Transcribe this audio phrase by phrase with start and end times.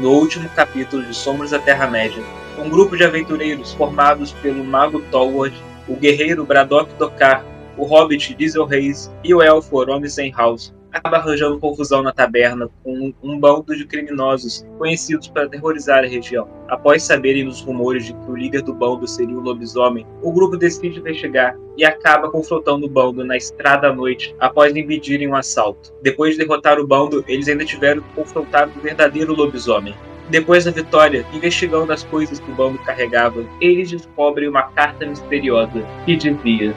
[0.00, 2.22] no último capítulo de Sombras da Terra-média.
[2.58, 5.54] Um grupo de aventureiros formados pelo Mago Tolward,
[5.86, 7.44] o guerreiro Braddock Dokar,
[7.76, 13.12] o hobbit Diesel Reis e o elfo Oromisen House acaba arranjando confusão na taberna com
[13.22, 16.48] um bando de criminosos conhecidos para aterrorizar a região.
[16.68, 20.56] Após saberem dos rumores de que o líder do bando seria um lobisomem, o grupo
[20.56, 25.92] decide investigar e acaba confrontando o bando na estrada à noite após impedirem um assalto.
[26.02, 29.94] Depois de derrotar o bando, eles ainda tiveram que confrontar o verdadeiro lobisomem.
[30.28, 35.84] Depois da vitória, investigando as coisas que o bando carregava, eles descobrem uma carta misteriosa
[36.04, 36.72] que dizia: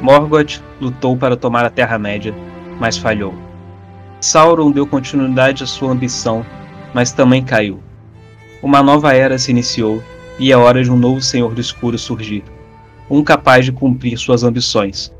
[0.00, 2.34] Morgoth lutou para tomar a Terra-média,
[2.80, 3.45] mas falhou.
[4.20, 6.44] Sauron deu continuidade à sua ambição,
[6.94, 7.80] mas também caiu.
[8.62, 10.02] Uma nova era se iniciou
[10.38, 12.42] e é hora de um novo Senhor do Escuro surgir,
[13.10, 15.12] um capaz de cumprir suas ambições.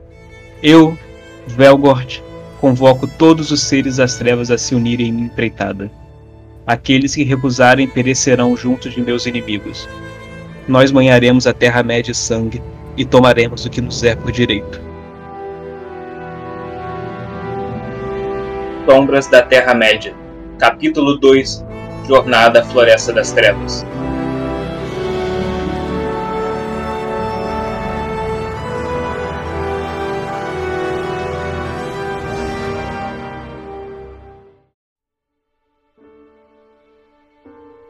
[0.63, 0.99] Eu,
[1.47, 2.21] Velgort,
[2.61, 5.91] convoco todos os seres das trevas a se unirem em empreitada.
[6.67, 9.89] Aqueles que recusarem perecerão junto de meus inimigos.
[10.67, 12.61] Nós banharemos a Terra-média de sangue
[12.97, 14.81] e tomaremos o que nos é por direito.
[18.87, 20.15] Sombras da Terra-média,
[20.61, 21.67] Capítulo 2
[22.07, 23.85] Jornada à Floresta das Trevas.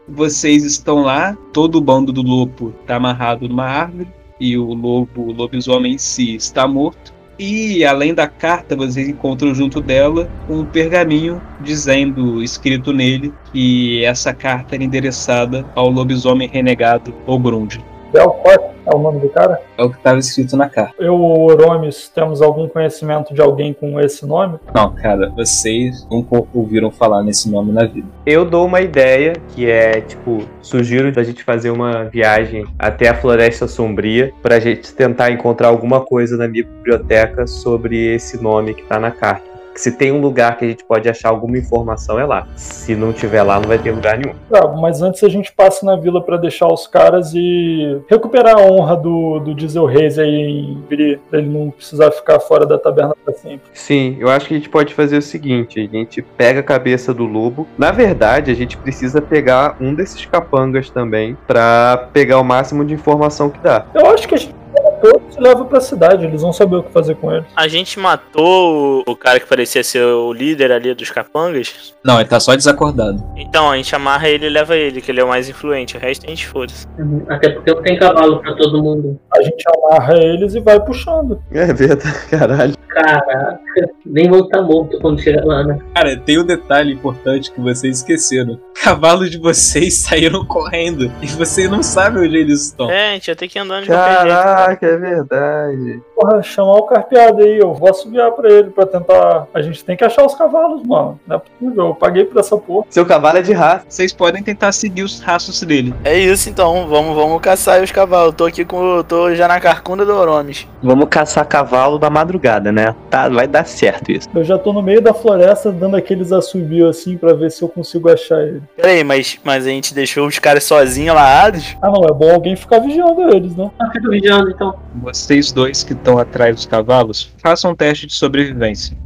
[0.09, 4.09] Vocês estão lá, todo o bando do lobo está amarrado numa árvore
[4.41, 7.16] e o lobo, o lobisomem em si, está morto.
[7.39, 14.33] E além da carta, vocês encontram junto dela um pergaminho dizendo, escrito nele, que essa
[14.33, 17.79] carta era endereçada ao lobisomem renegado Ogrund.
[18.17, 19.61] Belfort é o nome do cara?
[19.77, 20.95] É o que estava escrito na carta.
[20.99, 24.59] Eu, Oromes, temos algum conhecimento de alguém com esse nome?
[24.75, 28.09] Não, cara, vocês nunca ouviram falar nesse nome na vida.
[28.25, 33.15] Eu dou uma ideia que é, tipo, sugiro a gente fazer uma viagem até a
[33.15, 38.83] Floresta Sombria pra gente tentar encontrar alguma coisa na minha biblioteca sobre esse nome que
[38.85, 42.25] tá na carta se tem um lugar que a gente pode achar alguma informação, é
[42.25, 42.47] lá.
[42.57, 44.35] Se não tiver lá, não vai ter lugar nenhum.
[44.51, 48.63] Tá, mas antes a gente passa na vila para deixar os caras e recuperar a
[48.63, 50.83] honra do, do Diesel Reis aí em
[51.29, 53.69] pra ele não precisar ficar fora da taberna pra sempre.
[53.73, 57.13] Sim, eu acho que a gente pode fazer o seguinte: a gente pega a cabeça
[57.13, 57.67] do lobo.
[57.77, 62.95] Na verdade, a gente precisa pegar um desses capangas também para pegar o máximo de
[62.95, 63.87] informação que dá.
[63.95, 64.55] Eu acho que a gente
[65.01, 67.47] todos e leva pra cidade, eles vão saber o que fazer com eles.
[67.57, 71.95] A gente matou o cara que parecia ser o líder ali dos capangas?
[72.05, 73.23] Não, ele tá só desacordado.
[73.37, 75.97] Então, a gente amarra ele e leva ele, que ele é o mais influente.
[75.97, 76.87] O resto a gente foda-se.
[76.99, 79.19] Uhum, Até porque não tem cavalo pra todo mundo.
[79.35, 81.41] A gente amarra eles e vai puxando.
[81.53, 82.75] É verdade, caralho.
[82.89, 83.61] Caraca,
[84.05, 85.79] nem vão estar morto quando chegar lá, né?
[85.95, 88.61] Cara, tem um detalhe importante que vocês esqueceram.
[88.83, 92.91] Cavalos de vocês saíram correndo e você não sabe onde eles estão.
[92.91, 94.35] É, a gente ia ter que andar de qualquer jeito.
[94.35, 96.03] Caraca, é verdade.
[96.17, 99.47] Porra, chamar o carpeado aí, eu vou assobiar pra ele pra tentar.
[99.53, 101.21] A gente tem que achar os cavalos, mano.
[101.27, 102.87] Não é possível, eu paguei por essa porra.
[102.89, 103.85] Seu cavalo é de raça.
[103.87, 105.95] Vocês podem tentar seguir os rastros dele.
[106.03, 108.35] É isso então, vamos, vamos caçar aí os cavalos.
[108.35, 109.03] Tô aqui com.
[109.03, 110.67] tô já na carcunda do Oromes.
[110.83, 112.95] Vamos caçar cavalo da madrugada, né?
[113.11, 114.27] Tá, vai dar certo isso.
[114.35, 117.69] Eu já tô no meio da floresta dando aqueles assobios assim pra ver se eu
[117.69, 118.63] consigo achar ele.
[118.75, 121.77] Peraí, mas, mas a gente deixou os caras sozinhos alarrados?
[121.83, 123.71] Ah, não, é bom alguém ficar vigiando eles, né?
[123.79, 124.75] Ah, fica vigiando então.
[124.95, 128.97] Vocês dois que estão atrás dos cavalos, façam um teste de sobrevivência.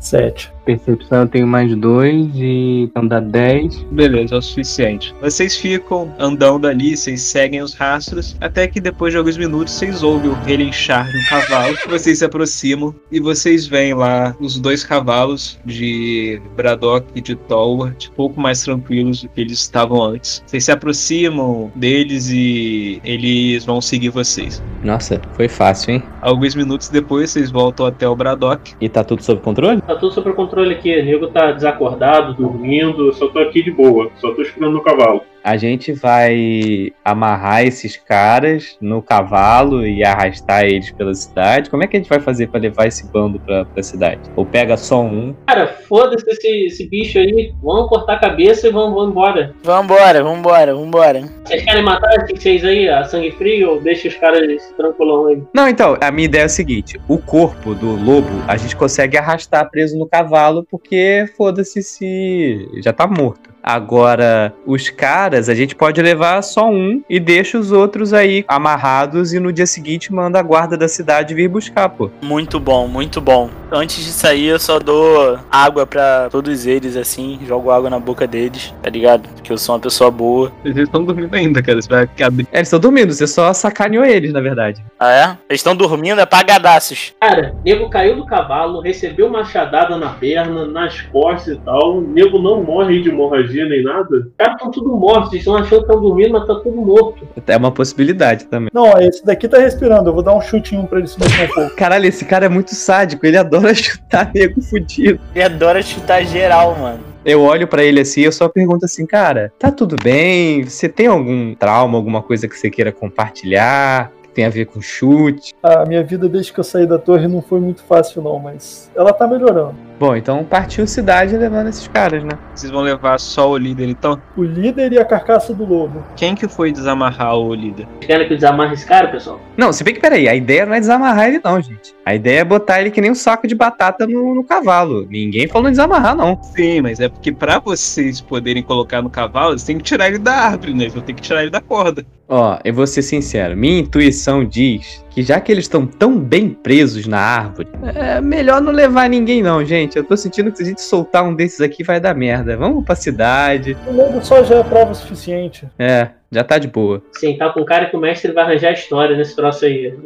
[0.00, 0.50] Sete.
[0.68, 3.84] Percepção eu tenho mais dois e então dá 10.
[3.90, 5.14] Beleza, é o suficiente.
[5.18, 10.02] Vocês ficam andando ali, vocês seguem os rastros, até que depois de alguns minutos vocês
[10.02, 11.74] ouvem o relinchar de um cavalo.
[11.88, 18.10] Vocês se aproximam e vocês veem lá os dois cavalos de Braddock e de Tolward,
[18.10, 20.42] um pouco mais tranquilos do que eles estavam antes.
[20.46, 24.62] Vocês se aproximam deles e eles vão seguir vocês.
[24.84, 26.02] Nossa, foi fácil, hein?
[26.20, 28.74] Alguns minutos depois vocês voltam até o Braddock.
[28.80, 29.80] E tá tudo sob controle?
[29.80, 30.98] Tá tudo sob controle aqui.
[30.98, 33.12] O nego tá desacordado, dormindo.
[33.14, 34.10] Só tô aqui de boa.
[34.16, 35.22] Só tô esperando no cavalo.
[35.48, 41.70] A gente vai amarrar esses caras no cavalo e arrastar eles pela cidade.
[41.70, 44.20] Como é que a gente vai fazer pra levar esse bando pra, pra cidade?
[44.36, 45.34] Ou pega só um?
[45.46, 47.54] Cara, foda-se esse, esse bicho aí.
[47.62, 49.54] Vamos cortar a cabeça e vamos, vamos embora.
[49.62, 51.22] Vambora, vambora, vambora.
[51.42, 55.42] Vocês querem matar esses seis aí, a sangue frio, ou deixa os caras tranquilão aí?
[55.54, 59.16] Não, então, a minha ideia é a seguinte: o corpo do lobo a gente consegue
[59.16, 63.56] arrastar preso no cavalo, porque foda-se se já tá morto.
[63.68, 69.34] Agora, os caras, a gente pode levar só um e deixa os outros aí amarrados
[69.34, 72.10] e no dia seguinte manda a guarda da cidade vir buscar, pô.
[72.22, 73.50] Muito bom, muito bom.
[73.70, 77.38] Antes de sair, eu só dou água pra todos eles, assim.
[77.46, 79.28] Jogo água na boca deles, tá ligado?
[79.28, 80.50] Porque eu sou uma pessoa boa.
[80.64, 81.82] Eles estão dormindo ainda, cara.
[81.82, 84.82] Você vai ficar É, eles estão dormindo, você só sacaneou eles, na verdade.
[84.98, 85.24] Ah, é?
[85.46, 87.12] Eles estão dormindo apagadaços.
[87.20, 92.00] Cara, nego caiu do cavalo, recebeu uma machadada na perna, nas costas e tal.
[92.00, 94.16] Nego não morre de hemorragia nem nada.
[94.16, 97.26] Os caras estão tudo mortos, eles estão achando que estão dormindo, mas tá tudo morto.
[97.46, 98.68] É uma possibilidade também.
[98.72, 100.10] Não, esse daqui tá respirando.
[100.10, 101.76] Eu vou dar um chutinho pra ele se mexer um pouco.
[101.76, 105.20] Caralho, esse cara é muito sádico, ele adora chutar nego fudido.
[105.34, 107.00] Ele adora chutar geral, mano.
[107.24, 110.64] Eu olho pra ele assim e eu só pergunto assim, cara, tá tudo bem?
[110.64, 114.10] Você tem algum trauma, alguma coisa que você queira compartilhar?
[114.22, 115.52] Que tem a ver com chute?
[115.62, 118.90] A minha vida desde que eu saí da torre não foi muito fácil, não, mas
[118.94, 119.87] ela tá melhorando.
[119.98, 122.30] Bom, então partiu cidade levando esses caras, né?
[122.54, 124.20] Vocês vão levar só o líder então?
[124.36, 126.04] O líder e a carcaça do lobo.
[126.14, 127.88] Quem que foi desamarrar o líder?
[128.00, 129.40] Querem que eu desamarre esse cara, pessoal?
[129.56, 131.96] Não, se bem que peraí, a ideia não é desamarrar ele, não, gente.
[132.06, 135.04] A ideia é botar ele que nem um saco de batata no, no cavalo.
[135.10, 136.40] Ninguém falou em desamarrar, não.
[136.42, 140.18] Sim, mas é porque pra vocês poderem colocar no cavalo, vocês têm que tirar ele
[140.18, 140.86] da árvore, né?
[140.86, 142.06] Eu tenho que tirar ele da corda.
[142.28, 146.50] Ó, eu vou ser sincero, minha intuição diz que já que eles estão tão bem
[146.50, 149.96] presos na árvore, é melhor não levar ninguém, não, gente.
[149.96, 152.56] Eu tô sentindo que se a gente soltar um desses aqui vai dar merda.
[152.56, 153.76] Vamos pra cidade.
[153.86, 155.66] O lobo só já é prova suficiente.
[155.78, 157.02] É, já tá de boa.
[157.12, 159.94] Sim, tá com cara que o mestre vai arranjar história nesse troço aí.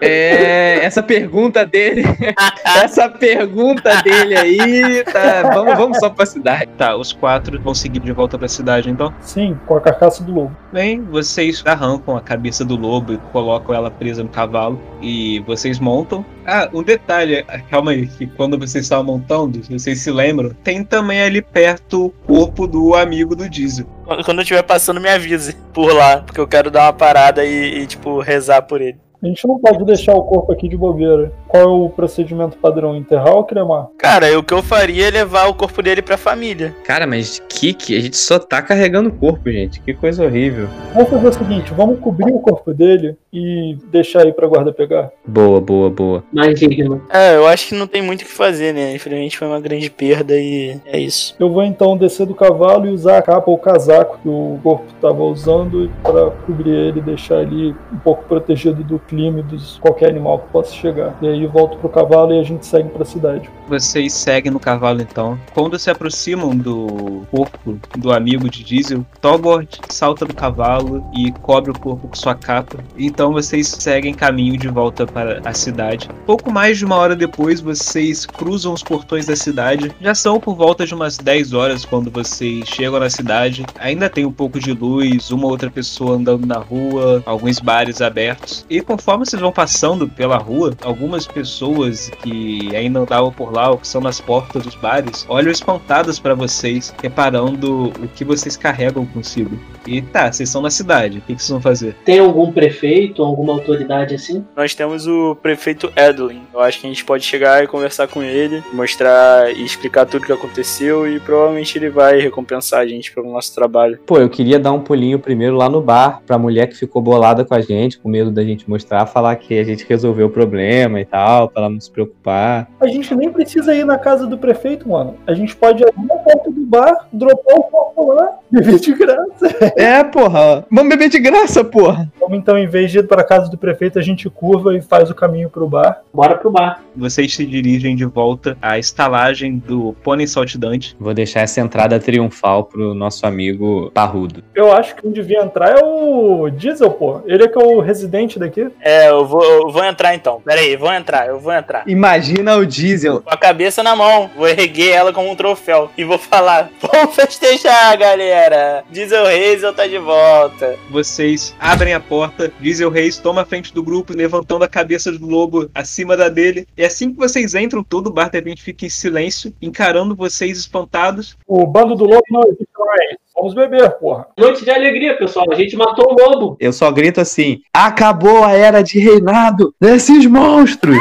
[0.00, 2.04] É, essa pergunta dele,
[2.64, 6.70] essa pergunta dele aí, tá, vamos, vamos só pra cidade.
[6.78, 9.12] Tá, os quatro vão seguir de volta pra cidade então.
[9.20, 10.56] Sim, com a carcaça do lobo.
[10.72, 14.80] Bem, vocês arrancam a cabeça do lobo e colocam ela presa no cavalo.
[15.02, 16.24] E vocês montam.
[16.50, 20.82] Ah, um detalhe, calma aí, que quando vocês estavam montando, se vocês se lembram, tem
[20.82, 23.84] também ali perto o corpo do amigo do Diesel.
[24.24, 27.82] Quando eu estiver passando, me avise por lá, porque eu quero dar uma parada e,
[27.82, 28.96] e, tipo, rezar por ele.
[29.22, 31.32] A gente não pode deixar o corpo aqui de bobeira.
[31.48, 32.96] Qual é o procedimento padrão?
[32.96, 33.88] Enterrar ou cremar?
[33.98, 36.74] Cara, o que eu faria é levar o corpo dele pra família.
[36.84, 39.80] Cara, mas que, que a gente só tá carregando o corpo, gente.
[39.80, 40.68] Que coisa horrível.
[40.94, 45.10] Vamos fazer o seguinte: vamos cobrir o corpo dele e deixar aí pra guarda pegar.
[45.26, 46.24] Boa, boa, boa.
[46.32, 47.02] Mais digno.
[47.10, 48.94] É, eu acho que não tem muito o que fazer, né?
[48.94, 51.34] Infelizmente foi uma grande perda e é isso.
[51.38, 54.58] Eu vou então descer do cavalo e usar a capa ou o casaco que o
[54.62, 59.42] corpo tava usando pra cobrir ele e deixar ele um pouco protegido do clima e
[59.42, 61.16] dos qualquer animal que possa chegar.
[61.20, 63.48] E aí volto pro cavalo e a gente segue pra cidade.
[63.68, 65.38] Vocês seguem no cavalo então.
[65.52, 71.70] Quando se aproximam do corpo do amigo de Diesel, Togord salta do cavalo e cobre
[71.70, 72.78] o corpo com sua capa.
[73.18, 76.08] Então vocês seguem caminho de volta para a cidade.
[76.24, 79.90] Pouco mais de uma hora depois, vocês cruzam os portões da cidade.
[80.00, 83.66] Já são por volta de umas 10 horas quando vocês chegam na cidade.
[83.80, 88.64] Ainda tem um pouco de luz, uma outra pessoa andando na rua, alguns bares abertos.
[88.70, 93.78] E conforme vocês vão passando pela rua, algumas pessoas que ainda andavam por lá ou
[93.78, 99.04] que são nas portas dos bares olham espantadas para vocês, reparando o que vocês carregam
[99.06, 99.58] consigo.
[99.88, 101.96] E tá, vocês estão na cidade, o que vocês vão fazer?
[102.04, 104.44] Tem algum prefeito, alguma autoridade assim?
[104.56, 106.42] Nós temos o prefeito Edwin.
[106.52, 110.22] Eu acho que a gente pode chegar e conversar com ele, mostrar e explicar tudo
[110.22, 113.98] o que aconteceu e provavelmente ele vai recompensar a gente pelo nosso trabalho.
[114.06, 117.44] Pô, eu queria dar um pulinho primeiro lá no bar pra mulher que ficou bolada
[117.44, 121.00] com a gente, com medo da gente mostrar, falar que a gente resolveu o problema
[121.00, 122.68] e tal, pra ela não se preocupar.
[122.80, 125.16] A gente nem precisa ir na casa do prefeito, mano.
[125.26, 129.72] A gente pode ir na porta do bar, dropar o corpo lá, beber de graça.
[129.76, 132.10] É, porra, vamos beber de graça, porra.
[132.20, 134.80] Vamos então, em vez de ir para a casa do prefeito, a gente curva e
[134.80, 136.02] faz o caminho pro bar.
[136.12, 136.82] Bora pro bar.
[136.96, 140.96] Vocês se dirigem de volta à estalagem do Pônei Saltidante.
[140.98, 144.42] Vou deixar essa entrada triunfal pro nosso amigo Parrudo.
[144.54, 147.20] Eu acho que quem devia entrar é o Diesel, pô.
[147.26, 148.68] Ele é que é o residente daqui.
[148.80, 150.40] É, eu vou, eu vou entrar então.
[150.44, 151.84] Pera aí, vou entrar, eu vou entrar.
[151.86, 153.20] Imagina o Diesel.
[153.20, 157.14] Com a cabeça na mão, vou erguer ela como um troféu e vou falar: Vamos
[157.14, 158.84] festejar, galera!
[158.90, 160.76] Diesel Hazel tá de volta.
[160.90, 165.26] Vocês abrem a porta, Diesel Reis toma a frente do grupo, levantando a cabeça do
[165.26, 166.66] lobo acima da dele.
[166.76, 170.58] E assim que vocês entram, todo o bar de repente fica em silêncio, encarando vocês
[170.58, 171.36] espantados.
[171.46, 173.16] O bando do lobo não existe mais.
[173.34, 174.26] Vamos beber, porra.
[174.36, 175.46] Noite de alegria, pessoal.
[175.50, 176.56] A gente matou o lobo.
[176.58, 180.98] Eu só grito assim: acabou a era de reinado desses monstros!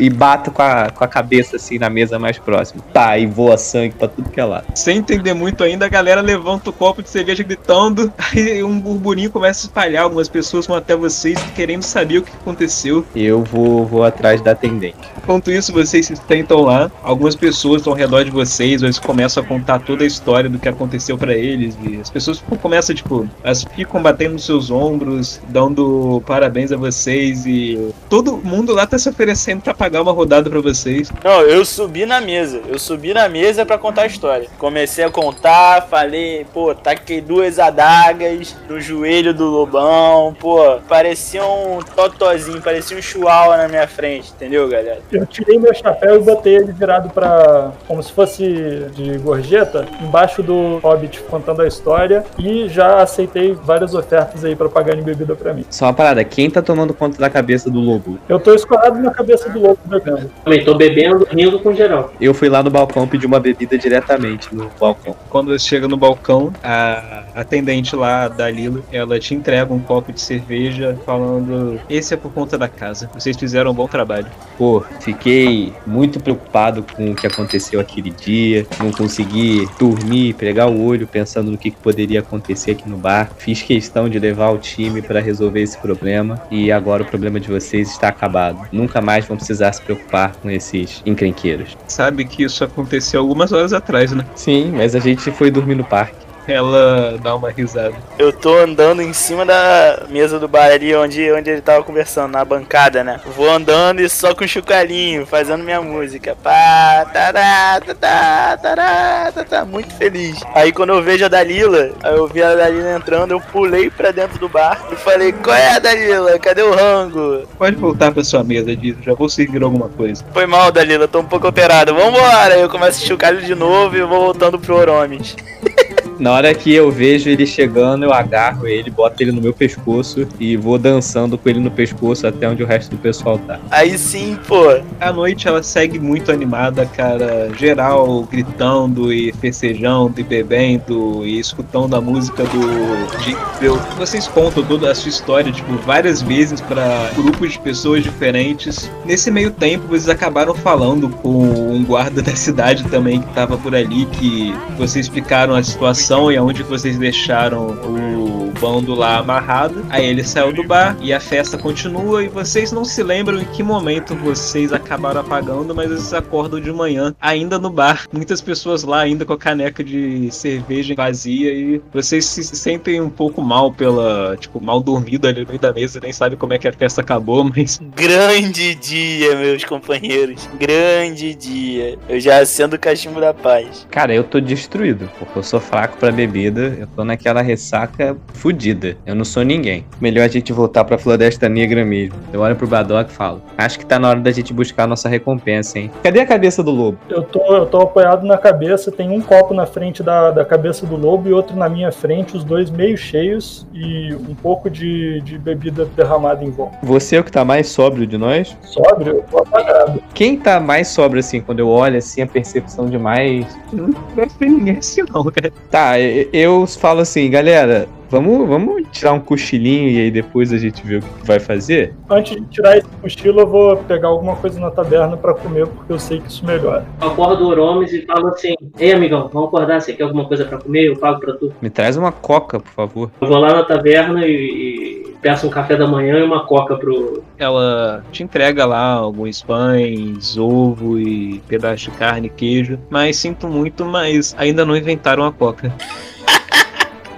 [0.00, 2.82] E bato com a, com a cabeça assim na mesa mais próxima.
[2.92, 4.66] Tá, e voa sangue pra tudo que é lado.
[4.74, 9.30] Sem entender muito ainda, a galera levanta o copo de cerveja gritando, aí um burburinho
[9.30, 13.04] começa a espalhar, algumas pessoas vão até vocês querendo saber o que aconteceu.
[13.14, 14.96] Eu vou, vou atrás da atendente.
[15.18, 19.42] Enquanto isso, vocês se sentam lá, algumas pessoas estão ao redor de vocês, eles começam
[19.42, 23.28] a contar toda a história do que aconteceu pra eles, e as pessoas começam, tipo,
[23.44, 28.98] elas ficam batendo nos seus ombros, dando parabéns a vocês, e todo mundo lá tá
[28.98, 31.10] se oferecendo pra pagar uma rodada pra vocês.
[31.24, 32.60] Não, eu subi na mesa.
[32.68, 34.48] Eu subi na mesa pra contar a história.
[34.58, 41.80] Comecei a contar, falei, pô, taquei duas adagas no joelho do lobão, pô, parecia um
[41.96, 45.00] totozinho, parecia um chihuahua na minha frente, entendeu, galera?
[45.10, 47.72] Eu tirei meu chapéu e botei ele virado pra.
[47.86, 53.94] como se fosse de gorjeta, embaixo do Hobbit contando a história e já aceitei várias
[53.94, 55.64] ofertas aí pra pagar em bebida pra mim.
[55.70, 58.18] Só uma parada, quem tá tomando conta da cabeça do lobo?
[58.28, 60.30] Eu tô escorado na cabeça do lobo bebendo.
[60.44, 62.12] Também tô bebendo, rindo com geral.
[62.20, 65.16] Eu fui lá no balcão pedir uma bebida diretamente no balcão.
[65.28, 70.12] Quando você chega no balcão, a atendente lá da Lila, ela te entrega um copo
[70.12, 73.10] de cerveja falando: Esse é por conta da casa.
[73.14, 74.26] Vocês fizeram um bom trabalho.
[74.56, 78.66] Pô, fiquei muito preocupado com o que aconteceu aquele dia.
[78.78, 83.30] Não consegui dormir, pregar o olho pensando no que, que poderia acontecer aqui no bar.
[83.38, 86.40] Fiz questão de levar o time pra resolver esse problema.
[86.50, 88.68] E agora o problema de vocês está acabado.
[88.72, 91.76] Nunca mais vão precisar se preocupar com esses encrenqueiros.
[91.86, 94.24] Sabe que isso aconteceu algumas horas atrás, né?
[94.34, 96.29] Sim, mas a gente foi dormir no parque.
[96.52, 97.94] Ela dá uma risada.
[98.18, 102.32] Eu tô andando em cima da mesa do bar ali onde, onde ele tava conversando,
[102.32, 103.20] na bancada, né?
[103.36, 106.36] Vou andando e só com chucalinho, fazendo minha música.
[106.42, 110.38] Pá, tará, tatá, tará, tatá, muito feliz.
[110.54, 114.10] Aí quando eu vejo a Dalila, aí eu vi a Dalila entrando, eu pulei pra
[114.10, 116.38] dentro do bar e falei, qual é a Dalila?
[116.38, 117.46] Cadê o rango?
[117.58, 118.96] Pode voltar pra sua mesa, Diz.
[119.02, 120.24] Já vou servir alguma coisa.
[120.32, 121.94] Foi mal, Dalila, tô um pouco operado.
[121.94, 122.54] Vambora!
[122.54, 125.36] Aí eu começo a chucar de novo e vou voltando pro Oromes.
[126.20, 130.28] Na hora que eu vejo ele chegando, eu agarro ele, boto ele no meu pescoço
[130.38, 133.58] e vou dançando com ele no pescoço até onde o resto do pessoal tá.
[133.70, 134.78] Aí sim, pô.
[135.00, 137.50] A noite ela segue muito animada, cara.
[137.58, 143.78] Geral gritando e festejando e bebendo e escutando a música do Jingle.
[143.96, 148.90] Vocês contam toda a sua história, tipo, várias vezes para grupos de pessoas diferentes.
[149.06, 153.74] Nesse meio tempo, vocês acabaram falando com um guarda da cidade também que tava por
[153.74, 159.86] ali, que vocês explicaram a situação e aonde vocês deixaram o bando lá amarrado.
[159.88, 163.44] Aí ele saiu do bar e a festa continua e vocês não se lembram em
[163.44, 168.06] que momento vocês acabaram apagando, mas vocês acordam de manhã ainda no bar.
[168.12, 173.08] Muitas pessoas lá ainda com a caneca de cerveja vazia e vocês se sentem um
[173.08, 176.58] pouco mal pela, tipo, mal dormido ali no meio da mesa, nem sabe como é
[176.58, 180.48] que a festa acabou, mas Grande dia, meus companheiros.
[180.58, 181.96] Grande dia.
[182.08, 183.86] Eu já acendo o cachimbo da paz.
[183.90, 188.96] Cara, eu tô destruído, porque eu sou fraco pra bebida, eu tô naquela ressaca fudida.
[189.04, 189.84] Eu não sou ninguém.
[190.00, 192.16] Melhor a gente voltar pra Floresta Negra mesmo.
[192.32, 194.86] Eu olho pro Badoc e falo: Acho que tá na hora da gente buscar a
[194.86, 195.90] nossa recompensa, hein?
[196.02, 196.98] Cadê a cabeça do lobo?
[197.08, 200.86] Eu tô, eu tô apoiado na cabeça, tem um copo na frente da, da cabeça
[200.86, 205.20] do lobo e outro na minha frente, os dois meio cheios e um pouco de,
[205.20, 206.78] de bebida derramada em volta.
[206.82, 208.56] Você é o que tá mais sóbrio de nós?
[208.62, 210.02] Sóbrio, eu tô apagado.
[210.14, 213.46] Quem tá mais sóbrio assim, quando eu olho assim, a percepção de mais.
[213.70, 215.52] não deve ter ninguém assim não, cara.
[215.70, 220.58] Tá, e- eu falo assim, galera, vamos, vamos tirar um cochilinho e aí depois a
[220.58, 221.94] gente vê o que vai fazer?
[222.10, 225.92] Antes de tirar esse cochilo, eu vou pegar alguma coisa na taberna pra comer, porque
[225.92, 226.84] eu sei que isso melhora.
[227.00, 229.80] Eu acordo o Oromes e falo assim: Ei, amigão, vamos acordar?
[229.80, 230.86] Você quer alguma coisa pra comer?
[230.88, 231.52] Eu pago pra tu.
[231.62, 233.10] Me traz uma coca, por favor.
[233.20, 234.89] Eu vou lá na taverna e,
[235.20, 237.22] peço um café da manhã e uma coca pro.
[237.38, 242.78] Ela te entrega lá alguns pães, ovo e pedaço de carne, queijo.
[242.88, 245.72] Mas sinto muito, mas ainda não inventaram a coca.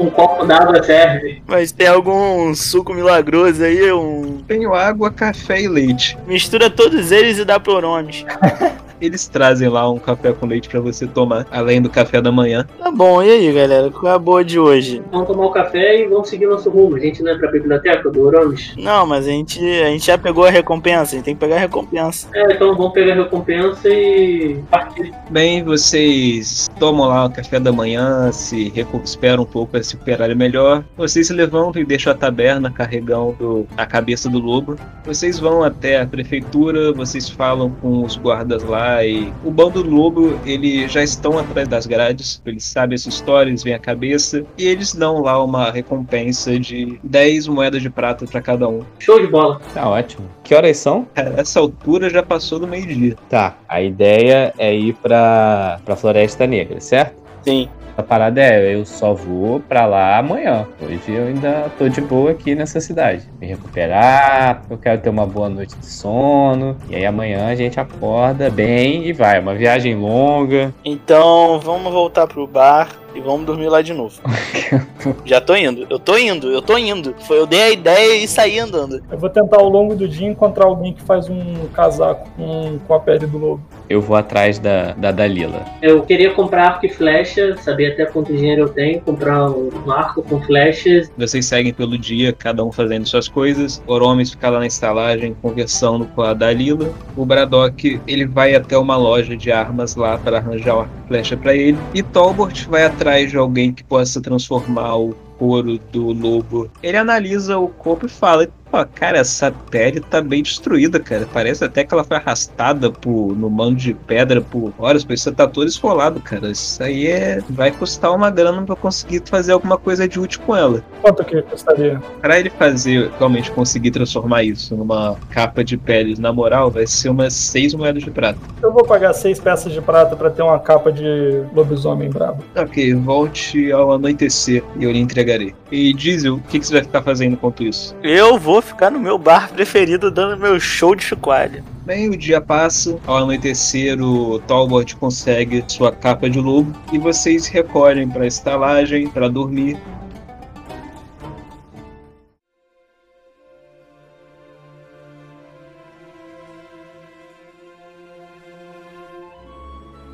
[0.00, 1.42] Um copo d'água serve.
[1.46, 3.92] Mas tem algum suco milagroso aí?
[3.92, 4.42] Um...
[4.48, 6.18] Tenho água, café e leite.
[6.26, 8.24] Mistura todos eles e dá pro Oromes.
[9.02, 12.64] Eles trazem lá um café com leite pra você tomar, além do café da manhã.
[12.78, 13.90] Tá bom, e aí, galera?
[13.90, 15.02] Qual é a boa de hoje?
[15.10, 16.94] Vamos tomar o café e vamos seguir nosso rumo.
[16.94, 18.72] A gente não é pra biblioteca do Oromes?
[18.76, 21.56] Não, mas a gente, a gente já pegou a recompensa, a gente tem que pegar
[21.56, 22.28] a recompensa.
[22.32, 25.12] É, então vamos pegar a recompensa e partir.
[25.28, 30.36] Bem, vocês tomam lá o café da manhã, se recuperam um pouco para se recuperarem
[30.36, 30.84] melhor.
[30.96, 34.76] Vocês se levantam e deixam a taberna carregando a cabeça do lobo.
[35.04, 39.32] Vocês vão até a prefeitura, vocês falam com os guardas lá vai.
[39.44, 43.62] O bando do lobo, eles já estão atrás das grades, eles sabem essa história, eles
[43.62, 48.40] veem a cabeça, e eles dão lá uma recompensa de 10 moedas de prata para
[48.40, 48.82] cada um.
[48.98, 49.60] Show de bola.
[49.72, 50.28] Tá ótimo.
[50.44, 51.06] Que horas são?
[51.14, 53.16] Cara, essa altura já passou do meio-dia.
[53.28, 53.56] Tá.
[53.68, 57.22] A ideia é ir pra, pra Floresta Negra, certo?
[57.42, 57.68] Sim.
[57.96, 60.66] A parada é, eu só vou pra lá amanhã.
[60.80, 63.28] Hoje eu ainda tô de boa aqui nessa cidade.
[63.40, 66.76] Me recuperar, eu quero ter uma boa noite de sono.
[66.88, 69.38] E aí amanhã a gente acorda bem e vai.
[69.40, 70.72] Uma viagem longa.
[70.84, 74.20] Então vamos voltar pro bar e vamos dormir lá de novo.
[75.24, 77.14] Já tô indo, eu tô indo, eu tô indo.
[77.20, 79.02] Foi eu dei a ideia e saí andando.
[79.10, 82.94] Eu vou tentar ao longo do dia encontrar alguém que faz um casaco com, com
[82.94, 83.62] a pele do lobo.
[83.88, 85.64] Eu vou atrás da, da Dalila.
[85.82, 90.22] Eu queria comprar arco e flecha, saber até quanto dinheiro eu tenho, comprar um arco
[90.22, 91.10] com flechas.
[91.16, 93.82] Vocês seguem pelo dia, cada um fazendo suas coisas.
[93.86, 96.90] Oromes fica lá na estalagem conversando com a Dalila.
[97.16, 101.08] O Braddock ele vai até uma loja de armas lá para arranjar o arco e
[101.08, 101.78] flecha para ele.
[101.92, 106.70] E Tolbert vai atrás de alguém que possa transformar o couro do lobo.
[106.82, 111.28] Ele analisa o corpo e fala: Pô, cara, essa pele tá bem destruída, cara.
[111.30, 115.30] Parece até que ela foi arrastada por, no mano de pedra por horas, pois você
[115.30, 116.50] tá todo esfolado, cara.
[116.50, 117.42] Isso aí é.
[117.50, 120.82] Vai custar uma grana pra conseguir fazer alguma coisa de útil com ela.
[121.02, 122.00] Quanto que custaria?
[122.22, 127.10] Pra ele fazer, realmente conseguir transformar isso numa capa de peles, na moral, vai ser
[127.10, 128.38] umas seis moedas de prata.
[128.62, 132.42] Eu vou pagar seis peças de prata pra ter uma capa de lobisomem brabo.
[132.56, 135.54] Ok, volte ao anoitecer e eu lhe entregarei.
[135.70, 137.94] E Diesel, o que, que você vai ficar fazendo enquanto isso?
[138.02, 141.62] Eu vou ficar no meu bar preferido dando meu show de chocalho.
[141.84, 147.48] Bem, o dia passa, ao anoitecer o Talbot consegue sua capa de lobo e vocês
[147.48, 149.76] recolhem para a estalagem para dormir.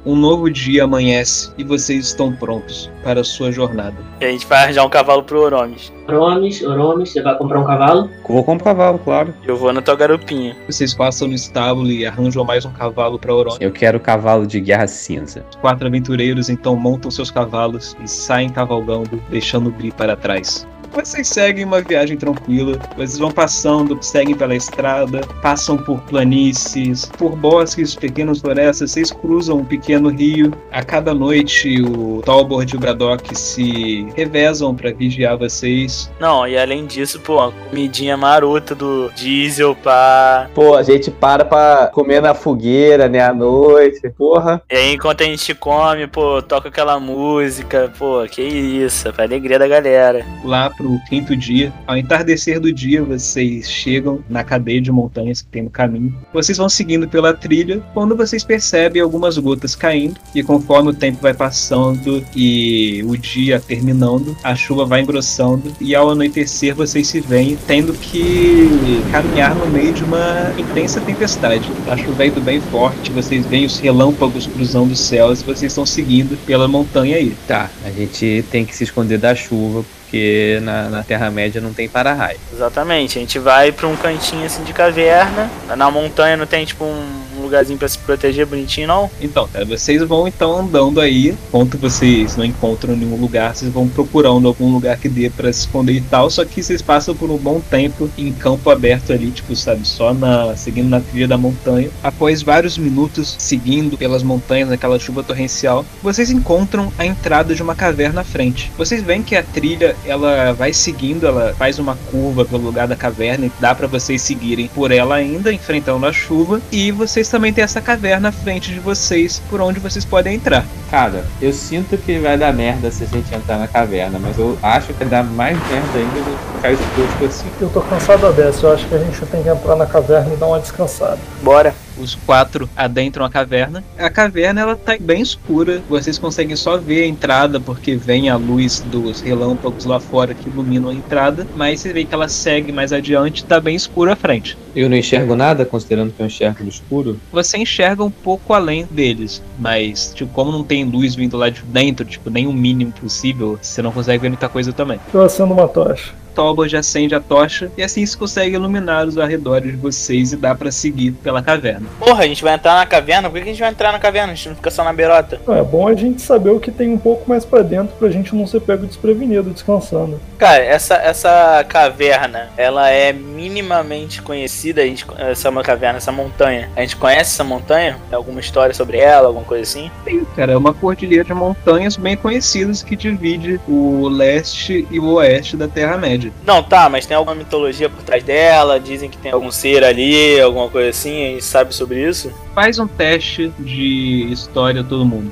[0.08, 3.94] Um novo dia amanhece e vocês estão prontos para a sua jornada.
[4.22, 5.92] E a gente vai arranjar um cavalo pro Oromes.
[6.08, 8.08] Oromes, Oromes, você vai comprar um cavalo?
[8.26, 9.34] Vou comprar um cavalo, claro.
[9.44, 10.56] Eu vou na tua garupinha.
[10.66, 13.58] Vocês passam no estábulo e arranjam mais um cavalo para Oromes.
[13.60, 15.44] Eu quero cavalo de guerra cinza.
[15.50, 20.66] Os quatro aventureiros então montam seus cavalos e saem cavalgando, deixando o Bri para trás.
[20.92, 27.37] Vocês seguem uma viagem tranquila, vocês vão passando, seguem pela estrada, passam por planícies, por
[27.37, 30.52] bosques, pequenas florestas, vocês cruzam um pequeno rio.
[30.73, 36.11] A cada noite o Talbot e o Braddock se revezam para vigiar vocês.
[36.18, 40.49] Não, e além disso, pô, a comidinha marota do diesel pra.
[40.54, 44.11] Pô, a gente para pra comer na fogueira, né, à noite.
[44.11, 44.62] Porra.
[44.70, 49.59] E aí, enquanto a gente come, pô, toca aquela música, pô, que isso, pra alegria
[49.59, 50.24] da galera.
[50.44, 55.48] Lá pro quinto dia, ao entardecer do dia, vocês chegam na cadeia de montanhas que
[55.48, 56.14] tem no caminho.
[56.32, 61.18] Vocês vão seguindo pela trilha quando vocês percebem algumas gotas caindo e conforme o tempo
[61.20, 67.20] vai passando e o dia terminando, a chuva vai engrossando e ao anoitecer vocês se
[67.20, 71.68] veem tendo que caminhar no meio de uma intensa tempestade.
[71.84, 76.38] Tá chovendo bem forte, vocês veem os relâmpagos cruzando os céus e vocês estão seguindo
[76.46, 77.34] pela montanha aí.
[77.48, 81.87] Tá, a gente tem que se esconder da chuva, porque na, na Terra-média não tem
[81.87, 82.38] para-raio.
[82.51, 85.51] Exatamente, a gente vai pra um cantinho assim de caverna.
[85.77, 89.11] Na montanha não tem tipo um lugarzinho pra se proteger bonitinho, não?
[89.20, 93.88] Então, cara, vocês vão então andando aí, enquanto vocês não encontram nenhum lugar, vocês vão
[93.88, 97.30] procurando algum lugar que dê pra se esconder e tal, só que vocês passam por
[97.30, 101.38] um bom tempo em campo aberto ali, tipo, sabe, só na seguindo na trilha da
[101.38, 101.90] montanha.
[102.02, 107.74] Após vários minutos seguindo pelas montanhas naquela chuva torrencial, vocês encontram a entrada de uma
[107.74, 108.70] caverna à frente.
[108.76, 112.96] Vocês veem que a trilha, ela vai seguindo, ela faz uma curva pelo lugar da
[112.96, 117.53] caverna e dá pra vocês seguirem por ela ainda, enfrentando a chuva, e vocês também
[117.53, 120.66] têm essa caverna à frente de vocês, por onde vocês podem entrar.
[120.90, 124.59] Cara, eu sinto que vai dar merda se a gente entrar na caverna, mas eu
[124.61, 127.46] acho que vai dar mais merda ainda do que ficar exposto assim.
[127.61, 130.37] Eu tô cansado dessa, eu acho que a gente tem que entrar na caverna e
[130.37, 131.18] dar uma descansada.
[131.40, 131.72] Bora.
[132.00, 133.84] Os quatro adentram a caverna.
[133.98, 135.82] A caverna ela tá bem escura.
[135.88, 140.48] Vocês conseguem só ver a entrada porque vem a luz dos relâmpagos lá fora que
[140.48, 141.46] iluminam a entrada.
[141.56, 144.56] Mas você vê que ela segue mais adiante, tá bem escuro à frente.
[144.74, 147.20] Eu não enxergo nada, considerando que eu enxergo no escuro.
[147.32, 151.62] Você enxerga um pouco além deles, mas tipo, como não tem luz vindo lá de
[151.62, 155.00] dentro, tipo, nem o mínimo possível, você não consegue ver muita coisa também.
[155.12, 156.12] Eu acendo uma tocha.
[156.38, 160.55] Talbot acende a tocha e assim se consegue iluminar os arredores de vocês e dá
[160.55, 161.88] pra seguir pela caverna.
[161.98, 163.29] Porra, a gente vai entrar na caverna?
[163.29, 164.33] Por que a gente vai entrar na caverna?
[164.33, 165.40] A gente não fica só na beirota.
[165.48, 168.37] É bom a gente saber o que tem um pouco mais pra dentro pra gente
[168.37, 170.20] não ser pego desprevenido descansando.
[170.38, 174.83] Cara, essa, essa caverna, ela é minimamente conhecida.
[174.83, 176.70] A gente, essa é uma caverna, essa montanha.
[176.77, 177.96] A gente conhece essa montanha?
[178.09, 179.90] Tem alguma história sobre ela, alguma coisa assim?
[180.05, 185.14] Sim, cara, é uma cordilheira de montanhas bem conhecidas que divide o leste e o
[185.14, 186.27] oeste da Terra-média.
[186.44, 188.78] Não, tá, mas tem alguma mitologia por trás dela?
[188.78, 191.26] Dizem que tem algum ser ali, alguma coisa assim?
[191.26, 192.32] A gente sabe sobre isso?
[192.54, 195.30] Faz um teste de história todo mundo.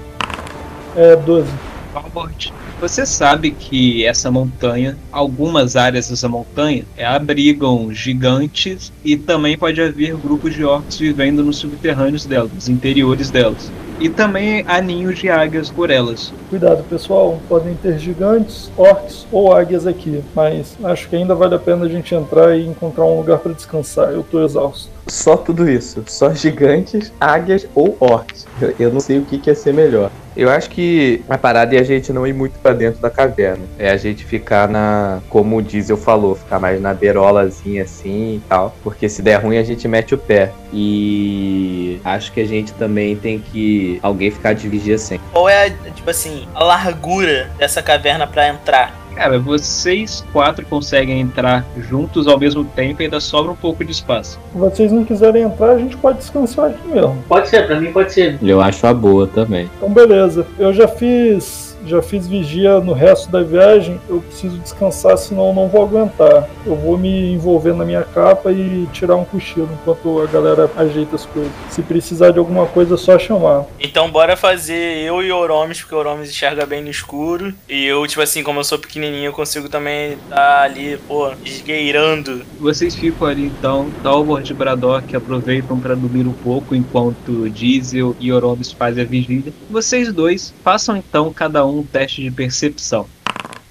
[0.96, 1.48] É 12.
[1.96, 9.56] Talbot, Você sabe que essa montanha, algumas áreas dessa montanha, é, abrigam gigantes e também
[9.56, 13.72] pode haver grupos de orcs vivendo nos subterrâneos delas, nos interiores delas.
[13.98, 16.32] E também há ninhos de águias por elas.
[16.50, 17.40] Cuidado, pessoal.
[17.48, 20.22] Podem ter gigantes, orcs ou águias aqui.
[20.34, 23.52] Mas acho que ainda vale a pena a gente entrar e encontrar um lugar pra
[23.52, 24.10] descansar.
[24.10, 24.95] Eu tô exausto.
[25.06, 26.02] Só tudo isso.
[26.06, 28.46] Só gigantes, águias ou orcs.
[28.60, 30.10] Eu, eu não sei o que, que ia ser melhor.
[30.36, 33.64] Eu acho que a parada é a gente não ir muito pra dentro da caverna.
[33.78, 35.20] É a gente ficar na.
[35.30, 38.76] Como o Diesel falou, ficar mais na beirolazinha assim e tal.
[38.82, 40.52] Porque se der ruim a gente mete o pé.
[40.72, 43.98] E acho que a gente também tem que.
[44.02, 45.26] Alguém ficar de vigia sempre.
[45.32, 49.05] Qual é, a, tipo assim, a largura dessa caverna pra entrar?
[49.16, 53.90] Cara, vocês quatro conseguem entrar juntos ao mesmo tempo e ainda sobra um pouco de
[53.90, 54.38] espaço.
[54.52, 57.24] Se vocês não quiserem entrar, a gente pode descansar aqui mesmo.
[57.26, 58.38] Pode ser, pra mim pode ser.
[58.42, 59.70] Eu acho a boa também.
[59.78, 60.46] Então, beleza.
[60.58, 61.65] Eu já fiz.
[61.86, 64.00] Já fiz vigia no resto da viagem.
[64.08, 66.48] Eu preciso descansar, senão eu não vou aguentar.
[66.66, 71.16] Eu vou me envolver na minha capa e tirar um cochilo enquanto a galera ajeita
[71.16, 71.52] as coisas.
[71.70, 73.64] Se precisar de alguma coisa, é só chamar.
[73.80, 77.54] Então bora fazer eu e Oromes, porque o Oromes enxerga bem no escuro.
[77.68, 82.42] E eu, tipo assim, como eu sou pequenininho, eu consigo também estar ali, pô, esgueirando.
[82.58, 88.32] Vocês ficam ali então, Talbot e Braddock aproveitam para dormir um pouco enquanto Diesel e
[88.32, 89.52] Oromis fazem a vigília.
[89.70, 93.06] Vocês dois façam então cada um um teste de percepção.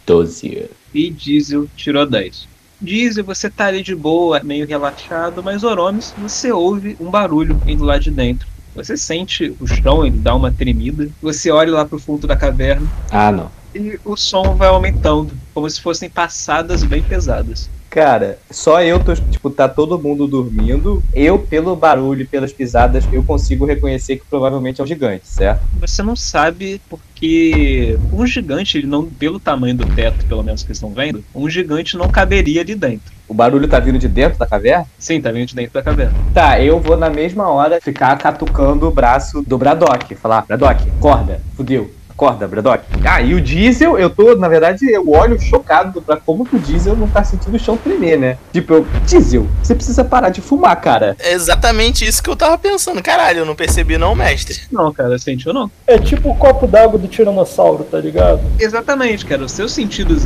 [0.06, 0.70] 12.
[0.94, 2.48] E Diesel tirou 10.
[2.82, 7.84] Diesel, você tá ali de boa, meio relaxado, mas Oromis, você ouve um barulho indo
[7.84, 8.48] lá de dentro.
[8.76, 11.10] Você sente o chão, ele dá uma tremida.
[11.22, 13.50] Você olha lá pro fundo da caverna Ah, não.
[13.74, 17.70] e o som vai aumentando, como se fossem passadas bem pesadas.
[17.96, 21.02] Cara, só eu tô, tipo, tá todo mundo dormindo.
[21.14, 25.62] Eu, pelo barulho e pelas pisadas, eu consigo reconhecer que provavelmente é um gigante, certo?
[25.80, 30.74] Você não sabe porque um gigante, ele não, pelo tamanho do teto, pelo menos que
[30.74, 33.14] estão vendo, um gigante não caberia ali dentro.
[33.30, 34.86] O barulho tá vindo de dentro da caverna?
[35.00, 36.14] Sim, tá vindo de dentro da caverna.
[36.34, 40.16] Tá, eu vou na mesma hora ficar catucando o braço do Braddock.
[40.16, 41.90] Falar, Braddock, acorda, fudeu.
[42.16, 42.86] Acorda, Braddock.
[43.04, 46.60] Ah, e o diesel, eu tô, na verdade, eu olho chocado pra como que o
[46.60, 48.38] diesel não tá sentindo o chão tremer, né?
[48.54, 51.18] Tipo, eu, diesel, você precisa parar de fumar, cara.
[51.20, 53.04] É exatamente isso que eu tava pensando.
[53.04, 54.62] Caralho, eu não percebi não, mestre.
[54.72, 55.70] Não, cara, sentiu não.
[55.86, 58.40] É tipo o copo d'água do tiranossauro, tá ligado?
[58.58, 59.44] Exatamente, cara.
[59.44, 60.24] Os seus sentidos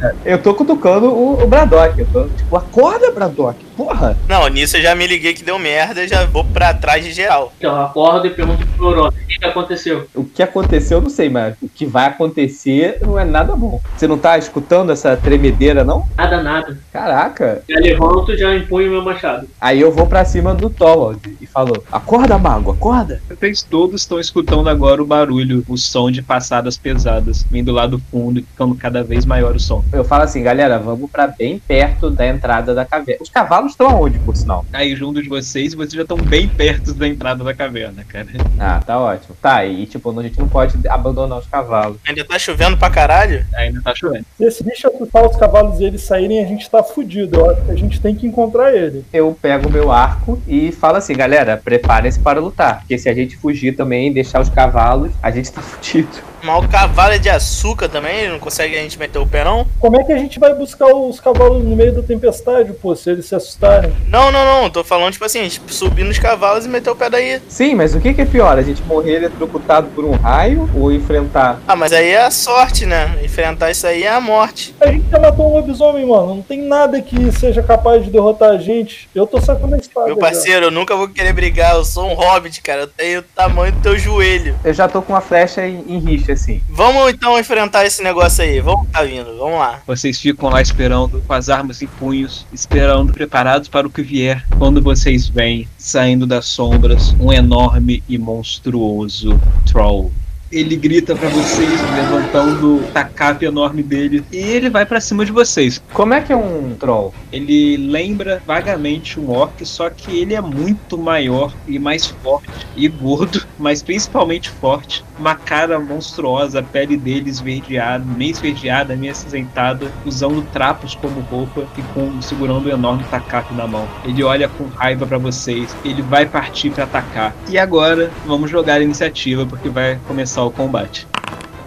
[0.00, 0.16] cara.
[0.24, 2.00] Eu tô cutucando o, o Braddock.
[2.00, 3.68] Eu tô, tipo, acorda, Braddock.
[3.76, 4.16] Porra.
[4.26, 7.52] Não, nisso eu já me liguei que deu merda, já vou pra trás de geral.
[7.58, 10.08] Então eu acordo e pergunto pro Orochi, o que, que aconteceu?
[10.14, 13.80] O que aconteceu, eu não sei, mas o que vai acontecer não é nada bom.
[13.96, 16.06] Você não tá escutando essa tremedeira, não?
[16.16, 16.78] Nada, nada.
[16.92, 17.62] Caraca.
[17.66, 19.48] Já levanto e já empunho meu machado.
[19.58, 23.22] Aí eu vou pra cima do Torvald e falo: Acorda, mago, acorda.
[23.28, 27.98] Vocês todos estão escutando agora o barulho, o som de passadas pesadas, vindo lá do
[27.98, 29.84] fundo e ficando cada vez maior o som.
[29.92, 33.22] Eu falo assim, galera, vamos pra bem perto da entrada da caverna.
[33.22, 34.64] Os cavalos estão aonde, por sinal?
[34.72, 38.28] Aí junto de vocês, vocês já estão bem perto da entrada da caverna, cara.
[38.58, 39.36] Ah, tá ótimo.
[39.40, 41.98] Tá, e tipo, a gente não pode abandonar os cavalos.
[42.06, 43.44] Ainda tá chovendo pra caralho?
[43.54, 44.24] Ainda tá chovendo.
[44.36, 47.38] Se esse bicho assustar os cavalos e eles saírem, a gente tá fudido.
[47.38, 49.04] Eu acho que a gente tem que encontrar ele.
[49.12, 52.80] Eu pego o meu arco e falo assim, galera, preparem-se para lutar.
[52.80, 56.28] Porque se a gente fugir também e deixar os cavalos, a gente tá fudido.
[56.42, 59.66] Mas o cavalo é de açúcar também, não consegue a gente meter o pé não?
[59.78, 63.10] Como é que a gente vai buscar os cavalos no meio da tempestade, pô, se
[63.10, 63.92] eles se assustarem?
[64.06, 66.96] Não, não, não, tô falando tipo assim, a gente subir nos cavalos e meter o
[66.96, 67.40] pé daí.
[67.48, 68.58] Sim, mas o que, que é pior?
[68.58, 71.60] A gente morrer eletrocutado por um raio ou enfrentar?
[71.66, 73.18] Ah, mas aí é a sorte, né?
[73.22, 74.74] Enfrentar isso aí é a morte.
[74.80, 76.36] A gente já matou um lobisomem, mano.
[76.36, 79.08] Não tem nada que seja capaz de derrotar a gente.
[79.14, 80.06] Eu tô sacando a espada.
[80.06, 80.20] Meu já.
[80.20, 83.72] parceiro, eu nunca vou querer brigar, eu sou um hobbit, cara, eu tenho o tamanho
[83.72, 84.56] do teu joelho.
[84.64, 86.00] Eu já tô com uma flecha em, em
[86.32, 86.62] assim.
[86.68, 89.80] Vamos então enfrentar esse negócio aí, vamos tá vindo, vamos lá.
[89.86, 94.44] Vocês ficam lá esperando, com as armas em punhos, esperando, preparados para o que vier.
[94.58, 100.12] Quando vocês veem, saindo das sombras, um enorme e monstruoso troll.
[100.50, 105.32] Ele grita pra vocês, levantando o tacape enorme dele, e ele vai pra cima de
[105.32, 105.82] vocês.
[105.92, 107.12] Como é que é um troll?
[107.32, 112.88] Ele lembra vagamente um orc, só que ele é muito maior e mais forte e
[112.88, 115.04] gordo, mas principalmente forte.
[115.18, 121.66] Uma cara monstruosa, a pele dele esverdeada, meio esverdeada, meio acinzentada, usando trapos como roupa
[121.76, 123.86] e com segurando um enorme tacape na mão.
[124.04, 127.34] Ele olha com raiva pra vocês, ele vai partir pra atacar.
[127.48, 131.06] E agora vamos jogar a iniciativa porque vai começar o combate.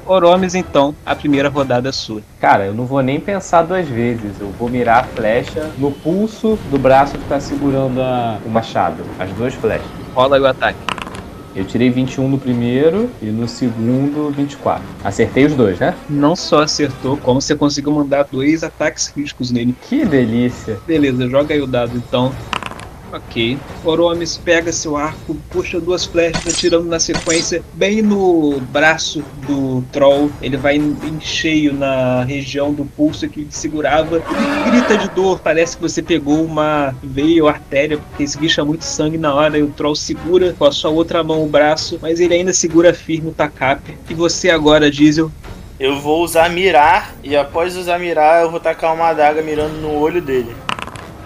[0.06, 2.22] Oromes, então, a primeira rodada é sua.
[2.40, 4.32] Cara, eu não vou nem pensar duas vezes.
[4.40, 9.04] Eu vou mirar a flecha no pulso do braço que tá segurando a- o machado.
[9.20, 9.86] As duas flechas.
[10.14, 10.80] Rola aí o ataque.
[11.56, 14.82] Eu tirei 21 no primeiro e no segundo 24.
[15.04, 15.94] Acertei os dois, né?
[16.10, 19.76] Não só acertou, como você conseguiu mandar dois ataques críticos nele.
[19.88, 20.80] Que delícia.
[20.88, 22.32] Beleza, joga aí o dado então.
[23.12, 23.58] Ok.
[23.84, 30.32] Oromes pega seu arco, puxa duas flechas, atirando na sequência, bem no braço do troll.
[30.42, 34.18] Ele vai em cheio na região do pulso que ele segurava.
[34.18, 38.86] Ele grita de dor, parece que você pegou uma veia ou artéria, porque esguicha muito
[38.86, 39.58] sangue na hora.
[39.58, 42.94] E o troll segura com a sua outra mão o braço, mas ele ainda segura
[42.94, 43.98] firme o tacape.
[44.10, 45.32] E você agora, Diesel,
[45.80, 50.00] Eu vou usar mirar e após usar mirar eu vou tacar uma adaga mirando no
[50.00, 50.56] olho dele.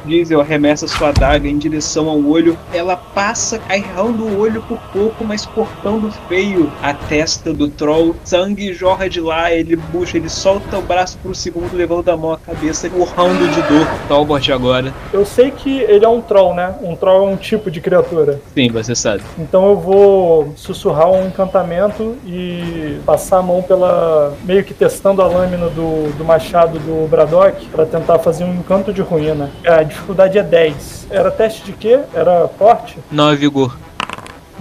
[0.06, 2.58] Diesel arremessa sua adaga em direção ao olho.
[2.74, 8.16] Ela passa, errando o olho por pouco, mas cortando feio a testa do troll.
[8.24, 12.18] Sangue jorra de lá, ele puxa, ele solta o braço por um segundo, levando a
[12.18, 13.88] mão à cabeça, urrando de dor.
[14.08, 14.94] Talbot agora.
[15.12, 16.76] Eu sei que ele é um troll, né?
[16.82, 18.40] Um troll é um tipo de criatura.
[18.54, 19.24] Sim, você sabe.
[19.38, 24.34] Então eu vou sussurrar um encantamento e passar a mão pela.
[24.44, 28.94] meio que testando a lâmina do, do machado do Braddock para tentar fazer um encanto
[28.94, 29.50] de ruína.
[29.66, 31.08] A dificuldade é 10.
[31.10, 32.00] Era teste de quê?
[32.14, 32.98] Era forte?
[33.12, 33.78] 9 vigor.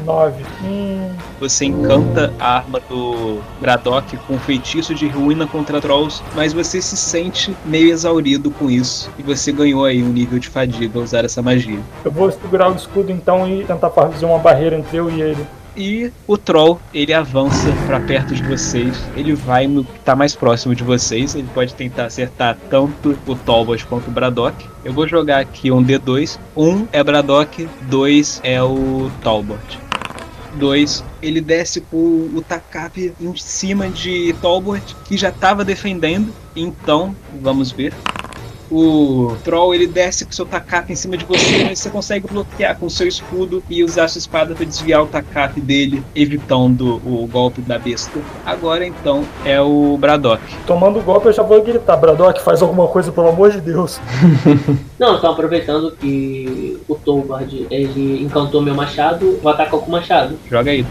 [0.05, 0.45] 9.
[0.65, 6.53] Hum, Você encanta a arma do Braddock com um feitiço de ruína contra trolls, mas
[6.53, 9.09] você se sente meio exaurido com isso.
[9.17, 11.79] E você ganhou aí um nível de fadiga ao usar essa magia.
[12.05, 15.47] eu vou segurar o escudo então e tentar fazer uma barreira entre eu e ele.
[15.77, 18.97] E o troll, ele avança pra perto de vocês.
[19.17, 21.35] Ele vai no que tá mais próximo de vocês.
[21.35, 24.67] Ele pode tentar acertar tanto o Talbot quanto o Braddock.
[24.85, 26.39] Eu vou jogar aqui um D2.
[26.57, 29.85] Um é Braddock, dois é o Talbot.
[30.55, 31.97] 2, ele desce com
[32.33, 36.33] o tacape em cima de Talbot, que já estava defendendo.
[36.55, 37.93] Então, vamos ver.
[38.77, 42.77] O Troll ele desce com seu tacape em cima de você, mas você consegue bloquear
[42.77, 47.61] com seu escudo e usar sua espada para desviar o tacape dele, evitando o golpe
[47.61, 48.19] da besta.
[48.45, 50.43] Agora então é o Braddock.
[50.67, 54.01] Tomando o golpe eu já vou gritar, Braddock, faz alguma coisa pelo amor de Deus.
[54.99, 60.37] Não, então aproveitando que o Tolbard ele encantou meu machado, vou atacar com o machado.
[60.51, 60.85] Joga aí.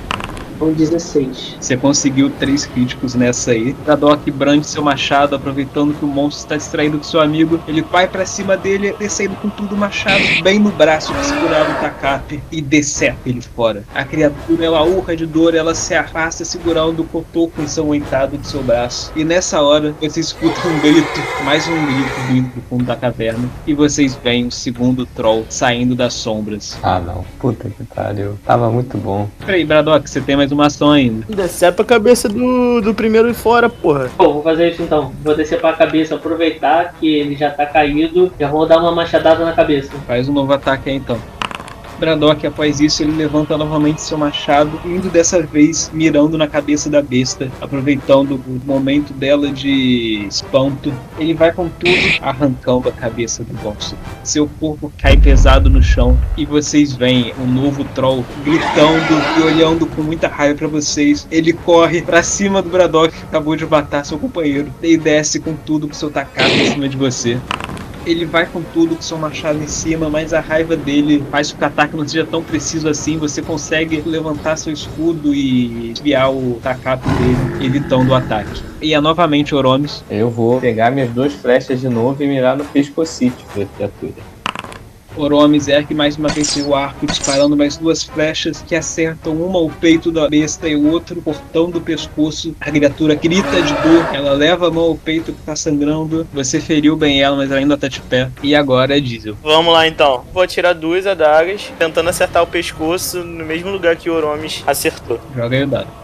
[0.62, 1.58] Um 16.
[1.60, 3.74] Você conseguiu três críticos nessa aí.
[3.86, 7.60] Braddock brande seu machado, aproveitando que o monstro está distraído com seu amigo.
[7.68, 11.72] Ele vai pra cima dele, descendo com tudo o machado, bem no braço que segurava
[11.72, 13.84] o tacape, e decepa ele fora.
[13.94, 18.64] A criatura, ela urra de dor, ela se afasta, segurando o cotoco ensanguentado de seu
[18.64, 19.12] braço.
[19.16, 23.50] E nessa hora, você escuta um grito, mais um grito vindo do fundo da caverna,
[23.68, 26.78] e vocês veem o segundo troll saindo das sombras.
[26.82, 27.26] Ah, não.
[27.40, 28.38] Puta que pariu.
[28.46, 29.30] Tava muito bom.
[29.46, 31.26] Peraí, Braddock, você tem mais uma ação ainda.
[31.30, 34.10] Decepa a cabeça do, do primeiro e fora, porra.
[34.18, 35.12] Bom, vou fazer isso então.
[35.24, 38.32] Vou descer pra cabeça, aproveitar que ele já tá caído.
[38.40, 39.92] Já vou dar uma machadada na cabeça.
[40.08, 41.18] Faz um novo ataque aí então.
[42.00, 47.02] Braddock, após isso, ele levanta novamente seu machado, indo dessa vez mirando na cabeça da
[47.02, 50.94] besta, aproveitando o momento dela de espanto.
[51.18, 53.98] Ele vai com tudo arrancando a cabeça do monstro.
[54.24, 59.86] Seu corpo cai pesado no chão e vocês veem um novo troll gritando e olhando
[59.88, 61.28] com muita raiva pra vocês.
[61.32, 65.54] Ele corre pra cima do Braddock que acabou de matar seu companheiro e desce com
[65.54, 67.40] tudo com seu tacape em cima de você
[68.06, 71.58] ele vai com tudo com seu machado em cima, mas a raiva dele faz com
[71.58, 73.18] que o ataque não seja tão preciso assim.
[73.18, 78.62] Você consegue levantar seu escudo e desviar o tacape dele, evitando o ataque.
[78.82, 80.04] E é novamente Oromes.
[80.10, 84.33] Eu vou pegar minhas duas flechas de novo e mirar no pescocito da criatura.
[85.16, 89.70] Oromes ergue mais uma vez seu arco, disparando mais duas flechas que acertam uma ao
[89.70, 92.56] peito da besta e o outro cortando o pescoço.
[92.60, 96.28] A criatura grita de dor, ela leva a mão ao peito que tá sangrando.
[96.34, 98.30] Você feriu bem ela, mas ela ainda tá de pé.
[98.42, 99.38] E agora é Diesel.
[99.44, 100.24] Vamos lá então.
[100.34, 105.20] Vou atirar duas adagas, tentando acertar o pescoço no mesmo lugar que o Oromes acertou.
[105.36, 106.04] Joga aí o dado.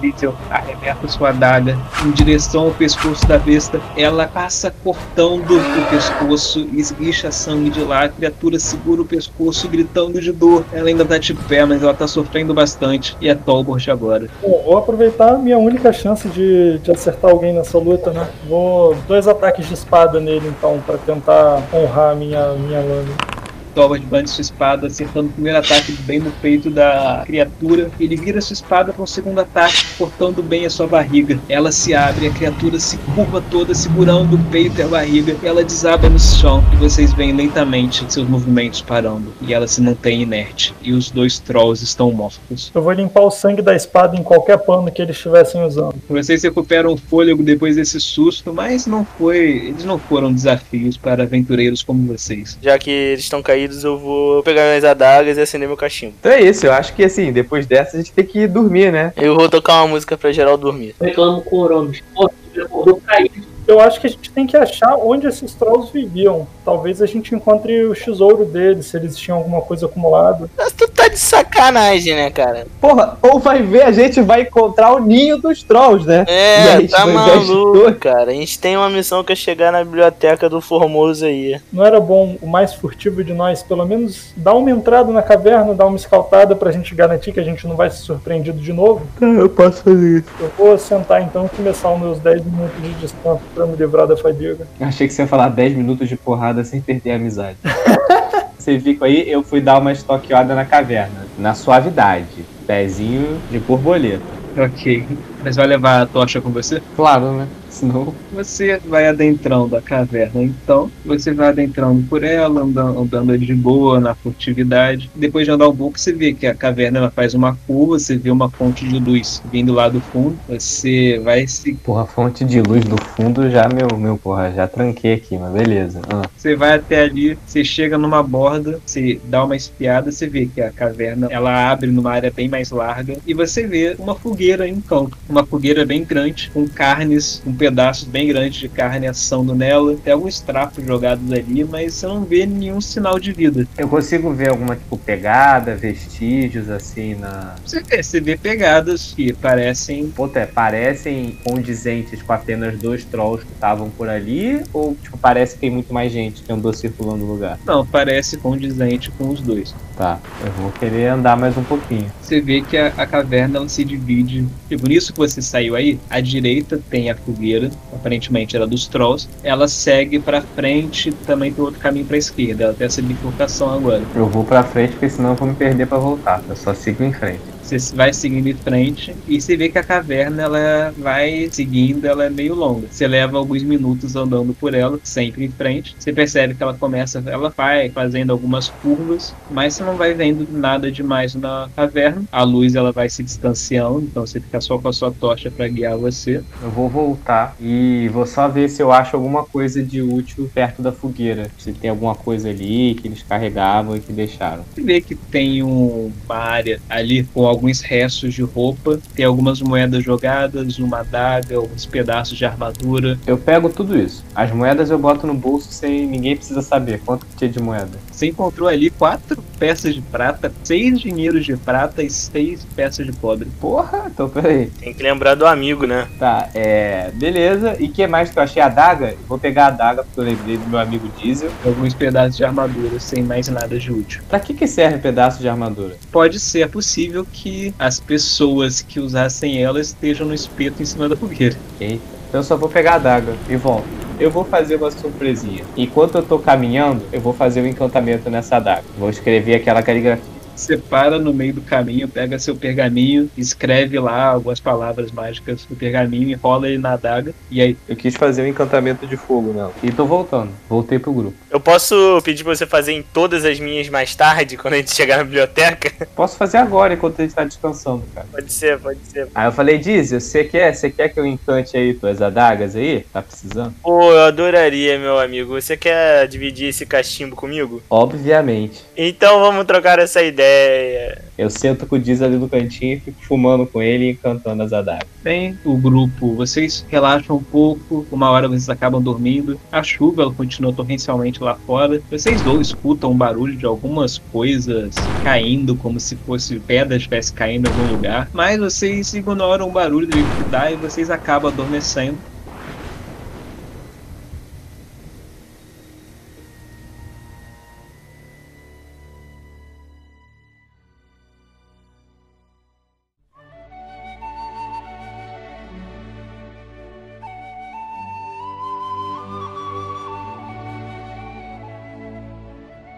[0.00, 3.80] Diesel arremessa sua adaga em direção ao pescoço da besta.
[3.96, 8.04] Ela passa cortando o pescoço e esguicha sangue de lá.
[8.04, 10.64] A criatura segura o pescoço, gritando de dor.
[10.72, 13.16] Ela ainda tá de pé, mas ela tá sofrendo bastante.
[13.20, 14.28] E é Tolbort agora.
[14.40, 18.28] Bom, vou aproveitar a minha única chance de, de acertar alguém nessa luta, né?
[18.48, 23.31] Vou dois ataques de espada nele, então, pra tentar honrar a minha, minha lâmina.
[23.74, 27.90] Tolbert bate sua espada, acertando o primeiro ataque bem no peito da criatura.
[27.98, 31.38] Ele vira sua espada para um segundo ataque, cortando bem a sua barriga.
[31.48, 35.36] Ela se abre, a criatura se curva toda, segurando o peito e a barriga.
[35.42, 39.32] Ela desaba no chão e vocês veem lentamente seus movimentos parando.
[39.40, 40.74] E ela se mantém inerte.
[40.82, 42.70] E os dois trolls estão mortos.
[42.74, 45.94] Eu vou limpar o sangue da espada em qualquer pano que eles estivessem usando.
[46.08, 49.38] Vocês recuperam o fôlego depois desse susto, mas não foi.
[49.68, 52.58] Eles não foram desafios para aventureiros como vocês.
[52.62, 56.14] Já que eles estão caídos, eu vou pegar minhas adagas e acender meu cachimbo.
[56.18, 59.12] Então é isso, eu acho que assim, depois dessa a gente tem que dormir, né?
[59.16, 60.94] Eu vou tocar uma música pra geral dormir.
[61.00, 62.02] Reclamo com o Oromes.
[62.14, 63.51] Pô, ele acordou caído.
[63.72, 66.46] Eu acho que a gente tem que achar onde esses trolls viviam.
[66.62, 70.50] Talvez a gente encontre o tesouro deles, se eles tinham alguma coisa acumulada.
[70.56, 72.66] Mas tu tá de sacanagem, né, cara?
[72.78, 76.26] Porra, ou vai ver, a gente vai encontrar o ninho dos trolls, né?
[76.28, 78.30] É, a gente tá maluco, cara.
[78.30, 81.58] A gente tem uma missão que é chegar na biblioteca do Formoso aí.
[81.72, 85.72] Não era bom o mais furtivo de nós, pelo menos dar uma entrada na caverna,
[85.72, 89.06] dar uma escaltada pra gente garantir que a gente não vai ser surpreendido de novo?
[89.20, 90.28] Eu posso fazer isso.
[90.38, 94.06] Eu vou sentar então e começar os meus 10 minutos de descanso pra me livrar
[94.06, 94.66] da fadiga.
[94.80, 97.56] Achei que você ia falar 10 minutos de porrada sem perder a amizade.
[98.58, 101.26] Você viu aí, eu fui dar uma estoqueada na caverna.
[101.36, 102.44] Na suavidade.
[102.64, 104.22] Pezinho de borboleta.
[104.56, 105.04] Ok.
[105.42, 106.80] Mas vai levar a tocha com você?
[106.94, 107.48] Claro, né?
[107.72, 108.14] Senão.
[108.32, 113.98] Você vai adentrando a caverna, então você vai adentrando por ela, andando, andando de boa,
[113.98, 115.10] na furtividade.
[115.16, 118.16] Depois de andar um pouco, você vê que a caverna ela faz uma curva, você
[118.16, 120.38] vê uma fonte de luz vindo lá do fundo.
[120.48, 121.74] Você vai se.
[121.74, 126.00] Porra, fonte de luz do fundo já, meu, meu, porra, já tranquei aqui, mas beleza.
[126.12, 126.22] Ah.
[126.36, 130.60] Você vai até ali, você chega numa borda, você dá uma espiada, você vê que
[130.60, 134.74] a caverna ela abre numa área bem mais larga e você vê uma fogueira em
[134.74, 135.16] um canto.
[135.28, 139.94] Uma fogueira bem grande, com carnes, um pedaço bem grande de carne assando nela.
[139.94, 143.68] Tem alguns trapos jogados ali, mas você não vê nenhum sinal de vida.
[143.78, 147.54] Eu consigo ver alguma, tipo, pegada, vestígios, assim, na.
[147.64, 150.08] Você vê, você vê pegadas que parecem.
[150.08, 154.60] Puta, é, parecem condizentes com apenas dois trolls que estavam por ali?
[154.72, 157.60] Ou, tipo, parece que tem muito mais gente que andou circulando no lugar?
[157.64, 159.72] Não, parece condizente com os dois.
[159.96, 162.10] Tá, eu vou querer andar mais um pouquinho.
[162.20, 164.44] Você vê que a, a caverna se divide.
[164.68, 167.51] Tipo, nisso que você saiu aí, à direita tem a fogueira,
[167.92, 169.28] aparentemente era dos trolls.
[169.42, 172.64] Ela segue pra frente, também tem outro caminho pra esquerda.
[172.64, 174.02] Ela tem essa bifurcação agora.
[174.14, 176.42] Eu vou pra frente, porque senão eu vou me perder pra voltar.
[176.48, 177.51] Eu só sigo em frente.
[177.62, 182.24] Você vai seguindo em frente e você vê que a caverna ela vai seguindo, ela
[182.24, 182.86] é meio longa.
[182.90, 185.94] Você leva alguns minutos andando por ela, sempre em frente.
[185.98, 190.46] Você percebe que ela começa, ela vai fazendo algumas curvas, mas você não vai vendo
[190.50, 192.22] nada demais na caverna.
[192.32, 195.68] A luz ela vai se distanciando, então você fica só com a sua tocha para
[195.68, 196.42] guiar você.
[196.62, 200.82] Eu vou voltar e vou só ver se eu acho alguma coisa de útil perto
[200.82, 201.48] da fogueira.
[201.58, 204.64] Se tem alguma coisa ali que eles carregavam e que deixaram.
[204.74, 209.60] Você vê que tem um- uma área ali com alguns restos de roupa, tem algumas
[209.60, 213.18] moedas jogadas, uma adaga, alguns pedaços de armadura.
[213.26, 214.24] Eu pego tudo isso.
[214.34, 217.98] As moedas eu boto no bolso sem ninguém precisa saber quanto que tinha de moeda.
[218.22, 223.10] Você encontrou ali quatro peças de prata, seis dinheiros de prata e seis peças de
[223.10, 223.48] cobre.
[223.60, 224.66] Porra, então peraí.
[224.78, 226.06] Tem que lembrar do amigo, né?
[226.20, 227.10] Tá, é.
[227.14, 227.76] Beleza.
[227.80, 228.62] E que mais que eu achei?
[228.62, 229.16] A adaga?
[229.26, 231.50] Vou pegar a adaga porque eu lembrei do meu amigo Diesel.
[231.66, 234.22] Alguns pedaços de armadura, sem mais nada de útil.
[234.28, 235.96] Pra que que serve pedaço de armadura?
[236.12, 241.08] Pode ser é possível que as pessoas que usassem ela estejam no espeto em cima
[241.08, 241.56] da fogueira.
[241.80, 242.11] Eita.
[242.32, 243.84] Então eu só vou pegar a adaga e volto.
[244.18, 245.62] Eu vou fazer uma surpresinha.
[245.76, 248.84] Enquanto eu tô caminhando, eu vou fazer o encantamento nessa adaga.
[248.96, 250.31] Vou escrever aquela caligrafia.
[250.54, 255.76] Você para no meio do caminho, pega seu pergaminho, escreve lá algumas palavras mágicas no
[255.76, 257.34] pergaminho, enrola ele na adaga.
[257.50, 259.72] E aí, Eu quis fazer um encantamento de fogo nela.
[259.82, 260.50] E tô voltando.
[260.68, 261.34] Voltei pro grupo.
[261.50, 264.94] Eu posso pedir pra você fazer em todas as minhas mais tarde, quando a gente
[264.94, 266.06] chegar na biblioteca?
[266.14, 268.26] Posso fazer agora enquanto a gente tá descansando, cara.
[268.30, 269.28] Pode ser, pode ser.
[269.34, 270.74] Aí eu falei, Diesel, você quer?
[270.74, 273.04] Você quer que eu encante aí tuas adagas aí?
[273.12, 273.74] Tá precisando?
[273.82, 275.60] Pô, eu adoraria, meu amigo.
[275.60, 277.82] Você quer dividir esse cachimbo comigo?
[277.90, 278.84] Obviamente.
[278.96, 280.41] Então vamos trocar essa ideia.
[280.42, 281.22] Ideia.
[281.38, 284.62] Eu sento com o Diz ali no cantinho e fico fumando com ele e cantando
[284.62, 285.08] as adagas.
[285.22, 290.32] Bem, o grupo, vocês relaxam um pouco, uma hora vocês acabam dormindo, a chuva ela
[290.32, 292.00] continua torrencialmente lá fora.
[292.10, 297.68] Vocês dois escutam um barulho de algumas coisas caindo, como se fosse pedra estivesse caindo
[297.68, 301.50] em algum lugar, mas vocês ignoram o barulho do jeito que dá e vocês acabam
[301.50, 302.18] adormecendo.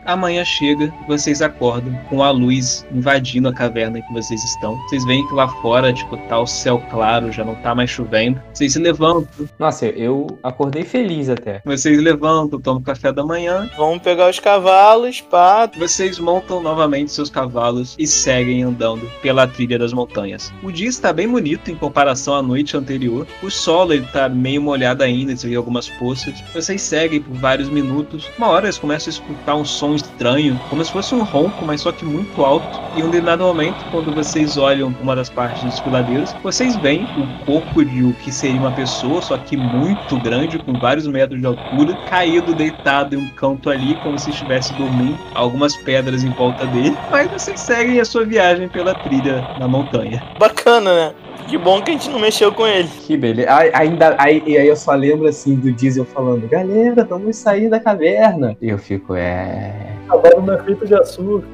[0.04, 4.76] Amanhã chega, vocês acordam com a luz invadindo a caverna em que vocês estão.
[4.88, 8.40] Vocês veem que lá fora, tipo, tá o céu claro, já não tá mais chovendo.
[8.52, 11.62] Vocês se levantam, Nossa, eu acordei feliz até.
[11.64, 15.70] vocês levantam, tomam café da manhã, Vamos pegar os cavalos, pá.
[15.78, 20.52] Vocês montam novamente seus cavalos e seguem andando pela trilha das montanhas.
[20.62, 23.26] O dia está bem bonito em comparação à noite anterior.
[23.42, 26.34] O solo ele tá meio molhado ainda, você vê algumas poças.
[26.52, 28.28] Vocês seguem por vários minutos.
[28.36, 31.80] Uma hora eles começam a escutar um som estranho, como se fosse um ronco, mas
[31.80, 32.80] só que muito alto.
[32.96, 37.44] E um determinado momento, quando vocês olham uma das partes dos filadeiros, vocês veem o
[37.44, 41.46] corpo de o que seria uma pessoa, só que muito grande, com vários metros de
[41.46, 45.18] altura, caído, deitado em um canto ali, como se estivesse dormindo.
[45.34, 46.96] Algumas pedras em volta dele.
[47.10, 50.22] Mas vocês seguem a sua viagem pela trilha na montanha.
[50.38, 51.23] Bacana, né?
[51.48, 52.88] Que bom que a gente não mexeu com ele.
[53.06, 53.50] Que beleza.
[53.50, 57.68] Ai, ainda, aí, e aí eu só lembro assim do Diesel falando, galera, vamos sair
[57.68, 58.56] da caverna.
[58.60, 59.94] E eu fico, é.
[60.08, 61.46] Cavalo não é feito de açúcar.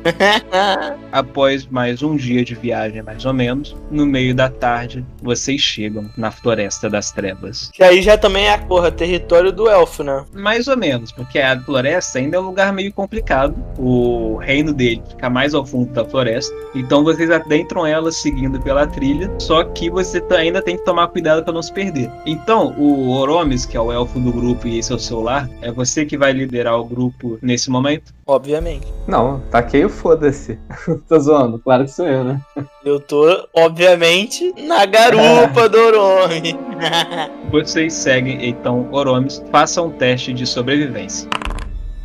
[1.12, 6.10] Após mais um dia de viagem, mais ou menos, no meio da tarde, vocês chegam
[6.16, 7.70] na Floresta das Trevas.
[7.72, 10.24] Que aí já também é, porra, território do elfo, né?
[10.32, 13.54] Mais ou menos, porque a floresta ainda é um lugar meio complicado.
[13.78, 16.54] O reino dele fica mais ao fundo da floresta.
[16.74, 19.30] Então vocês adentram ela seguindo pela trilha.
[19.38, 22.10] Só que você tá- ainda tem que tomar cuidado para não se perder.
[22.26, 25.48] Então, o Oromes, que é o elfo do grupo e esse é o seu lar,
[25.62, 28.12] é você que vai liderar o grupo nesse momento.
[28.26, 28.86] Obviamente.
[29.06, 30.58] Não, taquei o foda-se.
[31.08, 32.40] Tô zoando, claro que sou eu, né?
[32.84, 33.24] Eu tô,
[33.56, 36.56] obviamente, na garupa do Orome.
[37.50, 41.28] Vocês seguem, então, Oromes, façam um teste de sobrevivência.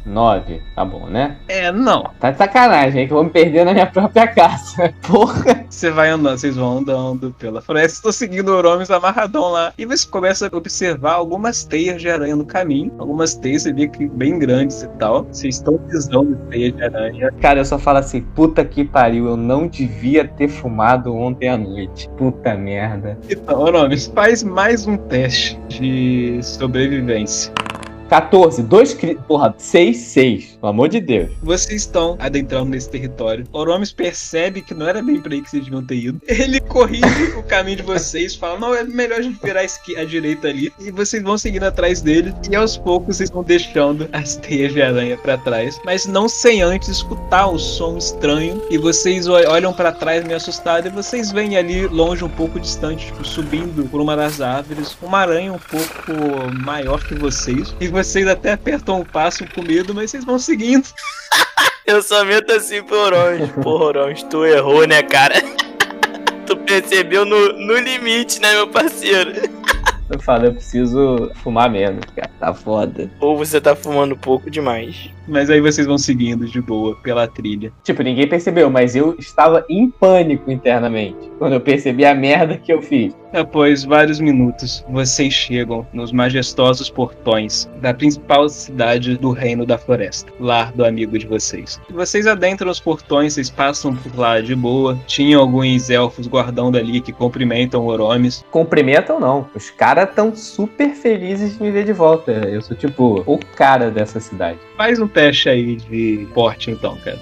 [0.06, 1.38] Nove, tá bom, né?
[1.48, 2.12] É, não.
[2.20, 3.08] Tá de sacanagem, hein?
[3.08, 4.94] Que eu vou me perder na minha própria casa.
[5.02, 5.66] Porra.
[5.68, 7.98] Você vai andando, vocês vão andando pela floresta.
[7.98, 9.74] Estou seguindo o Oromes amarradão lá.
[9.78, 12.94] E você começa a observar algumas teias de aranha no caminho.
[13.00, 15.24] Algumas teias, você vê que bem grandes e tal.
[15.24, 17.32] Vocês estão pisando em teias de aranha.
[17.42, 21.58] Cara, eu só falo assim, puta que pariu, eu não devia ter fumado ontem à
[21.58, 22.08] noite.
[22.16, 23.18] Puta merda.
[23.28, 27.52] Então, Oromes, faz mais um teste de sobrevivência.
[28.10, 29.16] 14, dois cri...
[29.28, 30.55] Porra, 6, 6.
[30.66, 31.30] Pelo amor de Deus.
[31.44, 33.46] Vocês estão adentrando nesse território.
[33.54, 36.20] Oromes percebe que não era bem pra aí que vocês deviam ter ido.
[36.28, 37.06] Ele corrige
[37.38, 40.74] o caminho de vocês, fala: Não, é melhor a gente virar à direita ali.
[40.80, 42.34] E vocês vão seguindo atrás dele.
[42.50, 45.80] E aos poucos vocês vão deixando as teias de aranha pra trás.
[45.86, 48.60] Mas não sem antes escutar o som estranho.
[48.72, 50.92] E vocês ol- olham pra trás meio assustados.
[50.92, 55.20] E vocês veem ali longe, um pouco distante, tipo, subindo por uma das árvores, uma
[55.20, 57.76] aranha um pouco maior que vocês.
[57.80, 60.88] E vocês até apertam o passo com medo, mas vocês vão seguindo.
[61.86, 63.52] Eu só meto assim pro Oromes.
[63.62, 65.36] Porra, Oromes, tu errou, né, cara?
[66.48, 69.32] Tu percebeu no, no limite, né, meu parceiro?
[70.08, 72.30] Eu falo, eu preciso fumar menos, cara.
[72.40, 73.10] Tá foda.
[73.20, 75.10] Ou você tá fumando pouco demais.
[75.28, 77.72] Mas aí vocês vão seguindo de boa pela trilha.
[77.84, 81.32] Tipo, ninguém percebeu, mas eu estava em pânico internamente.
[81.38, 83.16] Quando eu percebi a merda que eu fiz.
[83.36, 90.32] Após vários minutos, vocês chegam nos majestosos portões da principal cidade do Reino da Floresta,
[90.40, 91.82] lar do amigo de vocês.
[91.90, 94.98] Vocês adentram os portões, vocês passam por lá de boa.
[95.06, 98.46] Tinha alguns elfos guardando ali que cumprimentam o Oromes.
[98.52, 99.50] Cumprimentam não.
[99.54, 102.32] Os caras tão super felizes de me ver de volta.
[102.32, 104.60] Eu sou tipo o cara dessa cidade.
[104.78, 107.18] Faz um teste aí de porte então, cara.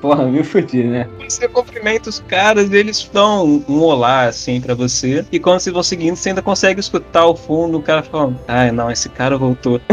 [0.00, 1.08] Porra, me fudi, né?
[1.28, 5.26] Você cumprimenta os caras, eles dão um olá assim pra você.
[5.32, 8.70] E quando vocês vão seguindo, você ainda consegue escutar ao fundo o cara falando: Ai,
[8.70, 9.80] não, esse cara voltou.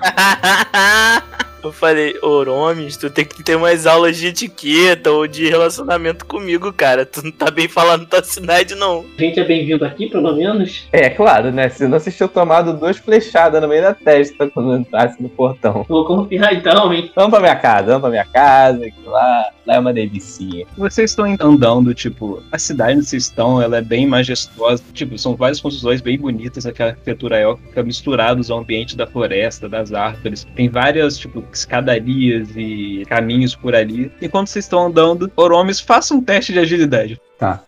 [1.62, 6.72] Eu falei, Oromes, tu tem que ter umas aulas de etiqueta ou de relacionamento comigo,
[6.72, 7.04] cara.
[7.04, 9.04] Tu não tá bem falando tua cidade, não.
[9.18, 10.88] A gente é bem-vindo aqui, pelo menos.
[10.92, 11.68] É, claro, né?
[11.68, 15.84] Senão vocês tinham tomado duas flechadas no meio da testa quando entrasse no portão.
[15.88, 17.10] Vou confiar então, hein?
[17.14, 20.66] Vamos pra minha casa, vamos pra minha casa, que lá, lá é uma delicinha.
[20.76, 24.82] Vocês estão andando, tipo, a cidade onde vocês estão, ela é bem majestosa.
[24.92, 29.92] Tipo, são várias construções bem bonitas, aquela arquitetura élfica misturados ao ambiente da floresta, das
[29.92, 30.46] árvores.
[30.54, 34.12] Tem várias, tipo, escadarias e caminhos por ali.
[34.20, 37.20] Enquanto vocês estão andando, Oromes, faça um teste de agilidade.
[37.38, 37.62] Tá.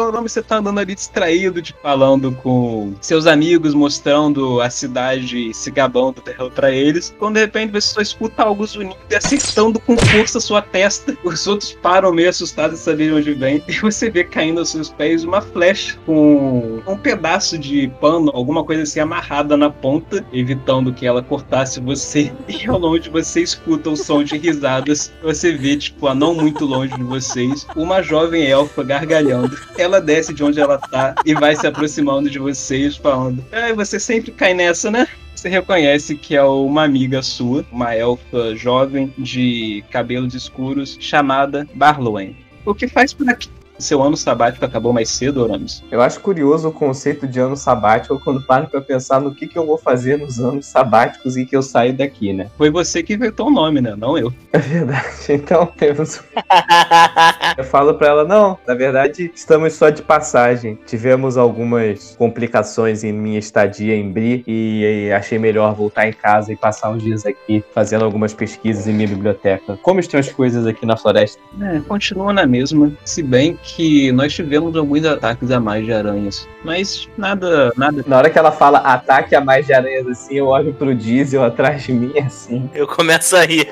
[0.00, 5.70] Oromes, você tá andando ali distraído, de falando com seus amigos, mostrando a cidade, se
[5.70, 7.14] gabando dela pra eles.
[7.18, 11.16] Quando de repente você só escuta algo zunindo e acertando com força sua testa.
[11.24, 13.62] Os outros param meio assustados de saber de onde vem.
[13.68, 18.64] E você vê caindo aos seus pés uma flecha com um pedaço de pano, alguma
[18.64, 22.32] coisa assim amarrada na ponta, evitando que ela cortasse você.
[22.54, 25.12] E ao longe você escuta o som de risadas.
[25.22, 29.58] Você vê, tipo, a não muito longe de vocês, uma jovem elfa gargalhando.
[29.84, 34.00] Ela desce de onde ela tá e vai se aproximando de vocês, falando: É, você
[34.00, 35.06] sempre cai nessa, né?
[35.34, 42.34] Você reconhece que é uma amiga sua, uma elfa jovem de cabelos escuros, chamada Barlowen.
[42.64, 43.50] O que faz por aqui?
[43.78, 45.82] Seu ano sabático acabou mais cedo, Oramis?
[45.90, 49.58] Eu acho curioso o conceito de ano sabático quando paro pra pensar no que, que
[49.58, 52.50] eu vou fazer nos anos sabáticos e que eu saio daqui, né?
[52.56, 53.94] Foi você que inventou o nome, né?
[53.96, 54.32] Não eu.
[54.54, 55.04] É verdade.
[55.28, 56.22] Então temos.
[57.58, 60.78] eu falo pra ela, não, na verdade estamos só de passagem.
[60.86, 66.56] Tivemos algumas complicações em minha estadia em Bri e achei melhor voltar em casa e
[66.56, 69.76] passar uns dias aqui fazendo algumas pesquisas em minha biblioteca.
[69.82, 71.40] Como estão as coisas aqui na floresta?
[71.60, 72.92] É, continua na mesma.
[73.04, 76.46] Se bem que nós tivemos alguns ataques a mais de aranhas.
[76.62, 78.04] Mas nada, nada.
[78.06, 81.42] Na hora que ela fala ataque a mais de aranhas assim, eu olho pro Diesel
[81.42, 82.70] atrás de mim assim.
[82.74, 83.68] Eu começo a rir.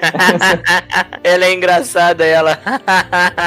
[1.23, 2.59] ela é engraçada, ela.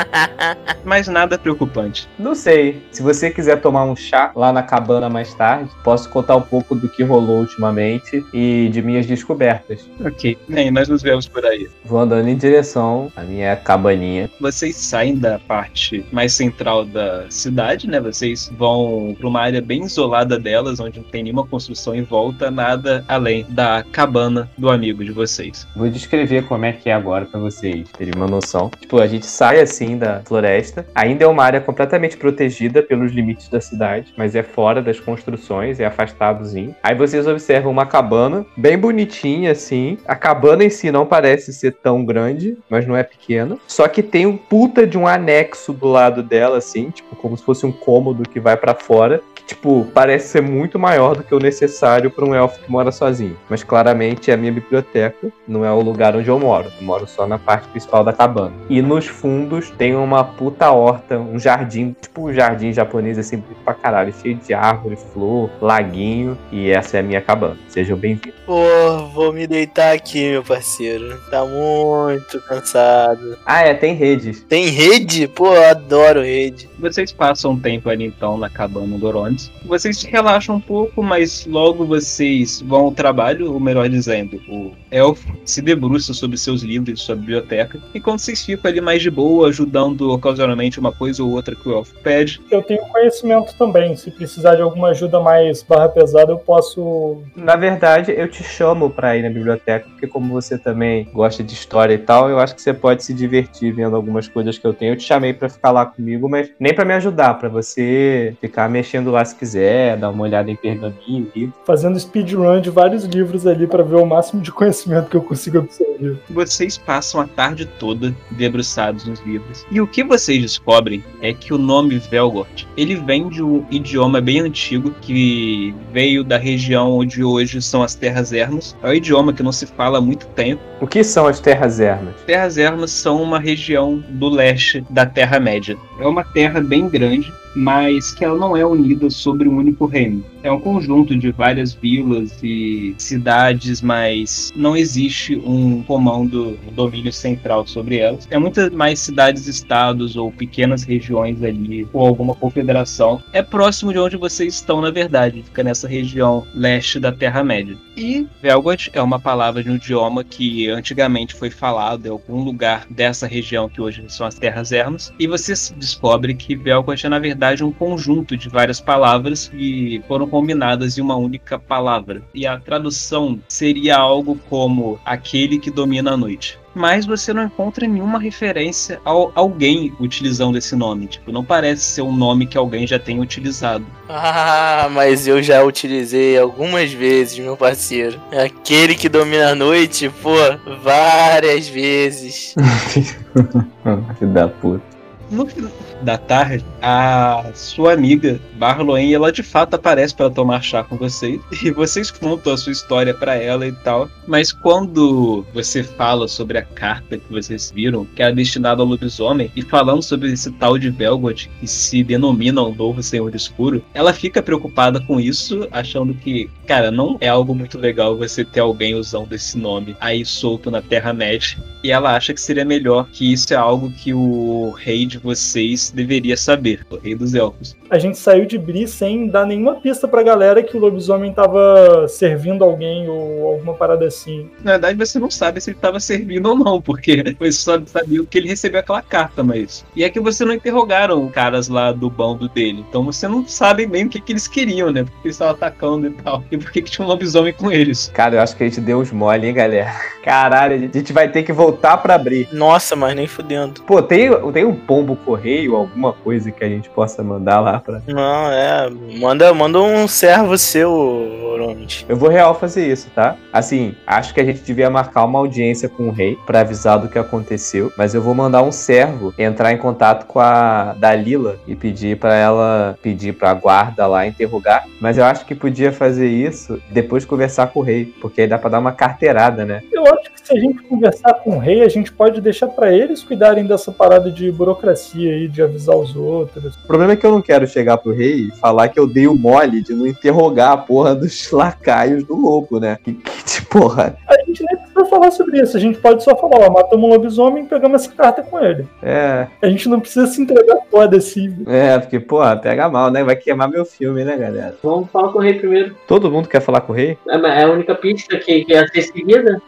[0.85, 2.07] Mas nada preocupante.
[2.17, 2.81] Não sei.
[2.91, 6.75] Se você quiser tomar um chá lá na cabana mais tarde, posso contar um pouco
[6.75, 9.89] do que rolou ultimamente e de minhas descobertas.
[10.03, 10.37] Ok.
[10.47, 11.69] Bem, nós nos vemos por aí.
[11.83, 14.29] Vou andando em direção à minha cabaninha.
[14.39, 17.99] Vocês saem da parte mais central da cidade, né?
[17.99, 22.51] Vocês vão para uma área bem isolada delas, onde não tem nenhuma construção em volta,
[22.51, 25.67] nada além da cabana do amigo de vocês.
[25.75, 28.69] Vou descrever como é que é agora pra vocês terem uma noção.
[28.79, 30.85] Tipo, a gente sai assim da floresta.
[30.93, 35.79] Ainda é uma área completamente protegida pelos limites da cidade, mas é fora das construções,
[35.79, 36.75] é afastadozinho.
[36.83, 39.97] Aí vocês observam uma cabana bem bonitinha assim.
[40.07, 43.57] A cabana em si não parece ser tão grande, mas não é pequena.
[43.67, 47.43] Só que tem um puta de um anexo do lado dela assim, tipo, como se
[47.43, 51.39] fosse um cômodo que vai pra fora, tipo, parece ser muito maior do que o
[51.39, 53.37] necessário pra um elfo que mora sozinho.
[53.49, 56.71] Mas claramente é a minha biblioteca, não é o lugar onde eu moro.
[56.79, 58.53] Eu moro só na parte principal da cabana.
[58.69, 63.73] E nos fundos tem uma puta horta, um jardim, tipo um jardim japonês assim, pra
[63.73, 67.57] caralho, cheio de árvore, flor, laguinho, e essa é a minha cabana.
[67.67, 68.39] Sejam bem-vindos.
[68.45, 71.19] Pô, vou me deitar aqui, meu parceiro.
[71.29, 73.37] Tá muito cansado.
[73.45, 74.43] Ah, é, tem redes.
[74.43, 75.27] Tem rede?
[75.27, 76.69] Pô, eu adoro rede.
[76.79, 79.51] Vocês passam um tempo ali então na cabana do Orontes.
[79.65, 85.35] Vocês relaxam um pouco, mas logo vocês vão ao trabalho, ou melhor dizendo, o elfo
[85.43, 90.11] se debruça sobre seus livros, sua biblioteca, enquanto vocês ficam ali mais de boa, ajudando
[90.11, 92.41] ocasionalmente uma coisa ou outra que o elfo pede.
[92.49, 93.95] Eu tenho conhecimento também.
[93.95, 97.21] Se precisar de alguma ajuda mais barra pesada, eu posso.
[97.35, 101.53] Na verdade, eu te chamo pra ir na biblioteca, porque como você também gosta de
[101.53, 104.73] história e tal, eu acho que você pode se divertir vendo algumas coisas que eu
[104.73, 104.93] tenho.
[104.93, 108.69] Eu te chamei pra ficar lá comigo, mas nem pra me ajudar, pra você ficar
[108.69, 111.53] mexendo lá se quiser, dar uma olhada em pergaminho, livro.
[111.65, 115.59] Fazendo speedrun de vários livros ali pra ver o máximo de conhecimento que eu consigo
[115.59, 116.17] absorver.
[116.29, 119.65] Vocês passam a tarde toda debruçados nos livros.
[119.71, 124.21] E o que vocês descobrem é que o nome Velgort, ele vem de um idioma
[124.21, 128.75] bem antigo que veio da região onde hoje são as Terras Ermas.
[128.83, 130.61] É um idioma que não se fala há muito tempo.
[130.81, 132.13] O que são as terras ermas?
[132.25, 135.77] Terras Ermas são uma região do leste da Terra-média.
[135.99, 140.23] É uma terra bem grande, mas que ela não é unida sobre um único reino.
[140.43, 147.11] É um conjunto de várias vilas e cidades, mas não existe um comando, um domínio
[147.11, 148.27] central sobre elas.
[148.29, 153.21] É muitas mais cidades-estados ou pequenas regiões ali, ou alguma confederação.
[153.33, 157.75] É próximo de onde vocês estão, na verdade, fica nessa região leste da Terra-média.
[157.97, 162.85] E Velgot é uma palavra de um idioma que antigamente foi falado em algum lugar
[162.89, 165.13] dessa região que hoje são as Terras Ermas.
[165.17, 170.27] E você descobre que Velgot é, na verdade, um conjunto de várias palavras que foram
[170.27, 172.21] combinadas em uma única palavra.
[172.33, 176.57] E a tradução seria algo como aquele que domina a noite.
[176.75, 181.07] Mas você não encontra nenhuma referência a alguém utilizando esse nome.
[181.07, 183.85] Tipo, não parece ser um nome que alguém já tenha utilizado.
[184.09, 188.19] Ah, mas eu já utilizei algumas vezes, meu parceiro.
[188.29, 190.35] Aquele que domina a noite, pô,
[190.83, 192.53] várias vezes.
[194.19, 194.83] Filho da puta.
[195.31, 195.71] No final
[196.05, 201.41] da tarde, a sua amiga Barloen, ela de fato aparece para tomar chá com vocês
[201.63, 204.07] e vocês contam a sua história para ela e tal.
[204.27, 209.51] Mas quando você fala sobre a carta que vocês viram, que é destinada ao lobisomem,
[209.55, 214.13] e falando sobre esse tal de Velgot que se denomina o novo Senhor Escuro, ela
[214.13, 218.93] fica preocupada com isso, achando que, cara, não é algo muito legal você ter alguém
[218.93, 221.57] usando esse nome aí solto na Terra-média.
[221.83, 225.94] E ela acha que seria melhor que isso é algo que o rei de vocês
[225.95, 227.75] deveria saber, o rei dos elfos.
[227.89, 232.07] A gente saiu de Bri sem dar nenhuma pista pra galera que o lobisomem tava
[232.07, 234.49] servindo alguém ou alguma parada assim.
[234.63, 238.23] Na verdade, você não sabe se ele estava servindo ou não, porque você só sabia
[238.25, 239.85] que ele recebeu aquela carta, mas.
[239.95, 242.83] E é que você não interrogaram caras lá do bando dele.
[242.87, 245.03] Então você não sabe bem o que, que eles queriam, né?
[245.03, 246.43] Porque eles estavam atacando e tal.
[246.51, 248.11] E por que, que tinha um lobisomem com eles.
[248.13, 249.93] Cara, eu acho que a gente deu uns mole, hein, galera?
[250.23, 252.47] Caralho, a gente vai ter que voltar pra abrir.
[252.51, 253.81] Nossa, mas nem fudendo.
[253.83, 258.01] Pô, tem, tem um pombo correio, alguma coisa que a gente possa mandar lá pra.
[258.07, 258.89] Não, é.
[259.19, 262.05] Manda, manda um servo seu, Oromit.
[262.07, 263.35] Eu vou real fazer isso, tá?
[263.51, 267.07] Assim, acho que a gente devia marcar uma audiência com o rei pra avisar do
[267.07, 271.75] que aconteceu, mas eu vou mandar um servo entrar em contato com a Dalila e
[271.75, 274.85] pedir pra ela pedir pra guarda lá interrogar.
[274.99, 278.47] Mas eu acho que podia fazer isso depois de conversar com o rei, porque aí
[278.47, 279.81] dá pra dar uma carteirada, né?
[279.91, 282.91] Eu acho que se a gente conversar com o rei, a gente pode deixar pra
[282.91, 286.75] eles cuidarem dessa parada de burocracia aí, de avisar os outros.
[286.75, 289.27] O problema é que eu não quero chegar pro rei e falar que eu dei
[289.27, 292.97] o mole de não interrogar a porra dos lacaios do lobo, né?
[293.03, 294.17] Que, que de porra.
[294.27, 297.09] A gente nem precisa falar sobre isso, a gente pode só falar, ó, matamos um
[297.09, 298.87] lobisomem e pegamos essa carta com ele.
[299.01, 301.55] É, A gente não precisa se entregar foda assim.
[301.67, 303.23] é, porque, porra, pega mal, né?
[303.23, 304.75] Vai queimar meu filme, né, galera?
[304.83, 305.95] Vamos falar com o rei primeiro.
[306.07, 307.17] Todo mundo quer falar com o rei?
[307.29, 309.61] É é a única pista que, que é a ser seguida.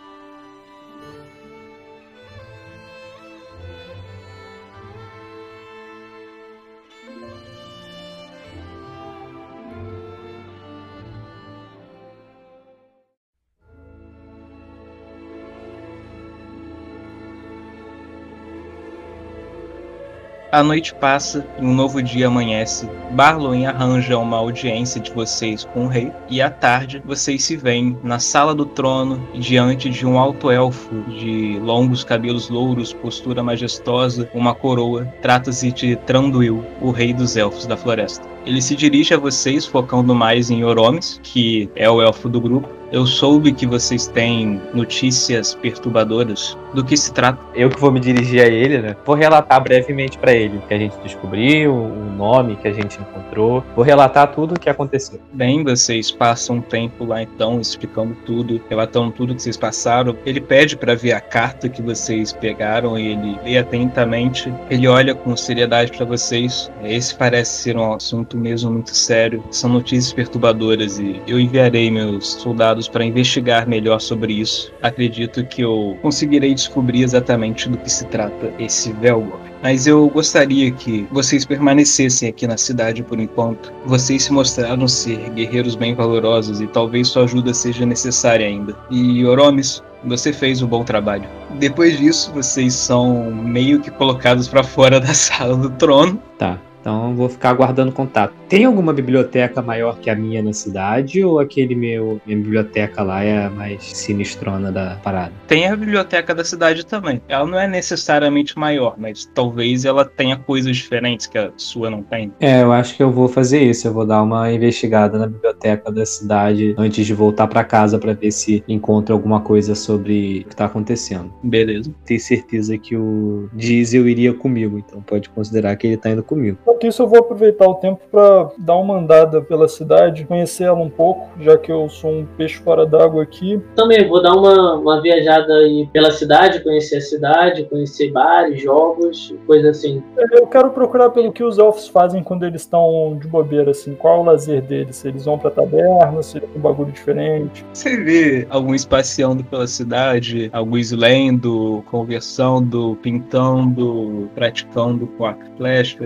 [20.57, 22.89] A noite passa e um novo dia amanhece.
[23.11, 27.95] Barloin arranja uma audiência de vocês com o rei e à tarde vocês se veem
[28.01, 34.27] na sala do trono diante de um alto elfo de longos cabelos louros, postura majestosa,
[34.33, 35.05] uma coroa.
[35.21, 38.27] Trata-se de Tranduil, o rei dos elfos da floresta.
[38.43, 42.76] Ele se dirige a vocês focando mais em Oromes, que é o elfo do grupo.
[42.89, 46.57] Eu soube que vocês têm notícias perturbadoras.
[46.73, 47.39] Do que se trata?
[47.53, 48.95] Eu que vou me dirigir a ele, né?
[49.05, 52.99] Vou relatar brevemente pra ele o que a gente descobriu, o nome que a gente
[52.99, 53.63] encontrou.
[53.75, 55.19] Vou relatar tudo o que aconteceu.
[55.33, 60.15] Bem, vocês passam um tempo lá então explicando tudo, relatando tudo que vocês passaram.
[60.25, 64.53] Ele pede para ver a carta que vocês pegaram e ele lê atentamente.
[64.69, 66.71] Ele olha com seriedade para vocês.
[66.83, 69.43] Esse parece ser um assunto mesmo muito sério.
[69.51, 74.73] São notícias perturbadoras e eu enviarei meus soldados para investigar melhor sobre isso.
[74.82, 79.39] Acredito que eu conseguirei descobrir exatamente do que se trata esse Velgor.
[79.63, 83.71] Mas eu gostaria que vocês permanecessem aqui na cidade por enquanto.
[83.86, 88.75] Vocês se mostraram ser guerreiros bem valorosos e talvez sua ajuda seja necessária ainda.
[88.91, 91.28] E Oromes, você fez um bom trabalho.
[91.59, 96.21] Depois disso, vocês são meio que colocados para fora da sala do trono.
[96.38, 96.59] Tá.
[96.82, 98.34] Então eu vou ficar aguardando contato.
[98.47, 103.23] Tem alguma biblioteca maior que a minha na cidade ou aquele meu minha biblioteca lá
[103.23, 105.34] é a mais sinistrona da parada?
[105.47, 107.21] Tem a biblioteca da cidade também.
[107.28, 112.01] Ela não é necessariamente maior, mas talvez ela tenha coisas diferentes que a sua não
[112.01, 112.32] tem.
[112.39, 113.88] É, eu acho que eu vou fazer isso.
[113.88, 118.13] Eu vou dar uma investigada na biblioteca da cidade antes de voltar pra casa pra
[118.13, 121.34] ver se encontro alguma coisa sobre o que tá acontecendo.
[121.43, 121.93] Beleza.
[122.05, 126.57] Tenho certeza que o Diesel iria comigo, então pode considerar que ele tá indo comigo.
[126.78, 130.78] Enquanto isso, eu vou aproveitar o tempo para dar uma andada pela cidade, conhecer ela
[130.78, 133.59] um pouco, já que eu sou um peixe fora d'água aqui.
[133.75, 139.34] Também vou dar uma, uma viajada aí pela cidade, conhecer a cidade, conhecer bares, jogos,
[139.47, 140.03] coisa assim.
[140.34, 143.95] Eu quero procurar pelo que os elfos fazem quando eles estão de bobeira, assim.
[143.95, 144.97] Qual é o lazer deles?
[144.97, 147.65] Se eles vão pra taberna, se é um bagulho diferente.
[147.73, 156.05] Você vê alguns passeando pela cidade, alguns lendo, conversando, pintando, praticando com arco e flecha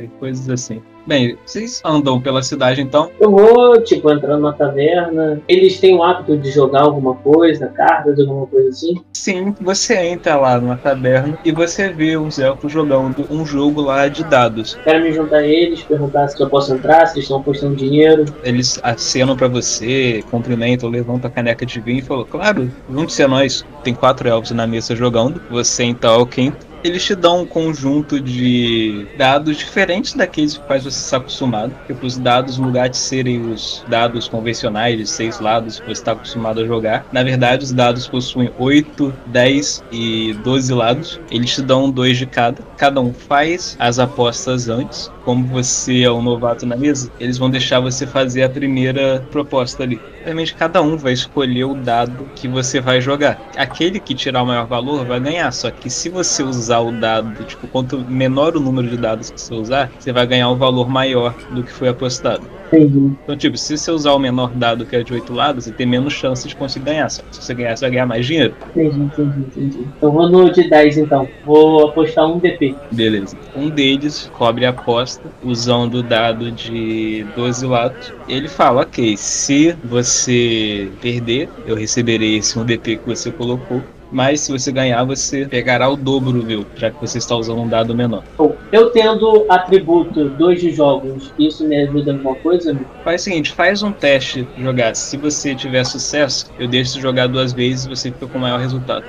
[0.51, 0.81] coisas assim.
[1.05, 3.09] Bem, vocês andam pela cidade então.
[3.19, 5.41] Eu vou, tipo, entrando na taverna.
[5.47, 9.01] Eles têm o hábito de jogar alguma coisa, cartas, alguma coisa assim.
[9.11, 14.07] Sim, você entra lá numa taberna e você vê os elfos jogando um jogo lá
[14.07, 14.77] de dados.
[14.83, 18.25] Quero me juntar a eles, perguntar se eu posso entrar, se eles estão apostando dinheiro.
[18.43, 23.27] Eles acenam pra você, cumprimentam, levantam a caneca de vinho e falam: Claro, junte-se a
[23.27, 23.65] nós.
[23.83, 25.41] Tem quatro elfos na mesa jogando.
[25.49, 26.70] Você então é o quinto.
[26.83, 31.75] Eles te dão um conjunto de dados diferentes daqueles com quais você está acostumado.
[31.85, 35.91] Tipo, os dados, no lugar de serem os dados convencionais de seis lados que você
[35.91, 41.19] está acostumado a jogar, na verdade os dados possuem 8, 10 e 12 lados.
[41.29, 42.63] Eles te dão dois de cada.
[42.77, 45.11] Cada um faz as apostas antes.
[45.23, 49.83] Como você é um novato na mesa, eles vão deixar você fazer a primeira proposta
[49.83, 50.01] ali.
[50.21, 53.41] Obviamente, cada um vai escolher o dado que você vai jogar.
[53.57, 55.51] Aquele que tirar o maior valor vai ganhar.
[55.51, 59.41] Só que se você usar o dado, tipo, quanto menor o número de dados que
[59.41, 62.60] você usar, você vai ganhar um valor maior do que foi apostado.
[62.71, 63.11] Entendi.
[63.23, 65.85] Então, tipo, se você usar o menor dado que é de 8 lados, você tem
[65.85, 67.09] menos chance de conseguir ganhar.
[67.09, 68.55] Só que se você ganhar, você vai ganhar mais dinheiro.
[68.69, 69.87] Entendi, entendi, entendi.
[70.01, 71.27] Eu vou no de 10 então.
[71.45, 72.75] Vou apostar um DP.
[72.91, 73.35] Beleza.
[73.55, 78.13] Um deles cobre a aposta usando o dado de 12 lados.
[78.27, 83.81] Ele fala, ok, se você perder, eu receberei esse 1DP que você colocou.
[84.11, 86.65] Mas se você ganhar, você pegará o dobro, viu?
[86.75, 88.23] Já que você está usando um dado menor.
[88.37, 92.71] Bom, Eu tendo atributo 2 de jogos, isso me ajuda em alguma coisa?
[92.71, 92.85] amigo?
[93.03, 94.95] Faz o seguinte, faz um teste jogar.
[94.95, 98.41] Se você tiver sucesso, eu deixo você jogar duas vezes e você fica com o
[98.41, 99.05] maior resultado.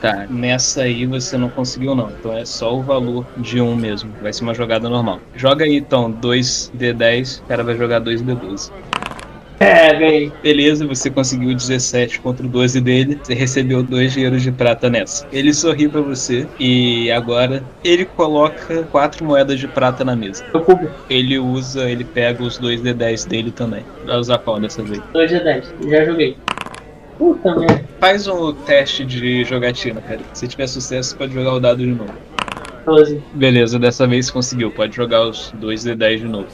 [0.00, 2.10] Tá, nessa aí você não conseguiu não.
[2.10, 4.12] Então é só o valor de um mesmo.
[4.20, 5.20] Vai ser uma jogada normal.
[5.34, 8.70] Joga aí então 2D10, o cara vai jogar 2D12.
[9.58, 10.32] É, ganhei.
[10.42, 13.18] Beleza, você conseguiu 17 contra o 12 dele.
[13.22, 15.26] Você recebeu dois dinheiros de prata nessa.
[15.32, 20.44] Ele sorri pra você e agora ele coloca quatro moedas de prata na mesa.
[21.08, 23.84] Ele usa, ele pega os dois D10 dele também.
[24.04, 25.00] Vai usar qual dessa vez?
[25.12, 25.74] 2 de 10.
[25.88, 26.36] Já joguei.
[27.18, 27.84] Puta merda.
[27.98, 30.20] Faz um teste de jogatina, cara.
[30.34, 32.12] Se tiver sucesso, pode jogar o dado de novo.
[32.84, 33.22] 12.
[33.32, 34.70] Beleza, dessa vez conseguiu.
[34.70, 36.46] Pode jogar os dois D10 de novo.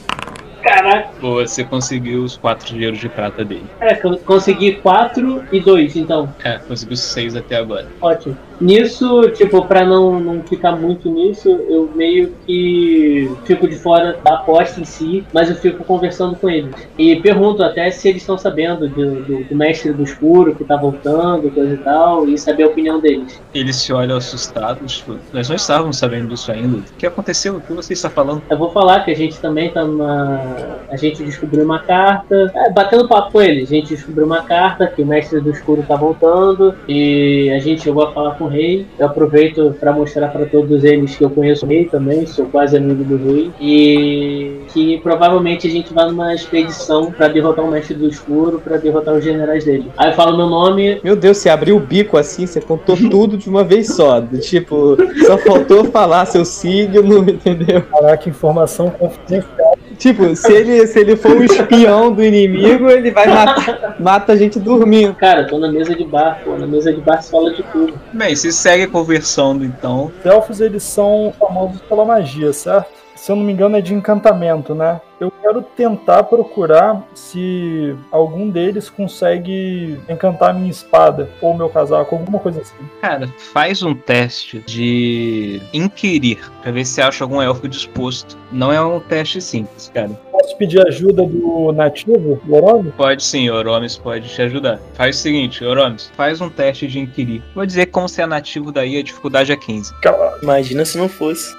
[0.63, 1.09] Caraca.
[1.19, 3.65] Boa, você conseguiu os quatro dinheiros de prata dele.
[3.81, 6.33] É, consegui 4 e 2, então.
[6.43, 7.87] É, conseguiu seis até agora.
[8.01, 8.37] Ótimo.
[8.59, 14.35] Nisso, tipo, pra não, não ficar muito nisso, eu meio que fico de fora da
[14.35, 16.73] aposta em si, mas eu fico conversando com eles.
[16.97, 20.75] E pergunto até se eles estão sabendo do, do, do mestre do escuro que tá
[20.75, 23.41] voltando, coisa e tal, e saber a opinião deles.
[23.53, 24.97] Eles se olham assustados.
[24.97, 26.77] Tipo, nós não estávamos sabendo disso ainda.
[26.77, 27.57] O que aconteceu?
[27.57, 28.41] O que você está falando?
[28.49, 30.41] Eu vou falar que a gente também tá numa.
[30.89, 32.51] A gente descobriu uma carta.
[32.55, 35.83] É, batendo papo com eles, a gente descobriu uma carta que o mestre do escuro
[35.87, 36.75] tá voltando.
[36.87, 38.85] E a gente chegou a falar com o rei.
[38.97, 42.77] Eu aproveito para mostrar para todos eles que eu conheço o rei também, sou quase
[42.77, 43.51] amigo do rei.
[43.59, 48.77] E que provavelmente a gente vai numa expedição para derrotar o mestre do escuro, para
[48.77, 49.91] derrotar os generais dele.
[49.97, 53.37] Aí eu falo meu nome, Meu Deus, você abriu o bico assim, você contou tudo
[53.37, 54.19] de uma vez só.
[54.19, 57.81] do Tipo, só faltou falar seu signo, entendeu?
[57.83, 59.72] Caraca, informação confidencial.
[59.97, 64.35] Tipo, se ele, se ele for um espião do inimigo, ele vai matar mata a
[64.35, 65.15] gente dormindo.
[65.15, 67.99] cara, tô na mesa de bar, pô, na mesa de bar se fala de tudo.
[68.11, 70.11] Bem, se segue conversando então.
[70.19, 73.02] Os elfos, eles são famosos pela magia, certo?
[73.23, 74.99] Se eu não me engano, é de encantamento, né?
[75.17, 82.37] Eu quero tentar procurar se algum deles consegue encantar minha espada ou meu casaco, alguma
[82.37, 82.75] coisa assim.
[82.99, 88.37] Cara, faz um teste de inquirir pra ver se acha algum elfo disposto.
[88.51, 90.09] Não é um teste simples, cara.
[90.29, 92.91] Posso pedir ajuda do nativo, Lorone?
[92.91, 94.81] Pode sim, Oromes pode te ajudar.
[94.95, 97.41] Faz o seguinte, Oromes, faz um teste de inquirir.
[97.55, 99.93] Vou dizer como você é nativo daí, a dificuldade é 15.
[100.41, 101.55] Imagina se não fosse.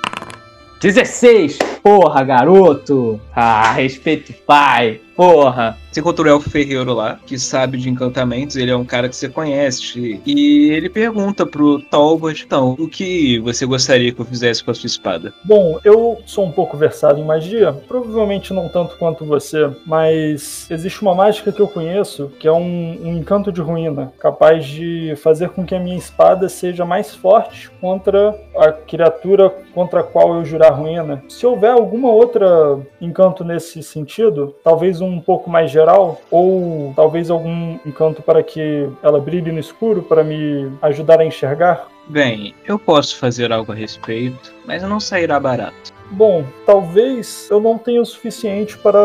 [0.85, 1.61] 16!
[1.83, 3.19] Porra, garoto!
[3.35, 5.01] Ah, respeito pai!
[5.17, 5.77] Porra!
[5.95, 9.15] Você encontrou o Elfo Ferreiro lá, que sabe de encantamentos, ele é um cara que
[9.15, 10.21] você conhece.
[10.27, 14.75] E ele pergunta pro Talbot, então, o que você gostaria que eu fizesse com a
[14.75, 15.33] sua espada?
[15.45, 21.01] Bom, eu sou um pouco versado em magia, provavelmente não tanto quanto você, mas existe
[21.01, 25.51] uma mágica que eu conheço que é um, um encanto de ruína, capaz de fazer
[25.51, 30.45] com que a minha espada seja mais forte contra a criatura contra a qual eu
[30.45, 31.23] jurar ruína.
[31.29, 38.23] Se houver alguma outra encanto nesse sentido, talvez pouco mais geral, ou talvez algum encanto
[38.23, 43.51] para que ela brilhe no escuro para me ajudar a enxergar, Bem, eu posso fazer
[43.51, 45.93] algo a respeito, mas não sairá barato.
[46.11, 48.99] Bom, talvez eu não tenha o suficiente para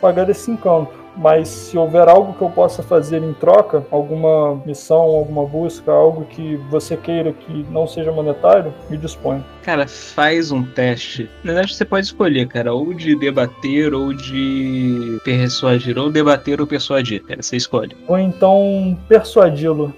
[0.00, 5.00] pagar esse encanto, mas se houver algo que eu possa fazer em troca, alguma missão,
[5.00, 9.44] alguma busca, algo que você queira que não seja monetário, me disponha.
[9.62, 11.28] Cara, faz um teste.
[11.42, 16.66] Na verdade, você pode escolher, cara, ou de debater ou de persuadir, ou debater ou
[16.66, 17.96] persuadir, cara, você escolhe.
[18.06, 19.92] Ou então persuadi-lo.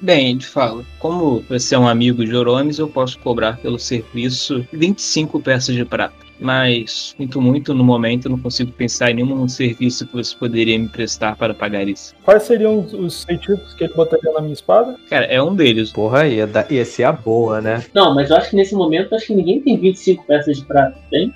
[0.00, 4.66] Bem, ele fala, como você é um amigo de Oromes, eu posso cobrar pelo serviço
[4.72, 6.21] 25 peças de prata.
[6.42, 10.88] Mas sinto muito no momento, não consigo pensar em nenhum serviço que você poderia me
[10.88, 12.14] prestar para pagar isso.
[12.24, 14.96] Quais seriam os, os feitiços que ele botaria na minha espada?
[15.08, 15.92] Cara, é um deles.
[15.92, 17.84] Porra, ia, dar, ia ser a boa, né?
[17.94, 20.98] Não, mas eu acho que nesse momento acho que ninguém tem 25 peças de prata,
[21.10, 21.32] tem?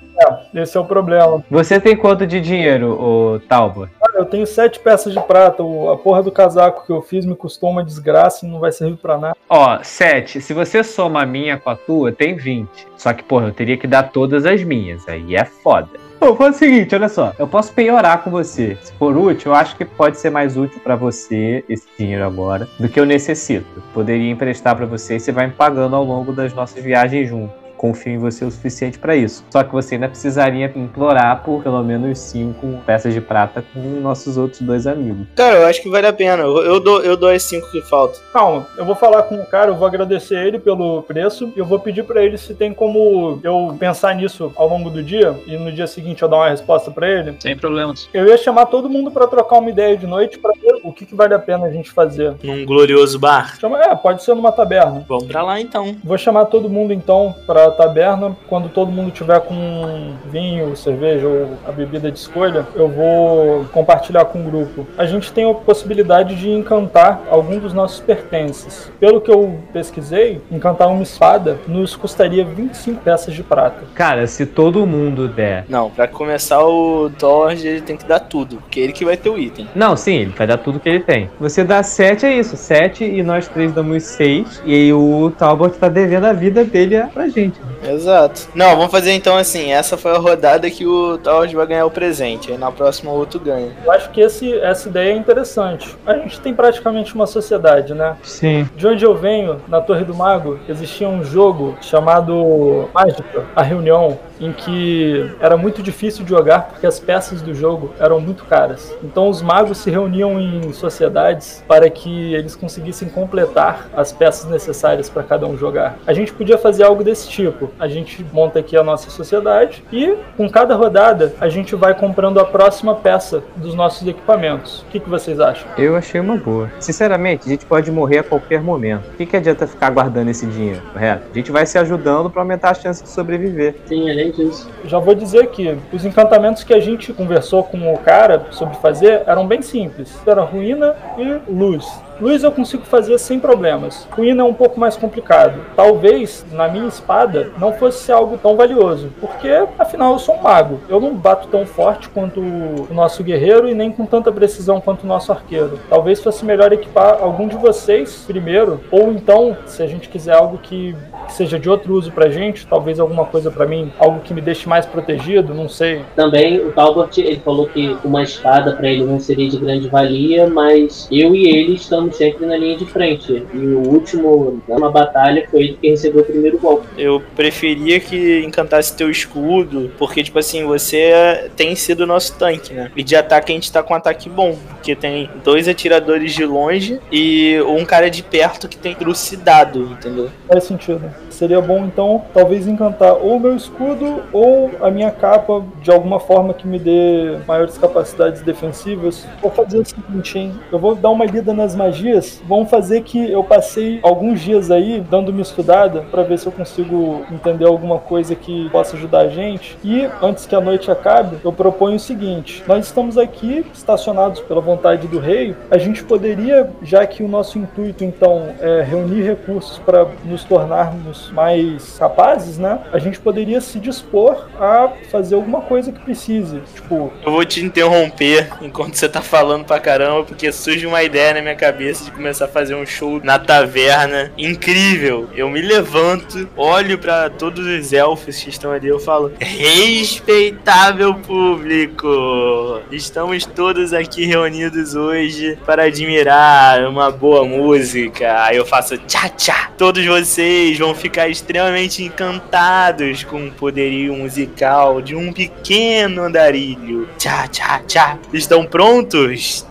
[0.53, 1.43] Esse é o problema.
[1.51, 3.91] Você tem quanto de dinheiro, ô Talbot?
[3.99, 5.61] Cara, eu tenho sete peças de prata.
[5.63, 8.71] o- A porra do casaco que eu fiz me custou uma desgraça e não vai
[8.71, 9.35] servir pra nada.
[9.49, 10.41] Ó, 7.
[10.41, 12.87] Se você soma a minha com a tua, tem 20.
[12.97, 15.07] Só que, porra, eu teria que dar todas as minhas.
[15.07, 15.89] Aí é foda.
[16.19, 17.31] Pô, faz o seguinte, olha só.
[17.37, 18.75] Eu posso penhorar com você.
[18.81, 22.67] Se for útil, eu acho que pode ser mais útil pra você esse dinheiro agora
[22.79, 23.83] do que eu necessito.
[23.93, 27.66] Poderia emprestar pra você e você vai me pagando ao longo das nossas viagens juntos.
[27.77, 29.45] Confio em você o suficiente pra isso.
[29.49, 34.37] Só que você ainda precisaria implorar por pelo menos cinco peças de prata com nossos
[34.37, 35.27] outros dois amigos.
[35.35, 36.43] Cara, eu acho que vale a pena.
[36.43, 38.19] Eu, eu dou, eu dou as 5 que faltam.
[38.33, 41.65] Calma, eu vou falar com o cara, eu vou agradecer ele pelo preço e eu
[41.65, 45.57] vou pedir pra ele se tem como eu pensar nisso ao longo do dia e
[45.57, 47.35] no dia seguinte eu dar uma resposta pra ele.
[47.39, 48.09] Sem problemas.
[48.13, 51.05] Eu ia chamar todo mundo pra trocar uma ideia de noite pra ver o que,
[51.05, 52.35] que vale a pena a gente fazer.
[52.43, 53.57] Num glorioso bar.
[53.59, 55.05] Chama, é, pode ser numa taberna.
[55.07, 55.95] Vamos pra lá então.
[56.03, 57.35] Vou chamar todo mundo então
[57.71, 58.35] taberna.
[58.47, 64.25] Quando todo mundo tiver com vinho, cerveja ou a bebida de escolha, eu vou compartilhar
[64.25, 64.87] com o grupo.
[64.97, 68.91] A gente tem a possibilidade de encantar algum dos nossos pertences.
[68.99, 73.83] Pelo que eu pesquisei, encantar uma espada nos custaria 25 peças de prata.
[73.93, 75.65] Cara, se todo mundo der.
[75.69, 78.57] Não, pra começar o Thorge ele tem que dar tudo.
[78.57, 79.67] Porque é ele que vai ter o item.
[79.75, 81.29] Não, sim, ele vai dar tudo que ele tem.
[81.39, 84.63] Você dá 7 é isso, 7 e nós três damos 6.
[84.65, 87.56] E aí o Talbot tá devendo a vida dele pra gente.
[87.83, 88.49] Exato.
[88.53, 89.71] Não, vamos fazer então assim.
[89.71, 92.51] Essa foi a rodada que o Thorge vai ganhar o presente.
[92.51, 93.71] Aí na próxima o outro ganha.
[93.83, 95.95] Eu acho que esse, essa ideia é interessante.
[96.05, 98.17] A gente tem praticamente uma sociedade, né?
[98.23, 98.67] Sim.
[98.75, 104.17] De onde eu venho, na Torre do Mago, existia um jogo chamado Mágica, a reunião,
[104.39, 108.95] em que era muito difícil de jogar porque as peças do jogo eram muito caras.
[109.03, 115.09] Então os magos se reuniam em sociedades para que eles conseguissem completar as peças necessárias
[115.09, 115.97] para cada um jogar.
[116.05, 117.69] A gente podia fazer algo desse tipo.
[117.79, 122.39] A gente monta aqui a nossa sociedade e com cada rodada a gente vai comprando
[122.39, 124.81] a próxima peça dos nossos equipamentos.
[124.81, 125.67] O que, que vocês acham?
[125.77, 126.71] Eu achei uma boa.
[126.79, 129.07] Sinceramente, a gente pode morrer a qualquer momento.
[129.07, 131.23] O que, que adianta ficar guardando esse dinheiro, correto?
[131.31, 133.75] A gente vai se ajudando pra aumentar a chance de sobreviver.
[133.85, 134.69] Sim, além disso.
[134.85, 139.23] Já vou dizer que os encantamentos que a gente conversou com o cara sobre fazer
[139.25, 140.15] eram bem simples.
[140.25, 141.85] Era ruína e luz.
[142.19, 144.07] Luz eu consigo fazer sem problemas.
[144.11, 145.59] Ruína é um pouco mais complicado.
[145.75, 150.79] Talvez na minha espada não fosse algo tão valioso, porque afinal eu sou um mago.
[150.87, 155.03] Eu não bato tão forte quanto o nosso guerreiro e nem com tanta precisão quanto
[155.03, 155.79] o nosso arqueiro.
[155.89, 160.57] Talvez fosse melhor equipar algum de vocês primeiro, ou então, se a gente quiser algo
[160.57, 164.33] que que seja de outro uso pra gente, talvez alguma coisa pra mim, algo que
[164.33, 166.01] me deixe mais protegido, não sei.
[166.15, 170.47] Também o Talbot, ele falou que uma espada pra ele não seria de grande valia,
[170.47, 173.45] mas eu e ele estamos sempre na linha de frente.
[173.53, 176.87] E o último, uma batalha, foi ele que recebeu o primeiro golpe.
[176.97, 182.73] Eu preferia que encantasse teu escudo, porque, tipo assim, você tem sido o nosso tanque,
[182.73, 182.91] né?
[182.95, 186.45] E de ataque a gente tá com um ataque bom, porque tem dois atiradores de
[186.45, 190.29] longe e um cara de perto que tem trucidado, entendeu?
[190.47, 191.11] Faz sentido.
[191.29, 196.19] Seria bom então, talvez encantar ou o meu escudo ou a minha capa de alguma
[196.19, 199.27] forma que me dê maiores capacidades defensivas.
[199.41, 200.53] Vou fazer o seguinte, hein?
[200.71, 201.96] Eu vou dar uma lida nas magias.
[202.45, 206.51] Vamos fazer que eu passei alguns dias aí dando uma estudada para ver se eu
[206.51, 209.77] consigo entender alguma coisa que possa ajudar a gente.
[209.83, 214.61] E antes que a noite acabe, eu proponho o seguinte: nós estamos aqui estacionados pela
[214.61, 215.55] vontade do rei.
[215.69, 221.31] A gente poderia, já que o nosso intuito então é reunir recursos para nos tornarmos
[221.31, 222.79] mais capazes, né?
[222.91, 226.61] A gente poderia se dispor a fazer alguma coisa que precise.
[226.75, 231.33] Tipo, Eu vou te interromper enquanto você tá falando pra caramba, porque surge uma ideia
[231.33, 234.31] na minha cabeça de começar a fazer um show na taverna.
[234.37, 235.29] Incrível!
[235.33, 242.81] Eu me levanto, olho pra todos os elfos que estão ali, eu falo: Respeitável público!
[242.91, 248.43] Estamos todos aqui reunidos hoje para admirar uma boa música.
[248.43, 249.71] Aí eu faço tchá-tchá.
[249.77, 257.07] Todos vocês vão ficar extremamente encantados com o poderio musical de um pequeno andarilho.
[257.17, 258.17] Tchá, tchá, tchá.
[258.33, 259.65] Estão prontos?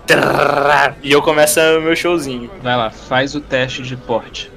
[1.02, 2.50] E eu começo o meu showzinho.
[2.62, 4.50] Vai lá, faz o teste de porte.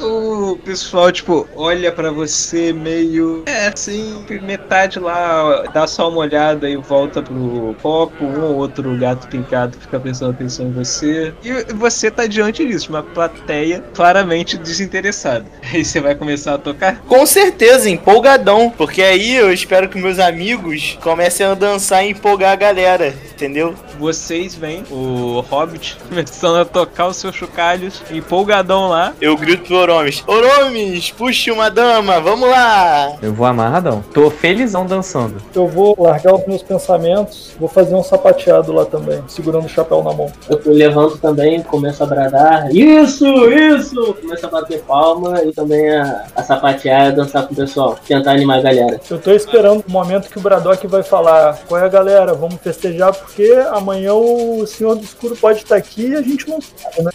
[0.00, 3.42] O pessoal, tipo, olha pra você meio.
[3.46, 8.24] É, assim, metade lá, dá só uma olhada e volta pro copo.
[8.24, 11.34] Um ou outro gato pintado fica prestando atenção em você.
[11.42, 15.46] E você tá diante disso, uma plateia claramente desinteressada.
[15.74, 17.00] Aí você vai começar a tocar.
[17.00, 18.70] Com certeza, empolgadão.
[18.70, 23.74] Porque aí eu espero que meus amigos comecem a dançar e empolgar a galera, entendeu?
[23.98, 29.12] Vocês veem o Hobbit começando a tocar os seus chocalhos, empolgadão lá.
[29.20, 33.16] Eu grito pro Oromes: Oromes, puxe uma dama, vamos lá!
[33.20, 34.04] Eu vou amarradão.
[34.14, 35.42] Tô felizão dançando.
[35.54, 40.02] Eu vou largar os meus pensamentos, vou fazer um sapateado lá também, segurando o chapéu
[40.02, 40.30] na mão.
[40.48, 42.74] Eu levanto também, começo a bradar.
[42.74, 44.14] Isso, isso!
[44.14, 47.96] Começo a bater palma e também a, a sapatear e dançar com o pessoal.
[48.06, 49.00] Tentar animar a galera.
[49.10, 52.34] Eu tô esperando o momento que o Braddock vai falar: Qual é, galera?
[52.34, 53.52] Vamos festejar porque
[53.88, 57.10] amanhã o Senhor do Escuro pode estar aqui e a gente não sabe, né?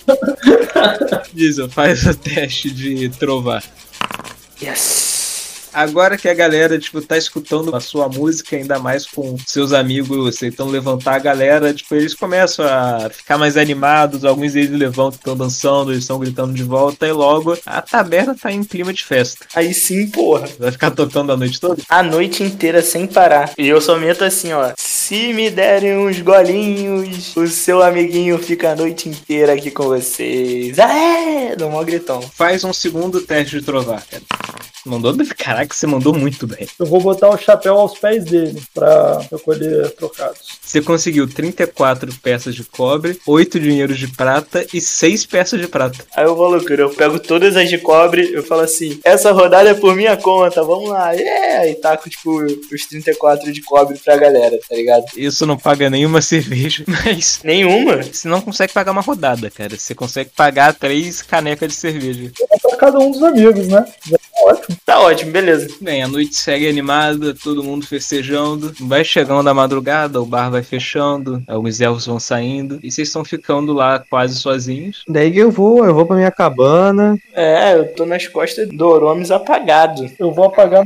[1.34, 3.63] Diesel, faz o teste de trovar.
[4.61, 5.12] Yes!
[5.74, 10.38] Agora que a galera, tipo, tá escutando a sua música, ainda mais com seus amigos
[10.38, 15.38] tentando levantar a galera, tipo, eles começam a ficar mais animados, alguns deles levantam, estão
[15.38, 19.45] dançando, eles estão gritando de volta, e logo a taberna tá em clima de festa.
[19.55, 20.47] Aí sim, porra.
[20.59, 21.82] Vai ficar tocando a noite toda?
[21.89, 23.51] A noite inteira sem parar.
[23.57, 24.71] E eu só meto assim, ó.
[24.78, 30.78] Se me derem uns golinhos, o seu amiguinho fica a noite inteira aqui com vocês.
[30.80, 31.55] Aê!
[31.55, 32.21] Dá um gritão.
[32.21, 34.24] Faz um segundo teste de trovar, cara.
[34.86, 35.13] Mandou.
[35.38, 36.67] Caraca, você mandou muito bem.
[36.79, 40.59] Eu vou botar o chapéu aos pés dele pra recolher trocados.
[40.61, 46.03] Você conseguiu 34 peças de cobre, 8 dinheiros de prata e 6 peças de prata.
[46.15, 49.69] Aí eu vou loucura, eu pego todas as de cobre, eu falo assim, essa rodada
[49.69, 51.11] é por minha conta, vamos lá.
[51.11, 51.67] Yeah!
[51.67, 55.05] E taco, tipo, os 34 de cobre pra galera, tá ligado?
[55.15, 58.01] Isso não paga nenhuma cerveja, mas Nenhuma?
[58.03, 59.77] você não consegue pagar uma rodada, cara.
[59.77, 62.31] Você consegue pagar três canecas de cerveja.
[62.51, 63.86] É pra cada um dos amigos, né?
[64.07, 64.72] Já tá ótimo.
[64.86, 65.67] Tá ótimo, beleza.
[65.82, 68.74] Bem, a noite segue animada, todo mundo festejando.
[68.80, 73.24] Vai chegando a madrugada, o bar vai fechando, alguns elfos vão saindo e vocês estão
[73.24, 75.03] ficando lá quase sozinhos.
[75.07, 77.17] Daí que eu vou, eu vou pra minha cabana.
[77.34, 80.09] É, eu tô nas costas do Oromes apagado.
[80.19, 80.84] Eu vou apagar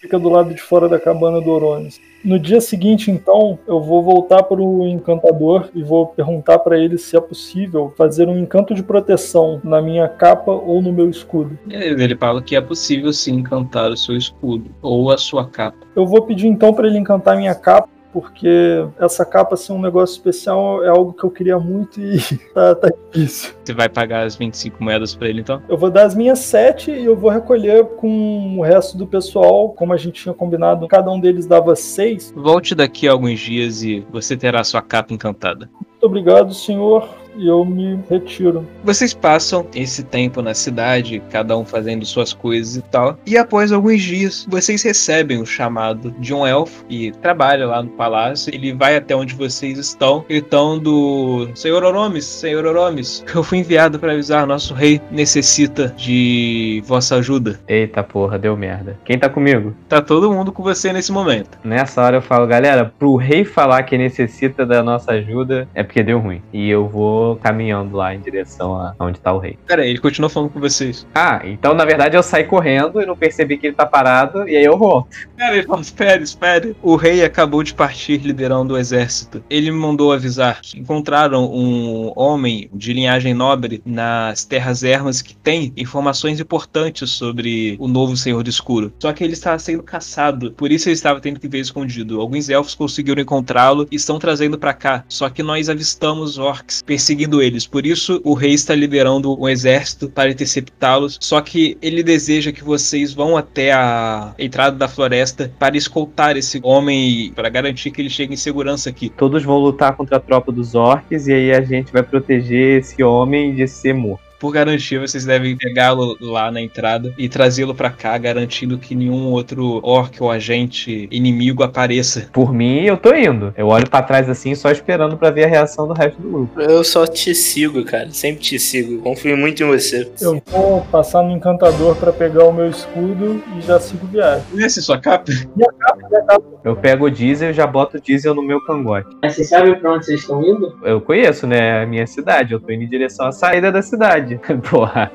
[0.00, 2.00] fica do lado de fora da cabana do Orones.
[2.24, 6.96] No dia seguinte, então, eu vou voltar para o encantador e vou perguntar para ele
[6.96, 11.58] se é possível fazer um encanto de proteção na minha capa ou no meu escudo.
[11.68, 15.78] Ele fala que é possível sim encantar o seu escudo ou a sua capa.
[15.96, 20.14] Eu vou pedir então para ele encantar minha capa, porque essa capa ser um negócio
[20.14, 22.18] especial é algo que eu queria muito e
[22.54, 23.54] tá, tá difícil.
[23.64, 25.62] Você vai pagar as 25 moedas pra ele então?
[25.68, 29.70] Eu vou dar as minhas sete e eu vou recolher com o resto do pessoal,
[29.70, 30.86] como a gente tinha combinado.
[30.88, 32.32] Cada um deles dava seis.
[32.36, 35.70] Volte daqui a alguns dias e você terá sua capa encantada.
[35.80, 38.66] Muito obrigado, senhor, e eu me retiro.
[38.84, 43.16] Vocês passam esse tempo na cidade, cada um fazendo suas coisas e tal.
[43.26, 47.90] E após alguns dias, vocês recebem o chamado de um elfo e trabalha lá no
[47.90, 48.54] palácio.
[48.54, 54.12] Ele vai até onde vocês estão, gritando: Senhor Oromes, Senhor Oromes, eu fui enviado para
[54.12, 57.58] avisar, nosso rei necessita de vossa ajuda.
[57.66, 58.98] Eita porra, deu merda.
[59.04, 59.74] Quem tá comigo?
[59.88, 61.58] Tá todo mundo com você nesse momento.
[61.64, 66.02] Nessa hora eu falo, galera, pro rei falar que necessita da nossa ajuda é porque
[66.02, 66.42] deu ruim.
[66.52, 69.58] E eu vou caminhando lá em direção a onde tá o rei.
[69.66, 71.06] Pera aí, ele continua falando com vocês.
[71.14, 74.56] Ah, então na verdade eu saí correndo e não percebi que ele tá parado, e
[74.56, 75.08] aí eu volto.
[75.38, 76.76] Ele fala, espere, espere.
[76.82, 79.42] O rei acabou de partir liderando o exército.
[79.50, 85.34] Ele me mandou avisar que encontraram um homem de linhagem nobre nas terras ermas que
[85.34, 88.92] tem informações importantes sobre o novo Senhor do Escuro.
[88.98, 92.20] Só que ele estava sendo caçado, por isso ele estava tendo que ver escondido.
[92.20, 95.04] Alguns elfos conseguiram encontrá-lo e estão trazendo pra cá.
[95.08, 97.66] Só que nós avistamos orcs perseguindo eles.
[97.66, 101.18] Por isso o rei está liderando um exército para interceptá-los.
[101.20, 106.60] Só que ele deseja que vocês vão até a entrada da floresta para escoltar esse
[106.62, 109.08] homem para garantir que ele chegue em segurança aqui.
[109.08, 113.02] Todos vão lutar contra a tropa dos orcs, e aí a gente vai proteger esse
[113.02, 114.31] homem de ser morto.
[114.42, 119.30] Por garantia, vocês devem pegá-lo lá na entrada e trazê-lo pra cá, garantindo que nenhum
[119.30, 122.28] outro orc ou agente inimigo apareça.
[122.32, 123.54] Por mim, eu tô indo.
[123.56, 126.60] Eu olho pra trás assim, só esperando pra ver a reação do resto do grupo.
[126.60, 128.10] Eu só te sigo, cara.
[128.10, 129.00] Sempre te sigo.
[129.02, 130.10] Confio muito em você.
[130.20, 134.44] Eu vou passar no encantador para pegar o meu escudo e já sigo viagem.
[134.58, 135.30] Essa é sua capa?
[135.54, 136.44] Minha capa, minha capa.
[136.64, 139.16] Eu pego o diesel e já boto o diesel no meu cangote.
[139.22, 140.76] Mas vocês sabem pra onde vocês estão indo?
[140.82, 142.52] Eu conheço, né, a minha cidade.
[142.52, 144.31] Eu tô indo em direção à saída da cidade.
[144.38, 144.60] Pode.
[144.68, 145.10] Porra.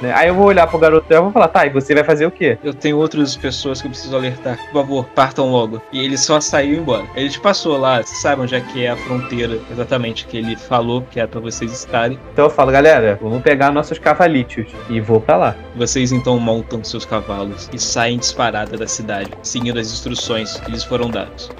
[0.00, 0.12] Né?
[0.14, 2.30] Aí eu vou olhar pro garoto e vou falar, tá, e você vai fazer o
[2.30, 2.58] quê?
[2.62, 4.56] Eu tenho outras pessoas que eu preciso alertar.
[4.66, 5.80] Por favor, partam logo.
[5.92, 7.04] E ele só saiu embora.
[7.14, 10.56] Ele te passou lá, vocês sabem onde é que é a fronteira exatamente que ele
[10.56, 12.18] falou que é pra vocês estarem.
[12.32, 15.56] Então eu falo, galera, vamos pegar nossos cavalitos e vou pra lá.
[15.76, 20.84] Vocês então montam seus cavalos e saem disparada da cidade, seguindo as instruções que lhes
[20.84, 21.50] foram dadas.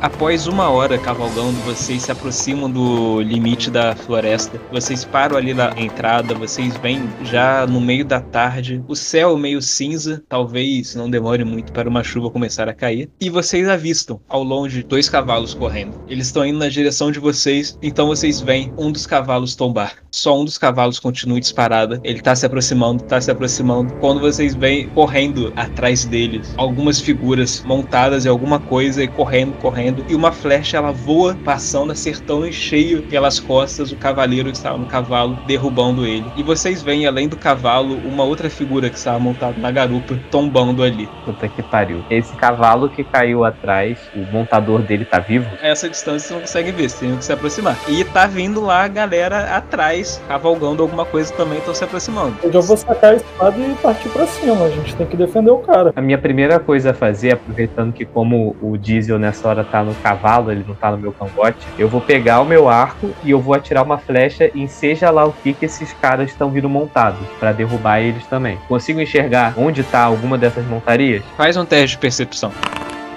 [0.00, 4.60] Após uma hora cavalgando, vocês se aproximam do limite da floresta.
[4.70, 9.60] Vocês param ali na entrada, vocês vêm já no meio da tarde, o céu meio
[9.60, 13.10] cinza, talvez não demore muito para uma chuva começar a cair.
[13.20, 16.00] E vocês avistam ao longe dois cavalos correndo.
[16.06, 19.96] Eles estão indo na direção de vocês, então vocês veem um dos cavalos tombar.
[20.12, 22.00] Só um dos cavalos continua disparada.
[22.04, 23.92] Ele tá se aproximando, tá se aproximando.
[23.94, 29.87] Quando vocês veem correndo atrás deles, algumas figuras montadas em alguma coisa e correndo, correndo
[30.08, 34.78] e uma flecha ela voa, passando, acertando em cheio pelas costas o cavaleiro que estava
[34.78, 36.24] no cavalo, derrubando ele.
[36.36, 40.82] E vocês veem, além do cavalo, uma outra figura que estava montada na garupa, tombando
[40.82, 41.08] ali.
[41.24, 42.02] Puta que pariu.
[42.10, 45.46] Esse cavalo que caiu atrás, o montador dele tá vivo?
[45.62, 47.76] Essa distância você não consegue ver, você tem que se aproximar.
[47.88, 52.36] E tá vindo lá a galera atrás, cavalgando alguma coisa também, estão se aproximando.
[52.42, 54.64] Eu já vou sacar a espada e partir pra cima.
[54.64, 55.92] A gente tem que defender o cara.
[55.94, 59.94] A minha primeira coisa a fazer, aproveitando que como o diesel nessa hora tá no
[59.96, 63.40] cavalo, ele não tá no meu cangote, eu vou pegar o meu arco e eu
[63.40, 67.26] vou atirar uma flecha em seja lá o que que esses caras estão vindo montados,
[67.38, 68.58] pra derrubar eles também.
[68.68, 71.22] Consigo enxergar onde tá alguma dessas montarias?
[71.36, 72.52] Faz um teste de percepção.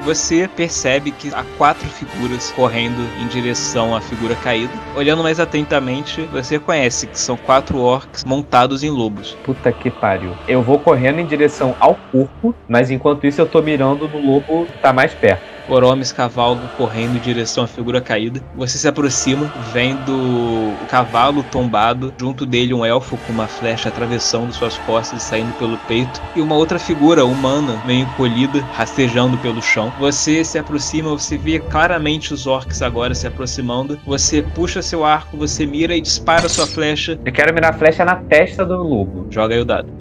[0.03, 4.73] Você percebe que há quatro figuras correndo em direção à figura caída.
[4.95, 9.37] Olhando mais atentamente, você conhece que são quatro orcs montados em lobos.
[9.43, 10.35] Puta que pariu.
[10.47, 14.65] Eu vou correndo em direção ao corpo, mas enquanto isso eu tô mirando no lobo
[14.65, 15.51] que tá mais perto.
[15.67, 18.41] Oromes cavalga correndo em direção à figura caída.
[18.55, 24.51] Você se aproxima, vendo o cavalo tombado, junto dele um elfo com uma flecha atravessando
[24.51, 29.61] suas costas e saindo pelo peito, e uma outra figura humana, meio encolhida, rastejando pelo
[29.61, 29.90] chão.
[29.99, 33.99] Você se aproxima, você vê claramente os orcs agora se aproximando.
[34.05, 37.19] Você puxa seu arco, você mira e dispara sua flecha.
[37.25, 39.27] Eu quero mirar a flecha na testa do lobo.
[39.29, 39.91] Joga aí o dado.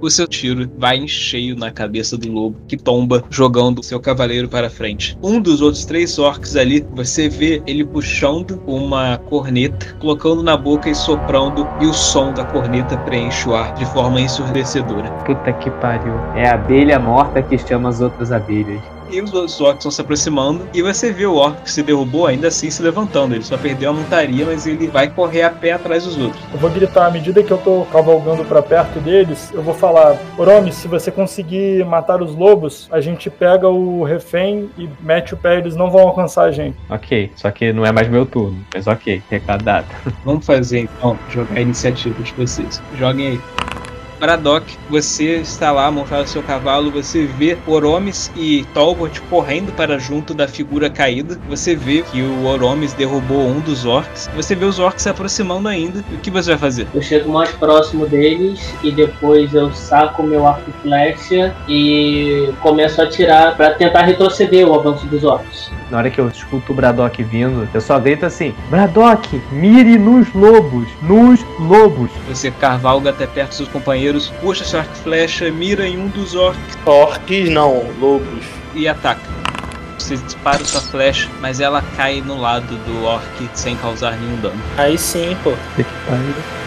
[0.00, 4.48] O seu tiro vai em cheio na cabeça do lobo, que tomba, jogando seu cavaleiro
[4.48, 5.18] para frente.
[5.20, 10.88] Um dos outros três orcs ali, você vê ele puxando uma corneta, colocando na boca
[10.88, 15.10] e soprando, e o som da corneta preenche o ar de forma ensurdecedora.
[15.26, 16.14] Puta que pariu.
[16.36, 18.80] É a abelha morta que chama as outras abelhas.
[19.10, 20.68] E os outros orcs estão se aproximando.
[20.74, 23.34] E você vê o orc que se derrubou ainda assim se levantando.
[23.34, 26.42] Ele só perdeu a montaria, mas ele vai correr a pé atrás dos outros.
[26.52, 30.16] Eu vou gritar, à medida que eu tô cavalgando pra perto deles, eu vou falar:
[30.36, 35.36] Oromi, se você conseguir matar os lobos, a gente pega o refém e mete o
[35.36, 36.76] pé, eles não vão alcançar a gente.
[36.90, 38.58] Ok, só que não é mais meu turno.
[38.74, 39.86] Mas ok, recado dado.
[40.24, 42.82] Vamos fazer então, jogar a iniciativa de vocês.
[42.96, 43.40] Joguem aí.
[44.18, 49.98] Braddock, você está lá montado no seu cavalo, você vê Oromes e Talbot correndo para
[49.98, 51.38] junto da figura caída.
[51.48, 54.28] Você vê que o Oromes derrubou um dos orcs.
[54.34, 56.04] Você vê os orcs se aproximando ainda.
[56.10, 56.86] E o que você vai fazer?
[56.92, 63.00] Eu chego mais próximo deles e depois eu saco meu arco e flecha e começo
[63.00, 65.70] a atirar para tentar retroceder o avanço dos orcs.
[65.90, 70.32] Na hora que eu escuto o Braddock vindo, eu só grito assim: Braddock, mire nos
[70.34, 70.86] lobos!
[71.02, 72.10] Nos lobos!
[72.28, 74.07] Você cavalga até perto dos seus companheiros,
[74.40, 78.44] puxa seu arco e flecha, mira em um dos orcs Orques não, lobos.
[78.74, 79.20] e ataca.
[79.98, 84.60] Você dispara sua flecha, mas ela cai no lado do orc sem causar nenhum dano.
[84.76, 85.52] Aí sim, pô.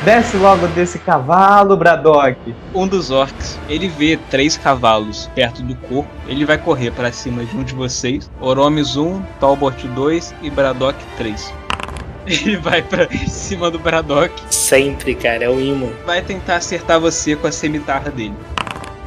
[0.03, 2.53] Desce logo desse cavalo, Braddock!
[2.75, 6.09] Um dos orcs, ele vê três cavalos perto do corpo.
[6.27, 8.29] Ele vai correr para cima de um de vocês.
[8.41, 11.53] Oromes 1, Talbot 2 e Braddock 3.
[12.27, 14.33] Ele vai pra cima do Braddock.
[14.49, 15.89] Sempre, cara, é o imã.
[16.05, 18.35] Vai tentar acertar você com a cemitarra dele.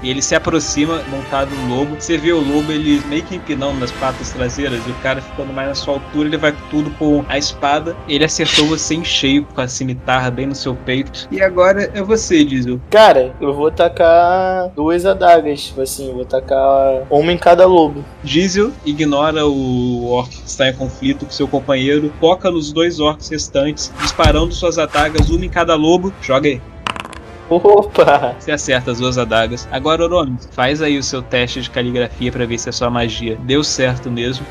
[0.03, 1.97] E ele se aproxima, montado no lobo.
[1.99, 4.81] Você vê o lobo, ele meio que empinando nas patas traseiras.
[4.87, 7.97] E o cara ficando mais na sua altura, ele vai tudo com a espada.
[8.09, 11.29] Ele acertou você em cheio com a cimitarra bem no seu peito.
[11.31, 12.81] E agora é você, Diesel.
[12.91, 18.05] Cara, eu vou tacar duas adagas, tipo assim, vou tacar uma em cada lobo.
[18.23, 23.29] Diesel ignora o orc que está em conflito com seu companheiro, foca nos dois orcs
[23.29, 26.13] restantes, disparando suas adagas, uma em cada lobo.
[26.21, 26.61] Joga aí.
[27.49, 28.35] Opa!
[28.39, 29.69] Você acerta as duas adagas.
[29.71, 33.37] Agora, Oromi, faz aí o seu teste de caligrafia pra ver se a sua magia
[33.43, 34.47] deu certo mesmo.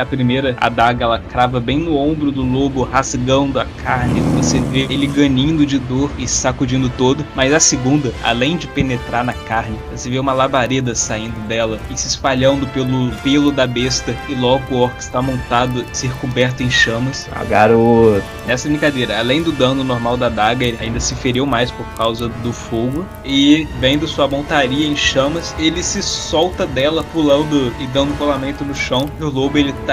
[0.00, 4.20] A primeira adaga ela crava bem no ombro do lobo, rasgando a carne.
[4.34, 7.22] Você vê ele ganindo de dor e sacudindo todo.
[7.34, 11.98] Mas a segunda, além de penetrar na carne, você vê uma labareda saindo dela e
[11.98, 14.16] se espalhando pelo pelo da besta.
[14.26, 17.28] E logo o orc está montado, ser coberto em chamas.
[17.32, 18.22] Ah, garoto.
[18.46, 22.28] Nessa brincadeira, além do dano normal da daga, ele ainda se feriu mais por causa
[22.28, 23.04] do fogo.
[23.22, 28.74] E vendo sua montaria em chamas, ele se solta dela, pulando e dando colamento no
[28.74, 29.10] chão.
[29.20, 29.89] E o lobo ele tá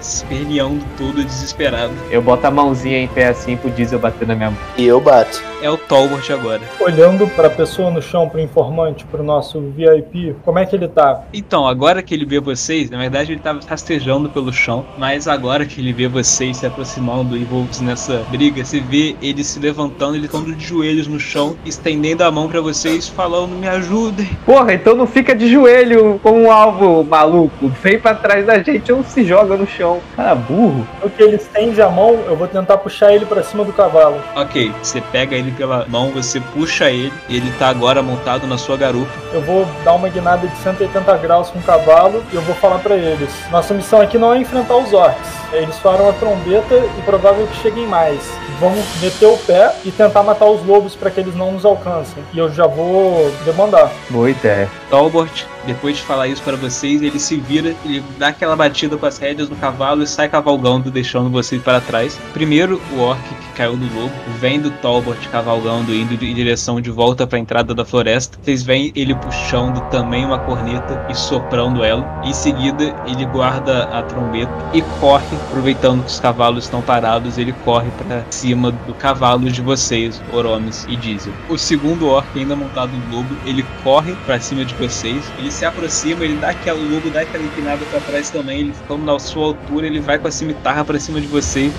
[0.00, 1.92] esperneando todo desesperado.
[2.10, 4.60] Eu boto a mãozinha em pé assim pro Diesel bater na minha mão.
[4.76, 5.42] E eu bato.
[5.62, 6.62] É o Tolbert agora.
[6.80, 11.22] Olhando pra pessoa no chão, pro informante, pro nosso VIP, como é que ele tá?
[11.32, 15.66] Então, agora que ele vê vocês, na verdade ele tava rastejando pelo chão, mas agora
[15.66, 20.16] que ele vê vocês se aproximando e envolvidos nessa briga, você vê ele se levantando,
[20.16, 24.30] ele estando de joelhos no chão, estendendo a mão pra vocês, falando: Me ajudem.
[24.44, 27.68] Porra, então não fica de joelho com um alvo maluco.
[27.82, 30.00] Vem pra trás da gente ou se joga no chão.
[30.16, 30.86] Cara, burro.
[31.02, 34.20] No que ele estende a mão, eu vou tentar puxar ele pra cima do cavalo.
[34.36, 38.76] Ok, você pega ele pela mão, você puxa ele, ele tá agora montado na sua
[38.76, 39.10] garupa.
[39.32, 42.78] Eu vou dar uma guinada de 180 graus com o cavalo e eu vou falar
[42.78, 45.40] pra eles: nossa missão aqui não é enfrentar os orcs.
[45.52, 48.20] Eles faram a trombeta e provável que cheguem mais.
[48.60, 52.22] Vamos meter o pé e tentar matar os lobos para que eles não nos alcancem.
[52.32, 53.90] E eu já vou demandar.
[54.10, 54.68] Boa ideia.
[54.88, 59.06] Talbot, depois de falar isso para vocês, ele se vira, ele dá aquela batida com
[59.06, 62.18] as rédeas no cavalo e sai cavalgando, deixando vocês para trás.
[62.32, 67.26] Primeiro, o orc que caiu do lobo, vendo Talbot cavalgando, indo em direção de volta
[67.26, 68.38] para a entrada da floresta.
[68.42, 72.20] Vocês veem ele puxando também uma corneta e soprando ela.
[72.24, 77.52] Em seguida, ele guarda a trombeta e corre, aproveitando que os cavalos estão parados, ele
[77.64, 81.32] corre para cima do cavalo de vocês, Oromes e Diesel.
[81.48, 85.64] O segundo orc, ainda montado no lobo, ele corre para cima de vocês, ele se
[85.64, 89.18] aproxima, ele dá aquela o lobo dá aquela empinada para trás também, ele ficando na
[89.18, 91.72] sua altura, ele vai com a cimitarra para cima de vocês.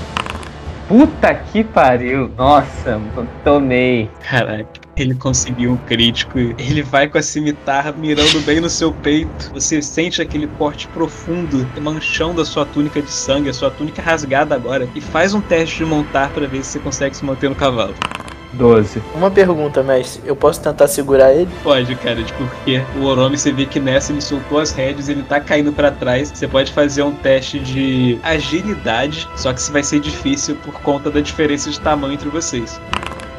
[0.87, 2.29] Puta que pariu.
[2.37, 2.99] Nossa,
[3.45, 4.09] tomei.
[4.29, 4.67] Caraca.
[4.97, 6.37] Ele conseguiu um crítico.
[6.37, 9.51] Ele vai com a cimitarra mirando bem no seu peito.
[9.53, 14.53] Você sente aquele corte profundo, manchando a sua túnica de sangue, a sua túnica rasgada
[14.53, 14.85] agora.
[14.93, 17.95] E faz um teste de montar para ver se você consegue se manter no cavalo.
[18.53, 19.01] 12.
[19.15, 20.21] Uma pergunta, mestre.
[20.25, 21.49] Eu posso tentar segurar ele?
[21.63, 25.23] Pode, cara, tipo, porque o Oromi você vê que nessa ele soltou as rédeas, ele
[25.23, 26.31] tá caindo para trás.
[26.33, 31.09] Você pode fazer um teste de agilidade, só que isso vai ser difícil por conta
[31.09, 32.79] da diferença de tamanho entre vocês.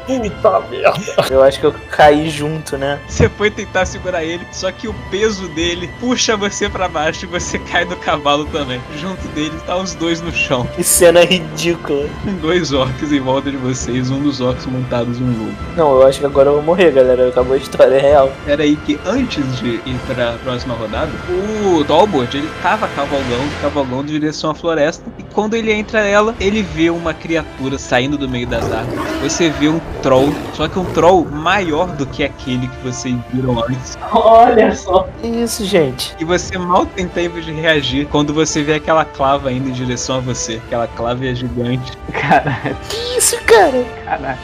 [0.05, 0.93] Puta merda.
[1.29, 2.99] Eu acho que eu caí junto, né?
[3.07, 7.27] Você foi tentar segurar ele, só que o peso dele puxa você para baixo e
[7.27, 8.81] você cai do cavalo também.
[8.97, 10.67] Junto dele tá os dois no chão.
[10.75, 12.07] Que cena ridícula.
[12.23, 15.57] Com dois orcs em volta de vocês, um dos orcs montados em um lobo.
[15.75, 17.29] Não, eu acho que agora eu vou morrer, galera.
[17.29, 18.31] Acabou a história é real.
[18.47, 24.03] Era aí que antes de ir pra próxima rodada, o Talbot, ele tava cavalgando, cavalgando
[24.03, 25.03] em direção à floresta.
[25.17, 29.01] E quando ele entra nela, ele vê uma criatura saindo do meio das árvores.
[29.21, 33.59] Você vê um troll, só que um troll maior do que aquele que vocês viram
[33.63, 33.97] antes.
[34.13, 35.07] Olha só.
[35.21, 36.15] Que isso, gente?
[36.19, 40.17] E você mal tem tempo de reagir quando você vê aquela clava indo em direção
[40.17, 40.61] a você.
[40.67, 41.93] Aquela clava é gigante.
[42.11, 42.77] Caralho.
[42.89, 43.83] Que isso, cara?
[44.05, 44.39] Caralho.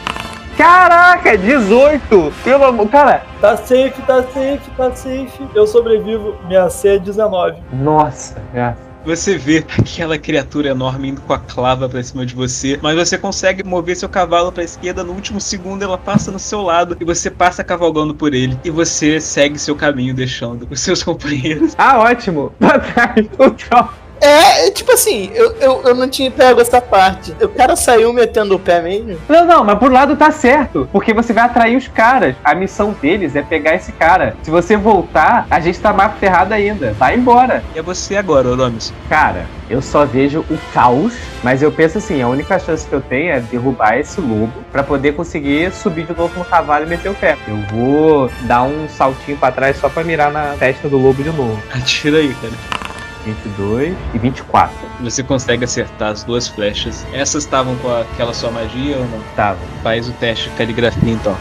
[0.56, 2.32] Caraca, 18!
[2.44, 2.88] Pelo amor.
[2.88, 5.48] Cara, Tá safe, tá safe, tá safe.
[5.54, 6.34] Eu sobrevivo.
[6.46, 7.56] Minha C é 19.
[7.72, 8.89] nossa, graças.
[9.04, 13.16] Você vê aquela criatura enorme indo com a clava pra cima de você, mas você
[13.16, 15.02] consegue mover seu cavalo pra esquerda.
[15.02, 18.58] No último segundo, ela passa no seu lado e você passa cavalgando por ele.
[18.64, 21.74] E você segue seu caminho, deixando os seus companheiros.
[21.78, 22.52] Ah, ótimo!
[22.58, 23.90] Pra trás, o troll.
[24.20, 27.32] É, é, tipo assim, eu, eu, eu não tinha pego essa parte.
[27.40, 29.18] O cara saiu metendo o pé mesmo.
[29.28, 30.88] Não, não, mas por lado tá certo.
[30.92, 32.34] Porque você vai atrair os caras.
[32.44, 34.36] A missão deles é pegar esse cara.
[34.42, 36.92] Se você voltar, a gente tá mais ferrado ainda.
[36.92, 37.62] Vai embora.
[37.74, 38.92] E é você agora, Oromis.
[39.08, 43.00] Cara, eu só vejo o caos, mas eu penso assim, a única chance que eu
[43.00, 47.08] tenho é derrubar esse lobo pra poder conseguir subir de novo no cavalo e meter
[47.10, 47.38] o pé.
[47.48, 51.30] Eu vou dar um saltinho pra trás só pra mirar na testa do lobo de
[51.30, 51.60] novo.
[51.72, 52.89] Atira aí, cara.
[53.24, 54.74] 22 e 24.
[55.00, 57.06] Você consegue acertar as duas flechas.
[57.12, 59.20] Essas estavam com aquela sua magia ou não?
[59.36, 59.58] Tava.
[59.82, 61.36] Faz o teste de caligrafia então.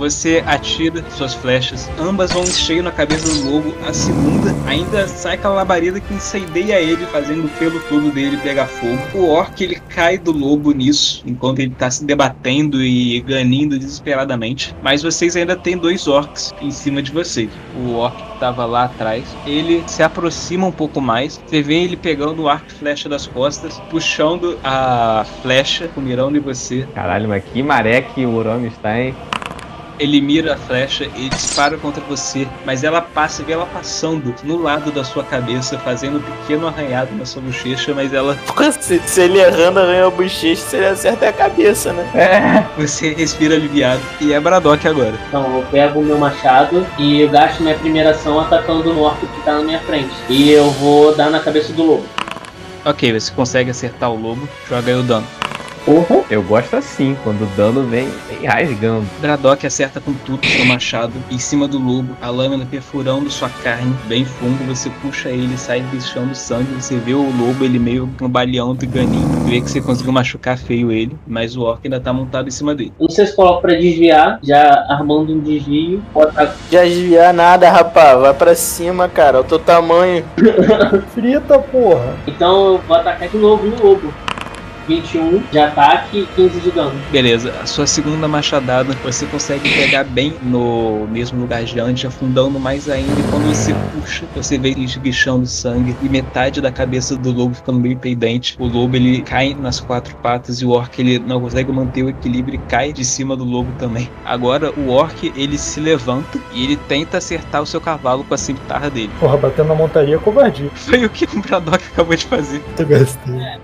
[0.00, 3.74] Você atira suas flechas, ambas vão cheio na cabeça do lobo.
[3.86, 8.66] A segunda ainda sai aquela labareda que incendeia ele, fazendo o pelo todo dele pegar
[8.66, 8.98] fogo.
[9.12, 14.74] O orc ele cai do lobo nisso, enquanto ele tá se debatendo e ganindo desesperadamente.
[14.82, 17.50] Mas vocês ainda têm dois orcs em cima de vocês.
[17.76, 21.38] O orc que tava lá atrás, ele se aproxima um pouco mais.
[21.46, 26.40] Você vê ele pegando o arco e flecha das costas, puxando a flecha, mirando em
[26.40, 26.88] você.
[26.94, 29.14] Caralho, mas que maré que o Oromi está, hein?
[30.00, 34.56] Ele mira a flecha e dispara contra você, mas ela passa, vê ela passando no
[34.56, 38.34] lado da sua cabeça, fazendo um pequeno arranhado na sua bochecha, mas ela.
[38.80, 42.10] Se, se ele errando arranha a bochecha, se ele acerta é a cabeça, né?
[42.14, 42.80] É.
[42.80, 44.00] Você respira aliviado.
[44.20, 45.14] E é Braddock agora.
[45.28, 49.20] Então eu pego o meu machado e eu gasto minha primeira ação atacando o orc
[49.20, 50.14] que tá na minha frente.
[50.30, 52.04] E eu vou dar na cabeça do lobo.
[52.84, 55.26] Ok, você consegue acertar o lobo, joga aí o dano.
[55.84, 56.22] Porra.
[56.30, 59.06] Eu gosto assim, quando o dano vem, vem rasgando.
[59.20, 63.94] Braddock acerta com tudo seu machado em cima do lobo, a lâmina perfurando sua carne
[64.06, 64.64] bem fundo.
[64.66, 66.72] Você puxa ele, sai deixando sangue.
[66.74, 69.28] Você vê o lobo, ele meio cambaleando e ganinho.
[69.46, 72.74] Vê que você conseguiu machucar feio ele, mas o orc ainda tá montado em cima
[72.74, 72.92] dele.
[73.08, 76.02] Se coloco pra desviar, já armando um desvio.
[76.14, 76.56] Atacar.
[76.70, 78.20] Já desviar nada, rapaz.
[78.20, 79.38] Vai pra cima, cara.
[79.38, 80.24] É o teu tamanho.
[81.14, 82.16] Frita, porra.
[82.26, 84.12] Então eu vou atacar de novo no lobo.
[84.90, 87.00] 21 de ataque e 15 de dano.
[87.12, 92.58] Beleza, a sua segunda machadada você consegue pegar bem no mesmo lugar de antes, afundando
[92.58, 93.12] mais ainda.
[93.12, 97.54] E quando você puxa, você vê ele esguichando sangue e metade da cabeça do lobo
[97.54, 98.56] ficando meio peidente.
[98.58, 102.08] O lobo ele cai nas quatro patas e o orc ele não consegue manter o
[102.08, 104.10] equilíbrio e cai de cima do lobo também.
[104.24, 108.38] Agora o orc ele se levanta e ele tenta acertar o seu cavalo com a
[108.38, 109.10] cimitarra dele.
[109.20, 110.70] Porra, batendo na montaria é covardia.
[110.74, 112.60] Foi o que o Braddock acabou de fazer.
[112.76, 113.60] Eu gastei.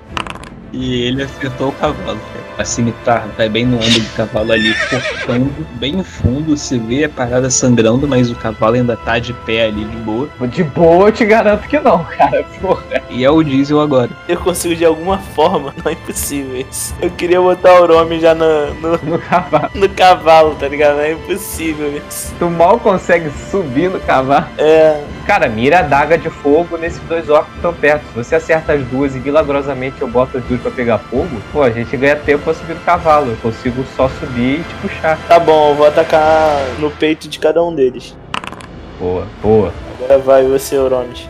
[0.73, 2.47] E ele acertou o cavalo, cara.
[2.59, 6.57] A cimitarra vai bem no ombro do cavalo ali, cortando bem no fundo.
[6.57, 10.29] Você vê a parada sangrando, mas o cavalo ainda tá de pé ali, de boa.
[10.49, 12.45] De boa, eu te garanto que não, cara.
[12.61, 12.83] Porra.
[13.11, 14.11] E é o diesel agora.
[14.29, 15.75] Eu consigo de alguma forma.
[15.85, 16.95] Não é impossível isso.
[17.01, 19.71] Eu queria botar o Romy já no, no, No cavalo.
[19.75, 20.97] no cavalo, tá ligado?
[20.97, 22.35] Não é impossível isso.
[22.39, 24.47] Tu mal consegue subir no cavalo.
[24.59, 25.01] É.
[25.27, 28.07] Cara, mira a daga de fogo nesses dois orcs que estão perto.
[28.07, 31.63] Se você acerta as duas e milagrosamente eu boto as duas pra pegar fogo, pô,
[31.63, 33.33] a gente ganha tempo pra subir no cavalo.
[33.33, 35.19] Eu consigo só subir e te puxar.
[35.27, 38.17] Tá bom, eu vou atacar no peito de cada um deles.
[39.01, 39.73] Boa, boa.
[39.99, 41.29] Agora vai você, Oromes.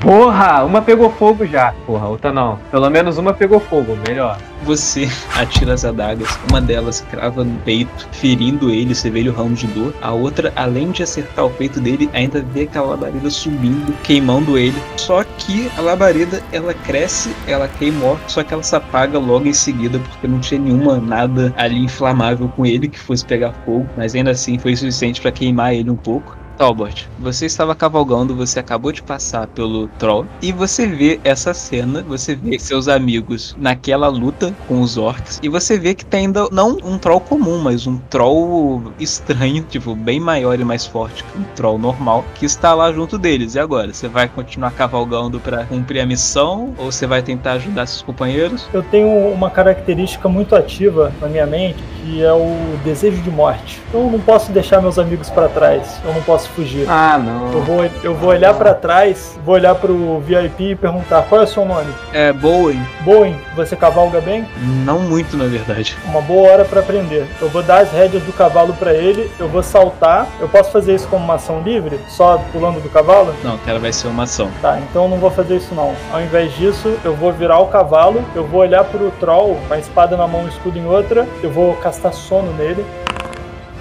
[0.00, 1.74] Porra, uma pegou fogo já.
[1.86, 2.58] Porra, outra não.
[2.70, 4.38] Pelo menos uma pegou fogo, melhor.
[4.64, 5.06] Você
[5.36, 9.66] atira as adagas, uma delas crava no peito, ferindo ele, você vê ele ramo de
[9.66, 9.94] dor.
[10.00, 14.76] A outra, além de acertar o peito dele, ainda vê aquela labareda subindo, queimando ele.
[14.96, 19.18] Só que a labareda, ela cresce, ela queima o orc, só que ela se apaga
[19.18, 23.52] logo em seguida, porque não tinha nenhuma nada ali inflamável com ele que fosse pegar
[23.66, 23.86] fogo.
[23.98, 26.39] Mas ainda assim foi suficiente para queimar ele um pouco.
[26.60, 32.04] Talbot, você estava cavalgando, você acabou de passar pelo troll e você vê essa cena,
[32.06, 36.50] você vê seus amigos naquela luta com os orcs e você vê que tem ainda
[36.52, 41.38] não um troll comum, mas um troll estranho, tipo, bem maior e mais forte que
[41.38, 43.54] um troll normal, que está lá junto deles.
[43.54, 47.86] E agora, você vai continuar cavalgando para cumprir a missão ou você vai tentar ajudar
[47.86, 48.68] seus companheiros?
[48.70, 52.54] Eu tenho uma característica muito ativa na minha mente, que é o
[52.84, 53.80] desejo de morte.
[53.94, 55.98] Eu não posso deixar meus amigos para trás.
[56.04, 56.86] Eu não posso fugir.
[56.88, 57.52] Ah, não.
[57.52, 61.44] Eu vou, eu vou olhar pra trás, vou olhar pro VIP e perguntar qual é
[61.44, 61.92] o seu nome.
[62.12, 64.46] É, Bowen, Boeing, você cavalga bem?
[64.84, 65.96] não muito na verdade.
[66.04, 67.26] Uma boa hora pra aprender.
[67.40, 70.26] Eu vou dar as rédeas do cavalo pra ele, eu vou saltar.
[70.40, 73.34] Eu posso fazer isso como uma ação livre, só pulando do cavalo?
[73.42, 74.50] Não, cara, vai ser uma ação.
[74.60, 75.94] Tá, então eu não vou fazer isso não.
[76.12, 79.78] Ao invés disso, eu vou virar o cavalo, eu vou olhar pro troll, com a
[79.78, 82.84] espada na mão e o escudo em outra, eu vou castar sono nele.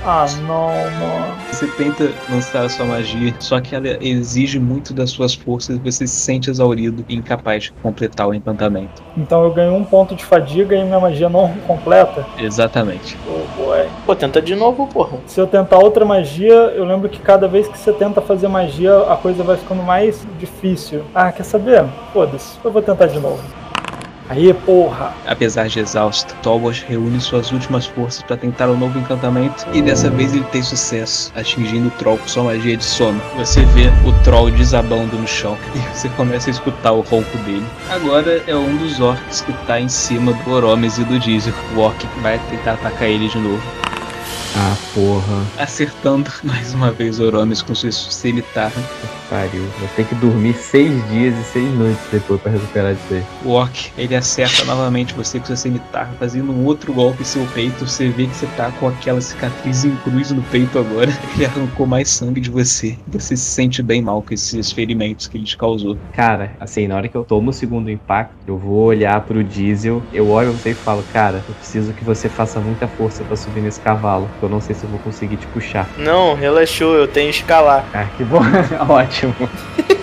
[0.05, 1.35] Ah, não, mano.
[1.51, 5.79] Você tenta lançar a sua magia, só que ela exige muito das suas forças e
[5.79, 9.03] você se sente exaurido e incapaz de completar o encantamento.
[9.17, 12.25] Então eu ganho um ponto de fadiga e minha magia não completa.
[12.37, 13.17] Exatamente.
[13.27, 13.87] Oh, boy.
[14.05, 15.17] Pô, tenta de novo, porra.
[15.25, 18.99] Se eu tentar outra magia, eu lembro que cada vez que você tenta fazer magia,
[19.09, 21.03] a coisa vai ficando mais difícil.
[21.13, 21.85] Ah, quer saber?
[22.13, 23.41] Foda-se, eu vou tentar de novo.
[24.29, 25.11] Aí, porra!
[25.25, 30.07] Apesar de exausto, Tolbosh reúne suas últimas forças para tentar um novo encantamento e dessa
[30.11, 33.19] vez ele tem sucesso, atingindo o troll com sua magia de sono.
[33.37, 37.65] Você vê o troll desabando no chão e você começa a escutar o ronco dele.
[37.89, 41.53] Agora é um dos orcs que tá em cima do Oromes e do Diesel.
[41.75, 43.88] O orc vai tentar atacar ele de novo.
[44.55, 45.45] Ah, porra.
[45.57, 48.81] Acertando mais uma vez o Oromes com sua cimitarra.
[49.29, 49.63] Pariu.
[49.79, 53.23] Vou ter que dormir seis dias e seis noites depois pra recuperar disso aí.
[53.45, 57.45] O orc, ele acerta novamente você com sua cimitarra, fazendo um outro golpe em seu
[57.53, 57.87] peito.
[57.87, 61.11] Você vê que você tá com aquela cicatriz em cruz no peito agora.
[61.35, 62.97] Ele arrancou mais sangue de você.
[63.07, 65.97] Você se sente bem mal com esses ferimentos que ele te causou.
[66.13, 70.03] Cara, assim, na hora que eu tomo o segundo impacto, eu vou olhar pro diesel,
[70.11, 73.61] eu olho você e falo, cara, eu preciso que você faça muita força pra subir
[73.61, 74.29] nesse cavalo.
[74.39, 75.87] Porque Eu não sei se eu vou conseguir te puxar.
[75.97, 77.85] Não, relaxou, eu tenho escalar.
[77.93, 78.39] Ah, que bom.
[78.87, 79.35] Ótimo.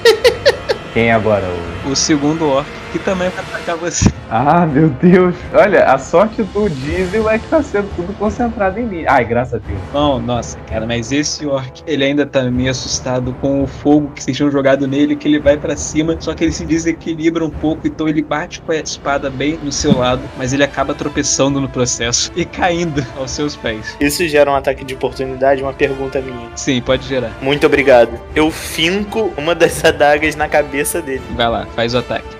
[0.92, 1.44] Quem é agora?
[1.84, 1.90] O...
[1.90, 4.10] O segundo orc aqui também vai atacar você.
[4.30, 5.34] Ah, meu Deus.
[5.52, 9.04] Olha, a sorte do diesel é que tá sendo tudo concentrado em mim.
[9.06, 9.78] Ai, graças a Deus.
[9.92, 14.22] Não, nossa, cara, mas esse orc, ele ainda tá meio assustado com o fogo que
[14.22, 17.50] vocês tinham jogado nele, que ele vai pra cima, só que ele se desequilibra um
[17.50, 21.60] pouco, então ele bate com a espada bem no seu lado, mas ele acaba tropeçando
[21.60, 23.96] no processo e caindo aos seus pés.
[24.00, 25.62] Isso gera um ataque de oportunidade?
[25.62, 26.48] Uma pergunta minha.
[26.56, 27.32] Sim, pode gerar.
[27.40, 28.18] Muito obrigado.
[28.34, 31.22] Eu finco uma das adagas na cabeça dele.
[31.36, 32.35] Vai lá, faz o ataque.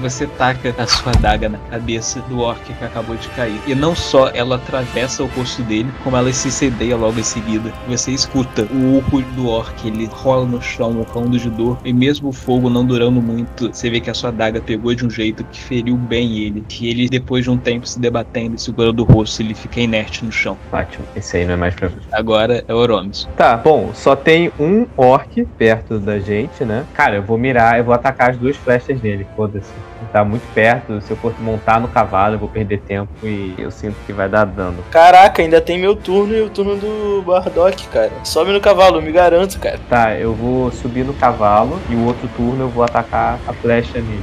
[0.00, 3.60] Você taca a sua adaga na cabeça do orc que acabou de cair.
[3.66, 7.72] E não só ela atravessa o rosto dele, como ela se incendeia logo em seguida.
[7.86, 11.78] Você escuta o urro do orc, ele rola no chão, morrendo de dor.
[11.84, 15.04] E mesmo o fogo não durando muito, você vê que a sua adaga pegou de
[15.04, 16.64] um jeito que feriu bem ele.
[16.80, 20.24] E ele, depois de um tempo se debatendo e segurando o rosto, ele fica inerte
[20.24, 20.56] no chão.
[20.72, 21.04] Ótimo.
[21.14, 21.96] Esse aí não é mais pra mim.
[22.10, 23.28] Agora é Oromis.
[23.36, 26.86] Tá, bom, só tem um orc perto da gente, né?
[26.94, 29.70] Cara, eu vou mirar, eu vou atacar as duas flechas nele, foda-se.
[30.12, 33.70] Tá muito perto, se eu for montar no cavalo, eu vou perder tempo e eu
[33.70, 34.82] sinto que vai dar dano.
[34.90, 38.10] Caraca, ainda tem meu turno e o turno do Bardock, cara.
[38.24, 39.78] Sobe no cavalo, me garanto, cara.
[39.88, 44.00] Tá, eu vou subir no cavalo e o outro turno eu vou atacar a flecha
[44.00, 44.22] nele.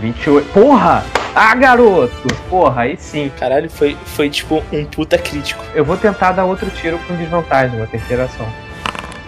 [0.00, 0.52] 28.
[0.52, 1.04] Porra!
[1.34, 2.12] Ah, garoto!
[2.50, 3.30] Porra, aí sim.
[3.38, 5.64] Caralho, foi, foi tipo um puta crítico.
[5.74, 8.46] Eu vou tentar dar outro tiro com desvantagem, uma terceira ação.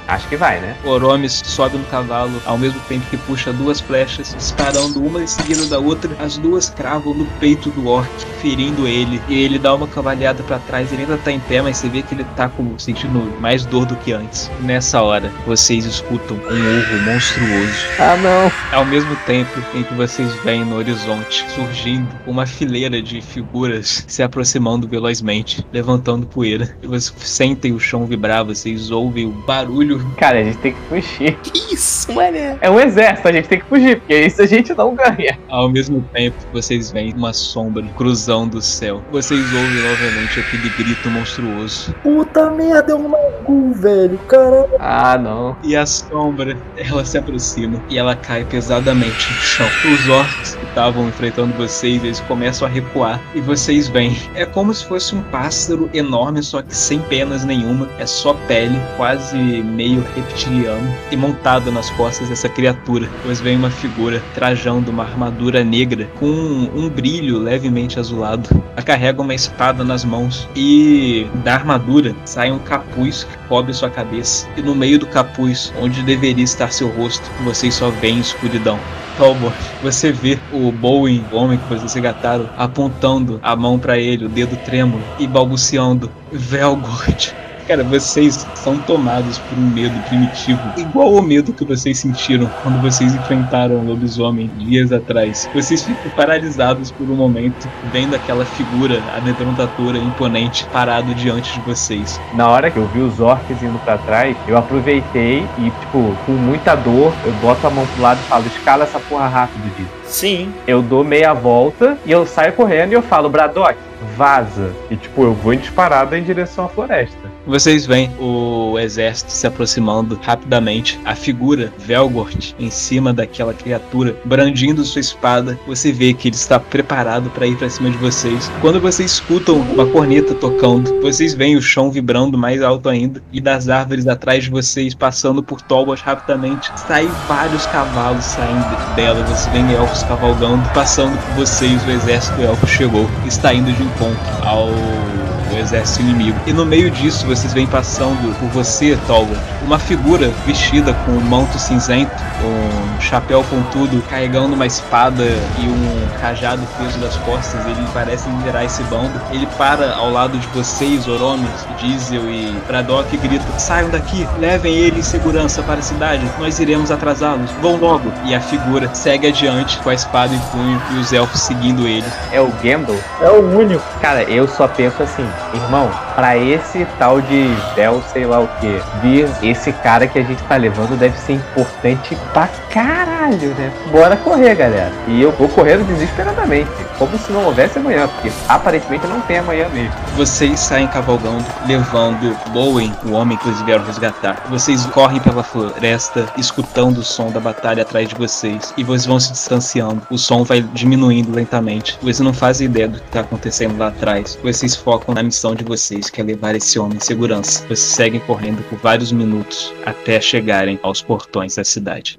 [0.06, 0.76] Acho que vai, né?
[0.84, 5.66] Oromis sobe no cavalo ao mesmo tempo que puxa duas flechas, disparando uma em seguida
[5.66, 6.10] da outra.
[6.18, 8.08] As duas cravam no peito do orc,
[8.40, 9.20] ferindo ele.
[9.28, 10.92] E ele dá uma cavalhada pra trás.
[10.92, 13.86] Ele ainda tá em pé, mas você vê que ele tá com, sentindo mais dor
[13.86, 14.50] do que antes.
[14.60, 17.86] Nessa hora, vocês escutam um urro monstruoso.
[17.98, 18.78] Ah, não.
[18.78, 24.22] Ao mesmo tempo em que vocês veem no horizonte surgindo uma fileira de figuras se
[24.22, 26.76] aproximando velozmente, levantando poeira.
[26.82, 29.93] E vocês sentem o chão vibrar, vocês ouvem o barulho.
[30.16, 31.36] Cara, a gente tem que fugir.
[31.42, 32.56] Que isso, mané?
[32.60, 35.38] É um exército, a gente tem que fugir, porque isso a gente não ganha.
[35.48, 39.02] Ao mesmo tempo, vocês veem uma sombra cruzando o céu.
[39.10, 41.94] Vocês ouvem novamente aquele grito monstruoso.
[42.02, 44.18] Puta merda, é um Magul, velho.
[44.28, 44.70] Caralho.
[44.78, 45.56] Ah, não.
[45.62, 49.68] E a sombra, ela se aproxima e ela cai pesadamente no chão.
[49.92, 54.16] Os orcs que estavam enfrentando vocês, eles começam a recuar e vocês veem.
[54.34, 57.88] É como se fosse um pássaro enorme, só que sem penas nenhuma.
[57.98, 59.83] É só pele, quase meio
[60.14, 60.92] reptiliano.
[61.10, 66.26] E montado nas costas dessa criatura, vocês veem uma figura trajando uma armadura negra com
[66.26, 68.48] um brilho levemente azulado.
[68.72, 73.90] Ela carrega uma espada nas mãos e da armadura sai um capuz que cobre sua
[73.90, 74.48] cabeça.
[74.56, 78.78] E no meio do capuz, onde deveria estar seu rosto, vocês só veem escuridão.
[79.16, 84.24] Talbot, você vê o Bowen, o homem que vocês resgataram, apontando a mão pra ele,
[84.24, 87.34] o dedo trêmulo, e balbuciando: Velgord.
[87.66, 92.80] Cara, vocês são tomados por um medo primitivo, igual ao medo que vocês sentiram quando
[92.82, 95.48] vocês enfrentaram o lobisomem dias atrás.
[95.54, 102.20] Vocês ficam paralisados por um momento, vendo aquela figura amedrontadora, imponente, parado diante de vocês.
[102.34, 106.32] Na hora que eu vi os orcs indo pra trás, eu aproveitei e, tipo, com
[106.32, 109.90] muita dor, eu boto a mão pro lado e falo: escala essa porra rápido, Dito.
[110.04, 110.52] Sim.
[110.66, 113.78] Eu dou meia volta e eu saio correndo e eu falo: Braddock,
[114.16, 114.72] vaza.
[114.90, 117.34] E, tipo, eu vou em disparada em direção à floresta.
[117.46, 120.98] Vocês veem o exército se aproximando rapidamente.
[121.04, 125.58] A figura Velgort em cima daquela criatura, brandindo sua espada.
[125.66, 128.50] Você vê que ele está preparado para ir para cima de vocês.
[128.60, 133.40] Quando vocês escutam uma corneta tocando, vocês veem o chão vibrando mais alto ainda e
[133.40, 139.22] das árvores atrás de vocês, passando por Tolbos rapidamente, saem vários cavalos saindo dela.
[139.24, 141.84] Você vê elfos cavalgando, passando por vocês.
[141.86, 145.23] O exército elfo chegou, está indo de encontro ao
[145.54, 146.38] o exército inimigo.
[146.46, 151.20] E no meio disso, vocês vêm passando por você, Tolga, uma figura vestida com um
[151.20, 152.12] manto cinzento,
[152.42, 155.24] um chapéu pontudo, carregando uma espada
[155.58, 157.64] e um cajado preso das costas.
[157.66, 159.12] Ele parece liderar esse bando.
[159.30, 164.74] Ele para ao lado de vocês, Oromes, Diesel e Braddock, e grita: Saiam daqui, levem
[164.74, 166.28] ele em segurança para a cidade.
[166.38, 167.50] Nós iremos atrasá-los.
[167.60, 168.12] Vão logo.
[168.24, 172.06] E a figura segue adiante com a espada em punho e os elfos seguindo ele.
[172.32, 173.00] É o Gandalf?
[173.20, 173.84] É o único.
[174.00, 178.80] Cara, eu só penso assim, irmão, pra esse tal de Bel, sei lá o que,
[179.02, 183.72] vir esse cara que a gente tá levando deve ser importante pra caralho, né?
[183.90, 184.92] Bora correr, galera.
[185.06, 189.68] E eu vou correndo desesperadamente, como se não houvesse amanhã, porque aparentemente não tem amanhã
[189.68, 189.92] mesmo.
[190.16, 194.44] Vocês saem cavalgando, levando Bowen, o homem que eles vieram resgatar.
[194.48, 198.72] Vocês correm pela floresta, escutando o som da batalha atrás de vocês.
[198.76, 200.02] E vocês vão se distanciando.
[200.10, 201.98] O som vai diminuindo lentamente.
[202.00, 204.38] Vocês não fazem ideia do que está acontecendo lá atrás.
[204.42, 207.62] Vocês focam na missão de vocês, que é levar esse homem em segurança.
[207.66, 212.18] Vocês seguem correndo por vários minutos até chegarem aos portões da cidade.